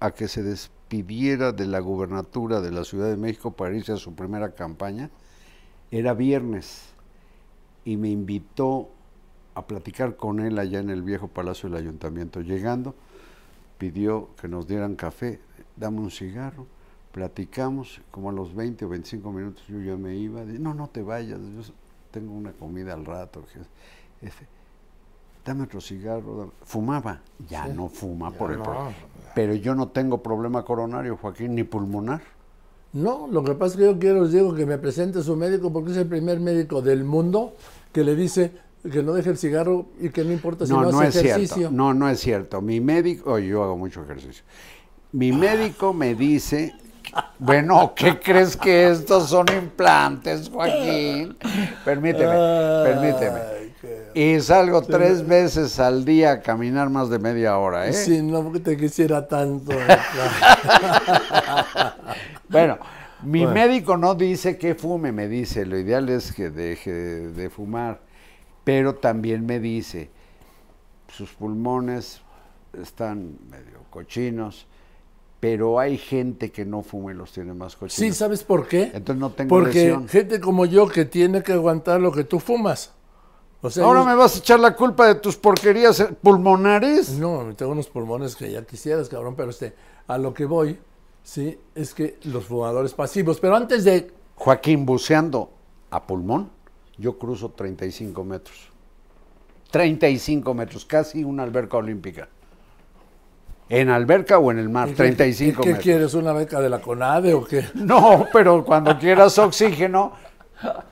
a 0.00 0.10
que 0.12 0.26
se 0.28 0.42
despidiera 0.42 1.52
de 1.52 1.66
la 1.66 1.78
gubernatura 1.78 2.60
de 2.60 2.72
la 2.72 2.84
Ciudad 2.84 3.08
de 3.08 3.16
México 3.16 3.52
para 3.52 3.76
irse 3.76 3.92
a 3.92 3.96
su 3.96 4.14
primera 4.14 4.52
campaña, 4.54 5.10
era 5.90 6.14
viernes 6.14 6.90
y 7.84 7.96
me 7.96 8.10
invitó 8.10 8.88
a 9.54 9.66
platicar 9.66 10.16
con 10.16 10.40
él 10.40 10.58
allá 10.58 10.80
en 10.80 10.90
el 10.90 11.02
viejo 11.02 11.28
Palacio 11.28 11.68
del 11.68 11.78
Ayuntamiento. 11.78 12.40
Llegando, 12.40 12.94
pidió 13.78 14.28
que 14.40 14.48
nos 14.48 14.66
dieran 14.66 14.94
café, 14.96 15.40
dame 15.76 16.00
un 16.00 16.10
cigarro, 16.10 16.66
platicamos, 17.12 18.00
como 18.10 18.30
a 18.30 18.32
los 18.32 18.54
20 18.54 18.84
o 18.84 18.88
25 18.88 19.32
minutos 19.32 19.64
yo 19.68 19.80
ya 19.80 19.96
me 19.96 20.16
iba, 20.16 20.44
no, 20.44 20.74
no 20.74 20.88
te 20.88 21.02
vayas, 21.02 21.40
yo 21.40 21.62
tengo 22.10 22.32
una 22.32 22.52
comida 22.52 22.94
al 22.94 23.04
rato, 23.04 23.44
que- 23.52 23.60
este, 24.22 24.46
dame 25.44 25.64
otro 25.64 25.80
cigarro, 25.80 26.36
dame". 26.36 26.50
fumaba, 26.64 27.20
ya 27.48 27.66
no 27.66 27.88
fuma 27.88 28.30
por 28.30 28.52
el 28.52 28.58
no. 28.58 28.92
pero 29.34 29.54
yo 29.54 29.74
no 29.74 29.88
tengo 29.88 30.22
problema 30.22 30.64
coronario, 30.64 31.16
Joaquín, 31.16 31.54
ni 31.54 31.64
pulmonar. 31.64 32.20
No, 32.92 33.28
lo 33.30 33.44
que 33.44 33.54
pasa 33.54 33.74
es 33.74 33.78
que 33.78 33.84
yo 33.84 33.98
quiero, 33.98 34.22
les 34.24 34.32
digo, 34.32 34.52
que 34.54 34.66
me 34.66 34.76
presente 34.76 35.22
su 35.22 35.36
médico 35.36 35.72
porque 35.72 35.92
es 35.92 35.96
el 35.96 36.06
primer 36.08 36.40
médico 36.40 36.82
del 36.82 37.04
mundo 37.04 37.54
que 37.92 38.02
le 38.02 38.16
dice 38.16 38.50
que 38.90 39.02
no 39.02 39.12
deje 39.12 39.30
el 39.30 39.38
cigarro 39.38 39.86
y 40.00 40.08
que 40.10 40.24
no 40.24 40.32
importa 40.32 40.66
si 40.66 40.72
no, 40.72 40.82
No, 40.90 41.02
es 41.02 41.14
ejercicio. 41.14 41.56
cierto. 41.56 41.76
No, 41.76 41.94
no 41.94 42.08
es 42.08 42.18
cierto. 42.18 42.60
Mi 42.60 42.80
médico, 42.80 43.32
oye, 43.32 43.46
yo 43.48 43.62
hago 43.62 43.76
mucho 43.76 44.02
ejercicio. 44.02 44.42
Mi 45.12 45.30
médico 45.32 45.92
me 45.92 46.14
dice, 46.16 46.74
bueno, 47.38 47.92
¿qué 47.94 48.18
crees 48.18 48.56
que 48.56 48.90
estos 48.90 49.28
son 49.28 49.46
implantes, 49.56 50.48
Joaquín? 50.48 51.36
Permíteme, 51.84 52.32
permíteme. 52.84 53.40
Y 54.14 54.40
salgo 54.40 54.82
tres 54.82 55.26
veces 55.26 55.78
al 55.78 56.04
día 56.04 56.32
a 56.32 56.40
caminar 56.42 56.90
más 56.90 57.10
de 57.10 57.18
media 57.18 57.56
hora, 57.58 57.86
¿eh? 57.88 57.92
Si 57.92 58.22
no 58.22 58.42
porque 58.42 58.60
te 58.60 58.76
quisiera 58.76 59.26
tanto. 59.26 59.72
Bueno, 62.48 62.78
mi 63.22 63.46
Bueno. 63.46 63.54
médico 63.54 63.96
no 63.96 64.14
dice 64.14 64.58
que 64.58 64.74
fume, 64.74 65.12
me 65.12 65.28
dice, 65.28 65.64
lo 65.66 65.78
ideal 65.78 66.08
es 66.08 66.32
que 66.32 66.50
deje 66.50 66.90
de 66.92 67.50
fumar, 67.50 68.00
pero 68.64 68.96
también 68.96 69.46
me 69.46 69.60
dice, 69.60 70.10
sus 71.08 71.30
pulmones 71.32 72.22
están 72.80 73.38
medio 73.50 73.84
cochinos, 73.90 74.66
pero 75.40 75.78
hay 75.78 75.96
gente 75.98 76.50
que 76.50 76.64
no 76.64 76.82
fuma 76.82 77.12
y 77.12 77.14
los 77.14 77.32
tiene 77.32 77.54
más 77.54 77.72
sí, 77.72 77.78
cochinos. 77.78 78.16
¿sabes 78.16 78.42
por 78.44 78.68
qué? 78.68 78.90
Entonces 78.94 79.20
no 79.20 79.30
tengo 79.32 79.48
Porque 79.48 79.68
lesión. 79.68 80.08
gente 80.08 80.40
como 80.40 80.66
yo 80.66 80.88
que 80.88 81.04
tiene 81.04 81.42
que 81.42 81.52
aguantar 81.52 82.00
lo 82.00 82.12
que 82.12 82.24
tú 82.24 82.40
fumas. 82.40 82.92
O 83.62 83.68
sea, 83.70 83.84
Ahora 83.84 84.00
yo- 84.00 84.06
me 84.06 84.14
vas 84.14 84.36
a 84.36 84.38
echar 84.38 84.58
la 84.60 84.74
culpa 84.74 85.06
de 85.06 85.16
tus 85.16 85.36
porquerías 85.36 86.00
eh, 86.00 86.08
pulmonares. 86.22 87.10
No, 87.10 87.54
tengo 87.54 87.72
unos 87.72 87.88
pulmones 87.88 88.34
que 88.36 88.50
ya 88.50 88.64
quisieras, 88.64 89.08
cabrón, 89.08 89.34
pero 89.36 89.50
este, 89.50 89.74
a 90.06 90.16
lo 90.18 90.32
que 90.32 90.46
voy, 90.46 90.78
sí, 91.22 91.58
es 91.74 91.92
que 91.94 92.18
los 92.24 92.46
fumadores 92.46 92.94
pasivos, 92.94 93.38
pero 93.40 93.56
antes 93.56 93.84
de, 93.84 94.10
Joaquín, 94.36 94.86
buceando 94.86 95.50
a 95.90 96.02
pulmón, 96.06 96.50
yo 96.96 97.18
cruzo 97.18 97.50
35 97.50 98.24
metros. 98.24 98.70
35 99.70 100.54
metros, 100.54 100.84
casi 100.84 101.22
una 101.22 101.42
alberca 101.42 101.76
olímpica. 101.76 102.28
¿En 103.68 103.88
alberca 103.88 104.38
o 104.38 104.50
en 104.50 104.58
el 104.58 104.68
mar? 104.68 104.88
¿qué- 104.88 104.94
35 104.94 105.58
¿qué, 105.60 105.62
qué 105.62 105.68
metros. 105.68 105.84
quieres, 105.84 106.14
una 106.14 106.32
beca 106.32 106.60
de 106.60 106.68
la 106.70 106.80
CONADE 106.80 107.34
o 107.34 107.44
qué? 107.44 107.64
No, 107.74 108.26
pero 108.32 108.64
cuando 108.64 108.98
quieras 108.98 109.38
oxígeno, 109.38 110.12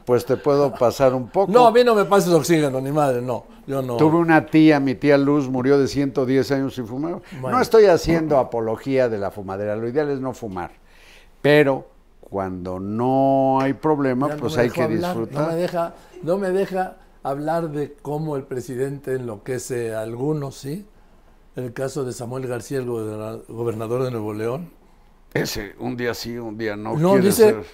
pues 0.05 0.25
te 0.25 0.37
puedo 0.37 0.73
pasar 0.73 1.15
un 1.15 1.29
poco. 1.29 1.51
No, 1.53 1.67
a 1.67 1.71
mí 1.73 1.85
no 1.85 1.95
me 1.95 2.05
pases 2.05 2.33
oxígeno, 2.33 2.81
ni 2.81 2.91
madre, 2.93 3.21
no, 3.23 3.45
yo 3.67 3.83
no. 3.83 3.97
Tuve 3.97 4.17
una 4.17 4.47
tía, 4.47 4.81
mi 4.81 4.95
tía 4.95 5.19
Luz, 5.19 5.49
murió 5.49 5.79
de 5.79 5.87
110 5.89 6.51
años 6.53 6.75
sin 6.75 6.87
fumar. 6.87 7.21
Bueno. 7.41 7.57
No 7.57 7.63
estoy 7.63 7.87
haciendo 7.87 8.39
apología 8.39 9.09
de 9.09 9.19
la 9.19 9.31
fumadera, 9.31 9.77
lo 9.77 9.89
ideal 9.89 10.11
es 10.11 10.21
no 10.21 10.33
fumar. 10.33 10.73
Pero 11.43 11.89
cuando 12.21 12.81
no 12.81 13.61
hay 13.61 13.73
problema, 13.75 14.29
no 14.29 14.37
pues 14.37 14.57
hay 14.59 14.71
que 14.71 14.83
hablar, 14.83 15.17
No 15.17 15.23
disfrutar. 15.23 15.49
me, 15.49 15.55
deja, 15.57 15.95
no 16.23 16.37
me 16.39 16.51
deja 16.51 16.97
hablar 17.23 17.71
de 17.71 17.95
cómo 18.03 18.37
el 18.37 18.43
presidente 18.45 19.15
enloquece 19.15 19.95
a 19.95 20.03
algunos, 20.03 20.57
¿sí? 20.57 20.87
El 21.57 21.73
caso 21.73 22.05
de 22.05 22.13
Samuel 22.13 22.47
García, 22.47 22.79
el 22.79 22.87
goberna- 22.87 23.39
gobernador 23.49 24.05
de 24.05 24.11
Nuevo 24.13 24.33
León. 24.33 24.71
Ese, 25.35 25.75
un 25.79 25.97
día 25.97 26.15
sí, 26.15 26.39
un 26.39 26.57
día 26.57 26.77
no. 26.77 26.97
No, 26.97 27.11
quiere 27.13 27.27
dice- 27.27 27.45
ser. 27.51 27.65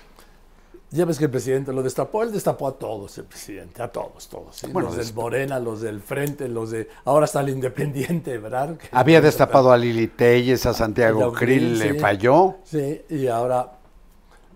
Ya 0.94 1.04
ves 1.04 1.18
que 1.18 1.24
el 1.24 1.30
presidente 1.30 1.72
lo 1.72 1.82
destapó, 1.82 2.22
él 2.22 2.30
destapó 2.30 2.68
a 2.68 2.78
todos, 2.78 3.18
el 3.18 3.24
presidente, 3.24 3.82
a 3.82 3.90
todos, 3.90 4.28
todos. 4.28 4.54
¿sí? 4.54 4.68
Bueno, 4.70 4.90
los 4.90 4.96
del 4.96 5.12
Morena, 5.12 5.58
los 5.58 5.80
del 5.80 6.00
Frente, 6.00 6.48
los 6.48 6.70
de... 6.70 6.88
Ahora 7.04 7.24
está 7.24 7.40
el 7.40 7.48
Independiente, 7.48 8.38
¿verdad? 8.38 8.78
Había 8.92 9.20
destapado 9.20 9.72
a 9.72 9.76
Lili 9.76 10.06
Telles, 10.06 10.64
a 10.66 10.72
Santiago 10.72 11.32
Krill, 11.32 11.80
le 11.80 11.98
falló. 11.98 12.58
Sí, 12.62 13.02
y 13.08 13.26
ahora 13.26 13.72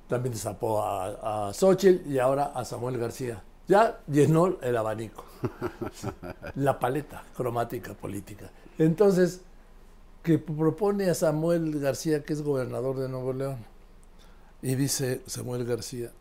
también 0.07 0.33
destapó 0.33 0.81
a, 0.81 1.49
a 1.49 1.53
Xochitl 1.53 2.09
y 2.09 2.21
ahora 2.21 2.53
a 2.55 2.65
Samuel 2.65 2.99
García. 2.99 3.43
Ya 3.67 3.99
llenó 4.07 4.59
el 4.63 4.77
abanico, 4.77 5.25
la 6.55 6.79
paleta 6.79 7.25
cromática 7.37 7.95
política. 7.95 8.49
Entonces, 8.79 9.41
que 10.23 10.39
propone 10.39 11.11
a 11.11 11.15
Samuel 11.15 11.81
García, 11.81 12.23
que 12.23 12.33
es 12.33 12.43
gobernador 12.43 12.97
de 12.97 13.09
Nuevo 13.09 13.33
León, 13.33 13.57
y 14.63 14.77
dice 14.77 15.21
Samuel 15.27 15.65
García, 15.65 16.13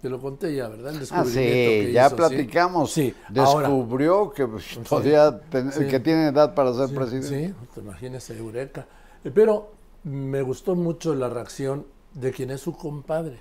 te 0.00 0.08
lo 0.08 0.20
conté 0.20 0.54
ya, 0.54 0.68
¿verdad? 0.68 0.90
El 0.92 0.96
Ah, 0.96 1.00
descubrimiento 1.00 1.40
sí, 1.40 1.86
que 1.86 1.92
ya 1.92 2.06
hizo, 2.06 2.16
platicamos. 2.16 2.92
Sí, 2.92 3.14
ahora- 3.36 3.68
Descubrió 3.68 4.30
que 4.32 4.46
podía 4.88 5.40
Sí. 5.72 5.86
que 5.86 6.00
tiene 6.00 6.28
edad 6.28 6.54
para 6.54 6.72
ser 6.74 6.94
presidente. 6.94 7.48
Sí, 7.48 7.54
te 7.74 7.80
imaginas, 7.80 8.30
Eureka. 8.30 8.86
Eh, 9.24 9.30
Pero 9.34 9.72
me 10.04 10.40
gustó 10.42 10.74
mucho 10.74 11.14
la 11.14 11.28
reacción 11.28 11.86
de 12.14 12.32
quien 12.32 12.50
es 12.50 12.60
su 12.62 12.72
compadre. 12.76 13.40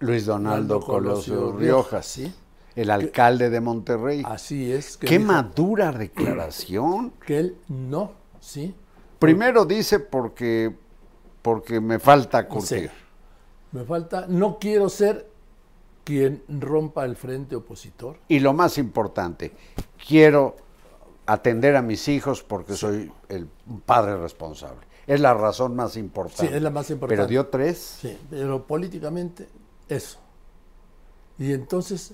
Luis 0.00 0.26
Donaldo 0.26 0.80
Colosio 0.80 1.34
Colosio 1.40 1.58
Riojas, 1.58 2.20
el 2.76 2.90
alcalde 2.90 3.50
de 3.50 3.60
Monterrey. 3.60 4.22
Así 4.24 4.70
es. 4.70 4.96
Que 4.96 5.06
Qué 5.06 5.18
dijo 5.18 5.32
madura 5.32 5.90
declaración. 5.92 7.12
Que 7.26 7.38
él 7.38 7.56
no, 7.68 8.12
¿sí? 8.40 8.74
Primero 9.18 9.64
dice 9.64 9.98
porque, 10.00 10.74
porque 11.42 11.80
me 11.80 11.98
falta 11.98 12.46
curtir. 12.46 12.90
Me 13.72 13.84
falta, 13.84 14.26
no 14.28 14.58
quiero 14.58 14.88
ser 14.90 15.31
quien 16.04 16.42
rompa 16.48 17.04
el 17.04 17.16
frente 17.16 17.56
opositor. 17.56 18.18
Y 18.28 18.40
lo 18.40 18.52
más 18.52 18.78
importante, 18.78 19.52
quiero 20.06 20.56
atender 21.26 21.76
a 21.76 21.82
mis 21.82 22.08
hijos 22.08 22.42
porque 22.42 22.74
soy 22.74 23.12
el 23.28 23.46
padre 23.86 24.16
responsable. 24.16 24.86
Es 25.06 25.20
la 25.20 25.34
razón 25.34 25.74
más 25.74 25.96
importante. 25.96 26.48
Sí, 26.48 26.54
es 26.54 26.62
la 26.62 26.70
más 26.70 26.90
importante. 26.90 27.16
Pero 27.16 27.28
dio 27.28 27.46
tres. 27.46 27.98
Sí, 28.00 28.16
pero 28.30 28.64
políticamente, 28.66 29.48
eso. 29.88 30.18
Y 31.38 31.52
entonces, 31.52 32.12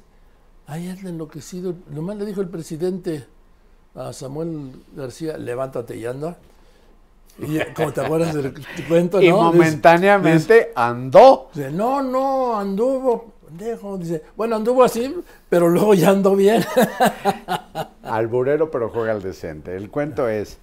ahí 0.66 0.88
anda 0.88 1.10
enloquecido. 1.10 1.74
Nomás 1.90 2.16
le 2.16 2.24
dijo 2.24 2.40
el 2.40 2.48
presidente 2.48 3.26
a 3.94 4.12
Samuel 4.12 4.72
García, 4.94 5.36
levántate 5.36 5.96
y 5.96 6.06
anda. 6.06 6.38
Y 7.38 7.60
como 7.74 7.92
te 7.92 8.00
acuerdas 8.00 8.34
del 8.34 8.54
cuento, 8.88 9.20
Y 9.22 9.28
¿no? 9.28 9.42
momentáneamente 9.42 10.72
andó. 10.74 11.50
No, 11.72 12.02
no, 12.02 12.58
anduvo, 12.58 13.32
pendejo. 13.48 13.98
Dice, 13.98 14.22
bueno, 14.36 14.56
anduvo 14.56 14.84
así, 14.84 15.14
pero 15.48 15.68
luego 15.68 15.94
ya 15.94 16.10
andó 16.10 16.36
bien. 16.36 16.64
Alburero, 18.02 18.70
pero 18.70 18.90
juega 18.90 19.12
al 19.12 19.22
decente. 19.22 19.74
El 19.76 19.90
cuento 19.90 20.28
es, 20.28 20.58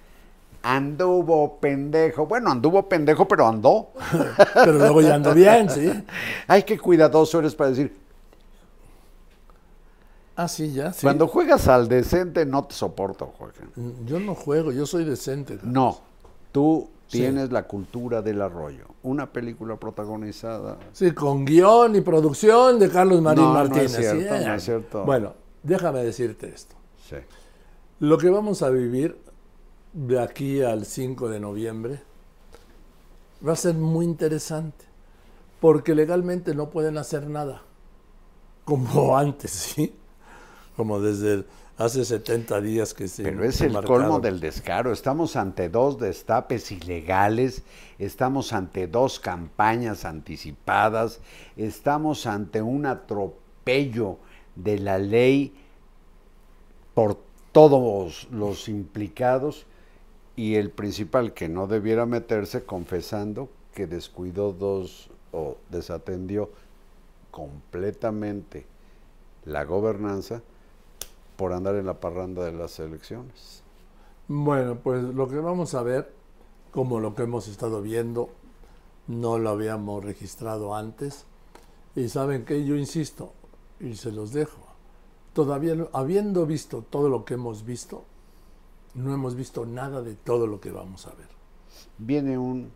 anduvo 0.62 1.58
pendejo. 1.58 2.26
Bueno, 2.26 2.50
anduvo 2.50 2.88
pendejo, 2.88 3.26
pero 3.28 3.46
andó. 3.46 3.88
pero 4.54 4.72
luego 4.72 5.00
ya 5.00 5.14
andó 5.16 5.34
bien, 5.34 5.68
¿sí? 5.70 5.92
Ay, 6.46 6.62
qué 6.62 6.78
cuidadoso 6.78 7.38
eres 7.38 7.54
para 7.54 7.70
decir, 7.70 8.06
Ah, 10.38 10.48
sí, 10.48 10.70
ya, 10.70 10.92
sí. 10.92 11.00
cuando 11.02 11.28
juegas 11.28 11.66
al 11.66 11.88
decente 11.88 12.44
no 12.44 12.64
te 12.64 12.74
soporto, 12.74 13.32
Joaquín. 13.38 14.04
Yo 14.04 14.20
no 14.20 14.34
juego, 14.34 14.70
yo 14.70 14.84
soy 14.84 15.04
decente. 15.04 15.58
No, 15.62 16.00
tú 16.52 16.90
Sí. 17.08 17.18
tienes 17.18 17.52
la 17.52 17.68
cultura 17.68 18.20
del 18.20 18.42
arroyo. 18.42 18.86
Una 19.04 19.30
película 19.32 19.76
protagonizada. 19.76 20.76
Sí, 20.92 21.12
con 21.12 21.44
guion 21.44 21.94
y 21.94 22.00
producción 22.00 22.78
de 22.80 22.88
Carlos 22.90 23.22
Marín 23.22 23.44
No, 23.44 23.52
no 23.54 23.62
es 23.62 23.70
Martínez. 23.70 23.92
cierto, 23.96 24.34
no 24.46 24.54
es 24.54 24.64
cierto. 24.64 25.04
Bueno, 25.04 25.34
déjame 25.62 26.02
decirte 26.02 26.48
esto. 26.48 26.74
Sí. 27.08 27.16
Lo 28.00 28.18
que 28.18 28.28
vamos 28.28 28.62
a 28.62 28.70
vivir 28.70 29.16
de 29.92 30.20
aquí 30.20 30.62
al 30.62 30.84
5 30.84 31.28
de 31.28 31.38
noviembre 31.40 32.00
va 33.46 33.52
a 33.52 33.56
ser 33.56 33.74
muy 33.74 34.04
interesante, 34.04 34.84
porque 35.60 35.94
legalmente 35.94 36.54
no 36.54 36.70
pueden 36.70 36.98
hacer 36.98 37.28
nada, 37.28 37.62
como 38.64 39.16
antes, 39.18 39.52
¿sí? 39.52 39.94
Como 40.76 41.00
desde 41.00 41.44
hace 41.76 42.04
70 42.04 42.60
días 42.60 42.94
que 42.94 43.08
se... 43.08 43.22
Pero 43.22 43.44
es 43.44 43.60
el 43.60 43.72
marcaron. 43.72 44.02
colmo 44.02 44.20
del 44.20 44.40
descaro. 44.40 44.92
Estamos 44.92 45.36
ante 45.36 45.68
dos 45.68 45.98
destapes 45.98 46.72
ilegales, 46.72 47.62
estamos 47.98 48.52
ante 48.52 48.86
dos 48.86 49.20
campañas 49.20 50.04
anticipadas, 50.04 51.20
estamos 51.56 52.26
ante 52.26 52.62
un 52.62 52.86
atropello 52.86 54.18
de 54.54 54.78
la 54.78 54.98
ley 54.98 55.54
por 56.94 57.18
todos 57.52 58.28
los 58.30 58.68
implicados 58.68 59.66
y 60.34 60.56
el 60.56 60.70
principal 60.70 61.34
que 61.34 61.48
no 61.48 61.66
debiera 61.66 62.06
meterse 62.06 62.64
confesando 62.64 63.48
que 63.74 63.86
descuidó 63.86 64.52
dos 64.52 65.10
o 65.32 65.58
desatendió 65.70 66.50
completamente 67.30 68.66
la 69.44 69.64
gobernanza 69.64 70.42
por 71.36 71.52
andar 71.52 71.76
en 71.76 71.86
la 71.86 72.00
parranda 72.00 72.44
de 72.44 72.52
las 72.52 72.78
elecciones. 72.78 73.62
Bueno, 74.28 74.76
pues 74.82 75.02
lo 75.02 75.28
que 75.28 75.36
vamos 75.36 75.74
a 75.74 75.82
ver, 75.82 76.12
como 76.72 77.00
lo 77.00 77.14
que 77.14 77.22
hemos 77.22 77.48
estado 77.48 77.82
viendo, 77.82 78.30
no 79.06 79.38
lo 79.38 79.50
habíamos 79.50 80.04
registrado 80.04 80.74
antes. 80.74 81.26
Y 81.94 82.08
saben 82.08 82.44
que 82.44 82.64
yo 82.64 82.76
insisto, 82.76 83.32
y 83.80 83.94
se 83.94 84.12
los 84.12 84.32
dejo, 84.32 84.58
todavía 85.32 85.74
habiendo 85.92 86.46
visto 86.46 86.82
todo 86.82 87.08
lo 87.08 87.24
que 87.24 87.34
hemos 87.34 87.64
visto, 87.64 88.04
no 88.94 89.14
hemos 89.14 89.34
visto 89.34 89.64
nada 89.66 90.02
de 90.02 90.14
todo 90.14 90.46
lo 90.46 90.60
que 90.60 90.70
vamos 90.70 91.06
a 91.06 91.10
ver. 91.10 91.28
Viene 91.98 92.36
un 92.36 92.70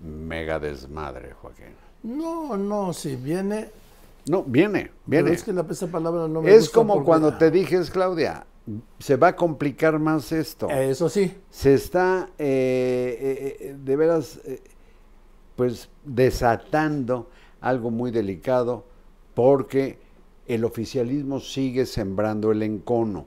mega 0.00 0.58
desmadre, 0.58 1.32
Joaquín. 1.32 1.74
No, 2.02 2.56
no, 2.56 2.92
si 2.92 3.16
viene, 3.16 3.70
No, 4.28 4.42
viene, 4.44 4.90
pero 5.08 5.24
viene. 5.24 5.32
es 5.32 5.42
que 5.42 5.52
la, 5.52 5.64
esa 5.70 5.86
palabra 5.88 6.28
no 6.28 6.42
me 6.42 6.50
Es 6.54 6.60
gusta 6.64 6.74
como 6.74 6.94
porque- 6.94 7.06
cuando 7.06 7.34
te 7.38 7.50
dije, 7.50 7.80
Claudia, 7.92 8.46
se 8.98 9.16
va 9.16 9.28
a 9.28 9.36
complicar 9.36 9.98
más 9.98 10.30
esto. 10.32 10.68
Eso 10.68 11.08
sí, 11.08 11.34
se 11.50 11.74
está 11.74 12.28
eh, 12.38 13.18
eh, 13.20 13.56
eh, 13.70 13.76
de 13.82 13.96
veras 13.96 14.40
eh, 14.44 14.60
pues 15.56 15.88
desatando 16.04 17.30
algo 17.60 17.90
muy 17.90 18.10
delicado 18.10 18.84
porque 19.34 19.98
el 20.46 20.64
oficialismo 20.64 21.40
sigue 21.40 21.86
sembrando 21.86 22.52
el 22.52 22.62
encono, 22.62 23.26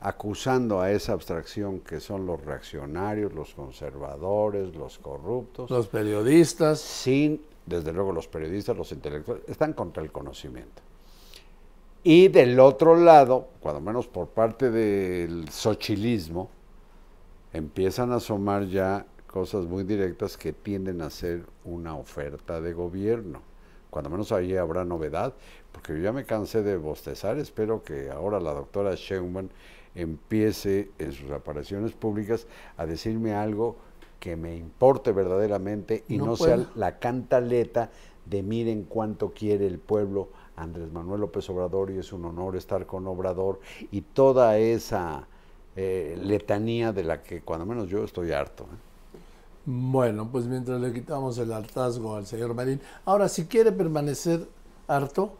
acusando 0.00 0.80
a 0.80 0.90
esa 0.90 1.12
abstracción 1.12 1.80
que 1.80 2.00
son 2.00 2.26
los 2.26 2.44
reaccionarios, 2.44 3.32
los 3.32 3.54
conservadores, 3.54 4.74
los 4.74 4.98
corruptos, 4.98 5.70
los 5.70 5.86
periodistas, 5.88 6.78
sin, 6.80 7.40
desde 7.66 7.92
luego 7.92 8.12
los 8.12 8.28
periodistas, 8.28 8.76
los 8.76 8.92
intelectuales, 8.92 9.44
están 9.48 9.72
contra 9.72 10.02
el 10.02 10.12
conocimiento. 10.12 10.82
Y 12.02 12.28
del 12.28 12.58
otro 12.60 12.94
lado, 12.96 13.48
cuando 13.60 13.80
menos 13.80 14.06
por 14.06 14.28
parte 14.28 14.70
del 14.70 15.48
sochilismo, 15.48 16.48
empiezan 17.52 18.12
a 18.12 18.16
asomar 18.16 18.66
ya 18.66 19.06
cosas 19.26 19.66
muy 19.66 19.82
directas 19.82 20.36
que 20.36 20.52
tienden 20.52 21.02
a 21.02 21.10
ser 21.10 21.44
una 21.64 21.96
oferta 21.96 22.60
de 22.60 22.72
gobierno. 22.72 23.42
Cuando 23.90 24.08
menos 24.08 24.30
ahí 24.30 24.56
habrá 24.56 24.84
novedad, 24.84 25.34
porque 25.72 25.94
yo 25.94 25.98
ya 25.98 26.12
me 26.12 26.24
cansé 26.24 26.62
de 26.62 26.76
bostezar, 26.76 27.38
espero 27.38 27.82
que 27.82 28.10
ahora 28.10 28.38
la 28.38 28.52
doctora 28.54 28.94
Sheinbaum 28.94 29.48
empiece 29.94 30.90
en 30.98 31.12
sus 31.12 31.30
apariciones 31.30 31.92
públicas 31.92 32.46
a 32.76 32.86
decirme 32.86 33.34
algo 33.34 33.76
que 34.18 34.36
me 34.36 34.56
importe 34.56 35.12
verdaderamente 35.12 36.04
y 36.08 36.18
No 36.18 36.36
sea 36.36 36.66
la 36.74 36.98
cantaleta 36.98 37.90
de 38.24 38.42
miren 38.42 38.84
cuánto 38.84 39.30
quiere 39.30 39.66
el 39.66 39.78
pueblo 39.78 40.28
Andrés 40.56 40.90
Manuel 40.92 41.20
López 41.20 41.48
Obrador 41.50 41.90
y 41.90 41.98
es 41.98 42.12
un 42.12 42.24
honor 42.24 42.56
estar 42.56 42.86
con 42.86 43.06
Obrador 43.06 43.60
y 43.90 44.00
toda 44.00 44.58
esa 44.58 45.28
eh, 45.76 46.18
letanía 46.20 46.92
de 46.92 47.04
la 47.04 47.22
que 47.22 47.42
cuando 47.42 47.66
menos 47.66 47.88
yo 47.88 48.02
estoy 48.02 48.32
harto. 48.32 48.64
¿eh? 48.64 49.18
Bueno, 49.66 50.28
pues 50.30 50.46
mientras 50.46 50.80
le 50.80 50.92
quitamos 50.92 51.38
el 51.38 51.52
hartazgo 51.52 52.16
al 52.16 52.26
señor 52.26 52.54
Marín, 52.54 52.80
ahora 53.04 53.28
si 53.28 53.46
quiere 53.46 53.72
permanecer 53.72 54.48
harto, 54.88 55.34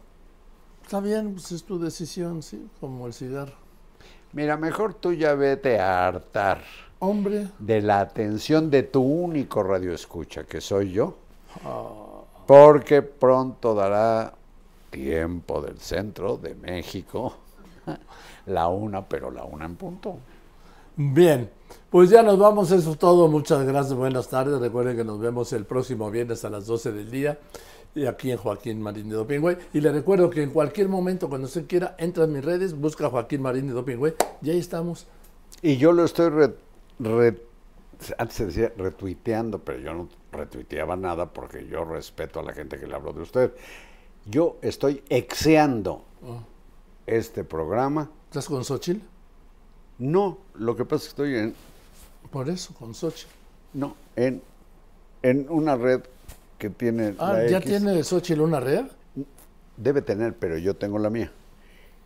está 0.83 0.99
bien, 0.99 1.33
pues 1.33 1.51
es 1.51 1.63
tu 1.63 1.79
decisión, 1.79 2.43
sí, 2.43 2.67
como 2.79 3.07
el 3.07 3.13
cigarro. 3.13 3.55
Mira, 4.33 4.57
mejor 4.57 4.93
tú 4.93 5.13
ya 5.13 5.33
vete 5.33 5.79
a 5.79 6.07
hartar 6.07 6.61
Hombre, 6.99 7.47
de 7.59 7.81
la 7.81 7.99
atención 7.99 8.71
de 8.71 8.83
tu 8.83 9.01
único 9.01 9.61
radio 9.63 9.93
escucha, 9.93 10.43
que 10.45 10.61
soy 10.61 10.91
yo, 10.91 11.15
porque 12.47 13.01
pronto 13.03 13.75
dará 13.75 14.33
tiempo 14.89 15.61
del 15.61 15.77
centro 15.79 16.37
de 16.37 16.55
México, 16.55 17.35
la 18.47 18.67
una, 18.67 19.05
pero 19.07 19.29
la 19.29 19.43
una 19.43 19.65
en 19.65 19.75
punto. 19.75 20.17
bien, 20.95 21.49
pues 21.91 22.09
ya 22.09 22.23
nos 22.23 22.39
vamos, 22.39 22.71
eso 22.71 22.91
es 22.91 22.97
todo, 22.97 23.27
muchas 23.27 23.63
gracias, 23.65 23.93
buenas 23.93 24.27
tardes, 24.27 24.59
recuerden 24.59 24.97
que 24.97 25.03
nos 25.03 25.19
vemos 25.19 25.53
el 25.53 25.65
próximo 25.65 26.09
viernes 26.09 26.43
a 26.45 26.49
las 26.49 26.65
12 26.65 26.91
del 26.93 27.11
día, 27.11 27.37
y 27.93 28.05
aquí 28.07 28.31
en 28.31 28.37
Joaquín 28.37 28.81
Marín 28.81 29.09
de 29.09 29.15
Dopingüey, 29.17 29.57
y 29.73 29.81
le 29.81 29.91
recuerdo 29.91 30.29
que 30.31 30.41
en 30.41 30.49
cualquier 30.49 30.89
momento, 30.89 31.29
cuando 31.29 31.45
usted 31.45 31.67
quiera, 31.67 31.95
entra 31.99 32.23
en 32.23 32.33
mis 32.33 32.43
redes, 32.43 32.73
busca 32.75 33.07
Joaquín 33.09 33.43
Marín 33.43 33.67
de 33.67 33.73
Dopingüey, 33.73 34.13
y 34.41 34.49
ahí 34.49 34.57
estamos. 34.59 35.05
Y 35.61 35.77
yo 35.77 35.91
lo 35.91 36.03
estoy 36.05 36.29
re- 36.29 36.55
re- 36.99 37.41
antes 38.17 38.35
se 38.37 38.45
decía 38.45 38.71
retuiteando, 38.77 39.59
pero 39.59 39.79
yo 39.79 39.93
no 39.93 40.07
retuiteaba 40.31 40.95
nada 40.95 41.31
porque 41.33 41.67
yo 41.67 41.83
respeto 41.85 42.39
a 42.39 42.43
la 42.43 42.53
gente 42.53 42.79
que 42.79 42.87
le 42.87 42.95
habló 42.95 43.13
de 43.13 43.21
usted. 43.21 43.51
Yo 44.25 44.57
estoy 44.61 45.03
exeando 45.09 46.03
este 47.05 47.43
programa. 47.43 48.09
¿Estás 48.29 48.47
con 48.47 48.63
Xochitl? 48.63 48.99
No, 49.99 50.37
lo 50.55 50.75
que 50.75 50.85
pasa 50.85 50.95
es 50.95 51.03
que 51.05 51.09
estoy 51.09 51.35
en, 51.35 51.55
Por 52.29 52.49
eso, 52.49 52.73
con 52.75 52.93
Xochitl. 52.93 53.31
no, 53.73 53.95
en, 54.15 54.41
en 55.23 55.47
una 55.49 55.75
red 55.75 56.01
que 56.59 56.69
tiene 56.69 57.15
Ah, 57.19 57.33
la 57.33 57.47
¿ya 57.47 57.57
X. 57.59 57.69
tiene 57.69 58.03
Xochitl 58.03 58.41
una 58.41 58.59
red? 58.59 58.85
Debe 59.77 60.01
tener, 60.01 60.35
pero 60.35 60.57
yo 60.57 60.75
tengo 60.75 60.99
la 60.99 61.09
mía. 61.09 61.31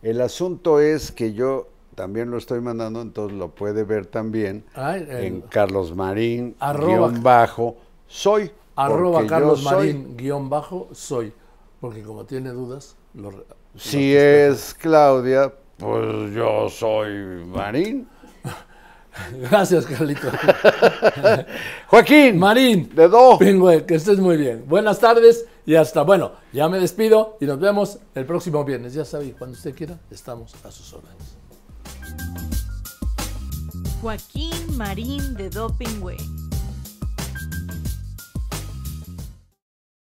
El 0.02 0.20
asunto 0.20 0.80
es 0.80 1.10
que 1.12 1.32
yo 1.32 1.68
también 1.94 2.30
lo 2.30 2.38
estoy 2.38 2.60
mandando, 2.60 3.00
entonces 3.02 3.36
lo 3.38 3.48
puede 3.54 3.84
ver 3.84 4.06
también 4.06 4.64
el- 4.76 5.10
en 5.10 5.40
Carlos 5.42 5.94
Marín, 5.94 6.56
Arroba- 6.60 7.08
guion 7.10 7.22
bajo, 7.22 7.76
soy. 8.06 8.50
Arroba 8.76 9.26
Carlos 9.26 9.60
soy. 9.62 9.74
Marín 9.92 10.16
guion 10.16 10.48
bajo 10.48 10.88
soy. 10.92 11.32
Porque 11.80 12.02
como 12.02 12.24
tiene 12.24 12.50
dudas, 12.50 12.96
lo, 13.14 13.44
Si 13.76 14.14
es 14.14 14.74
Claudia, 14.74 15.52
pues 15.78 16.32
yo 16.34 16.68
soy 16.68 17.44
Marín. 17.46 18.08
Gracias, 19.50 19.84
Carlito. 19.86 20.28
Joaquín, 21.88 22.38
Marín. 22.38 22.90
de 22.94 23.08
Do. 23.08 23.36
Pingüe, 23.38 23.84
que 23.84 23.96
estés 23.96 24.18
muy 24.18 24.36
bien. 24.36 24.64
Buenas 24.66 24.98
tardes 25.00 25.46
y 25.66 25.74
hasta, 25.74 26.02
bueno, 26.02 26.32
ya 26.52 26.68
me 26.68 26.78
despido 26.78 27.36
y 27.40 27.46
nos 27.46 27.58
vemos 27.60 27.98
el 28.14 28.24
próximo 28.24 28.64
viernes. 28.64 28.94
Ya 28.94 29.04
sabe, 29.04 29.32
cuando 29.36 29.56
usted 29.56 29.74
quiera, 29.74 29.98
estamos 30.10 30.54
a 30.64 30.70
sus 30.70 30.92
órdenes. 30.94 31.36
Joaquín 34.00 34.76
Marín 34.76 35.34
de 35.34 35.48
Dopingüe. 35.48 36.16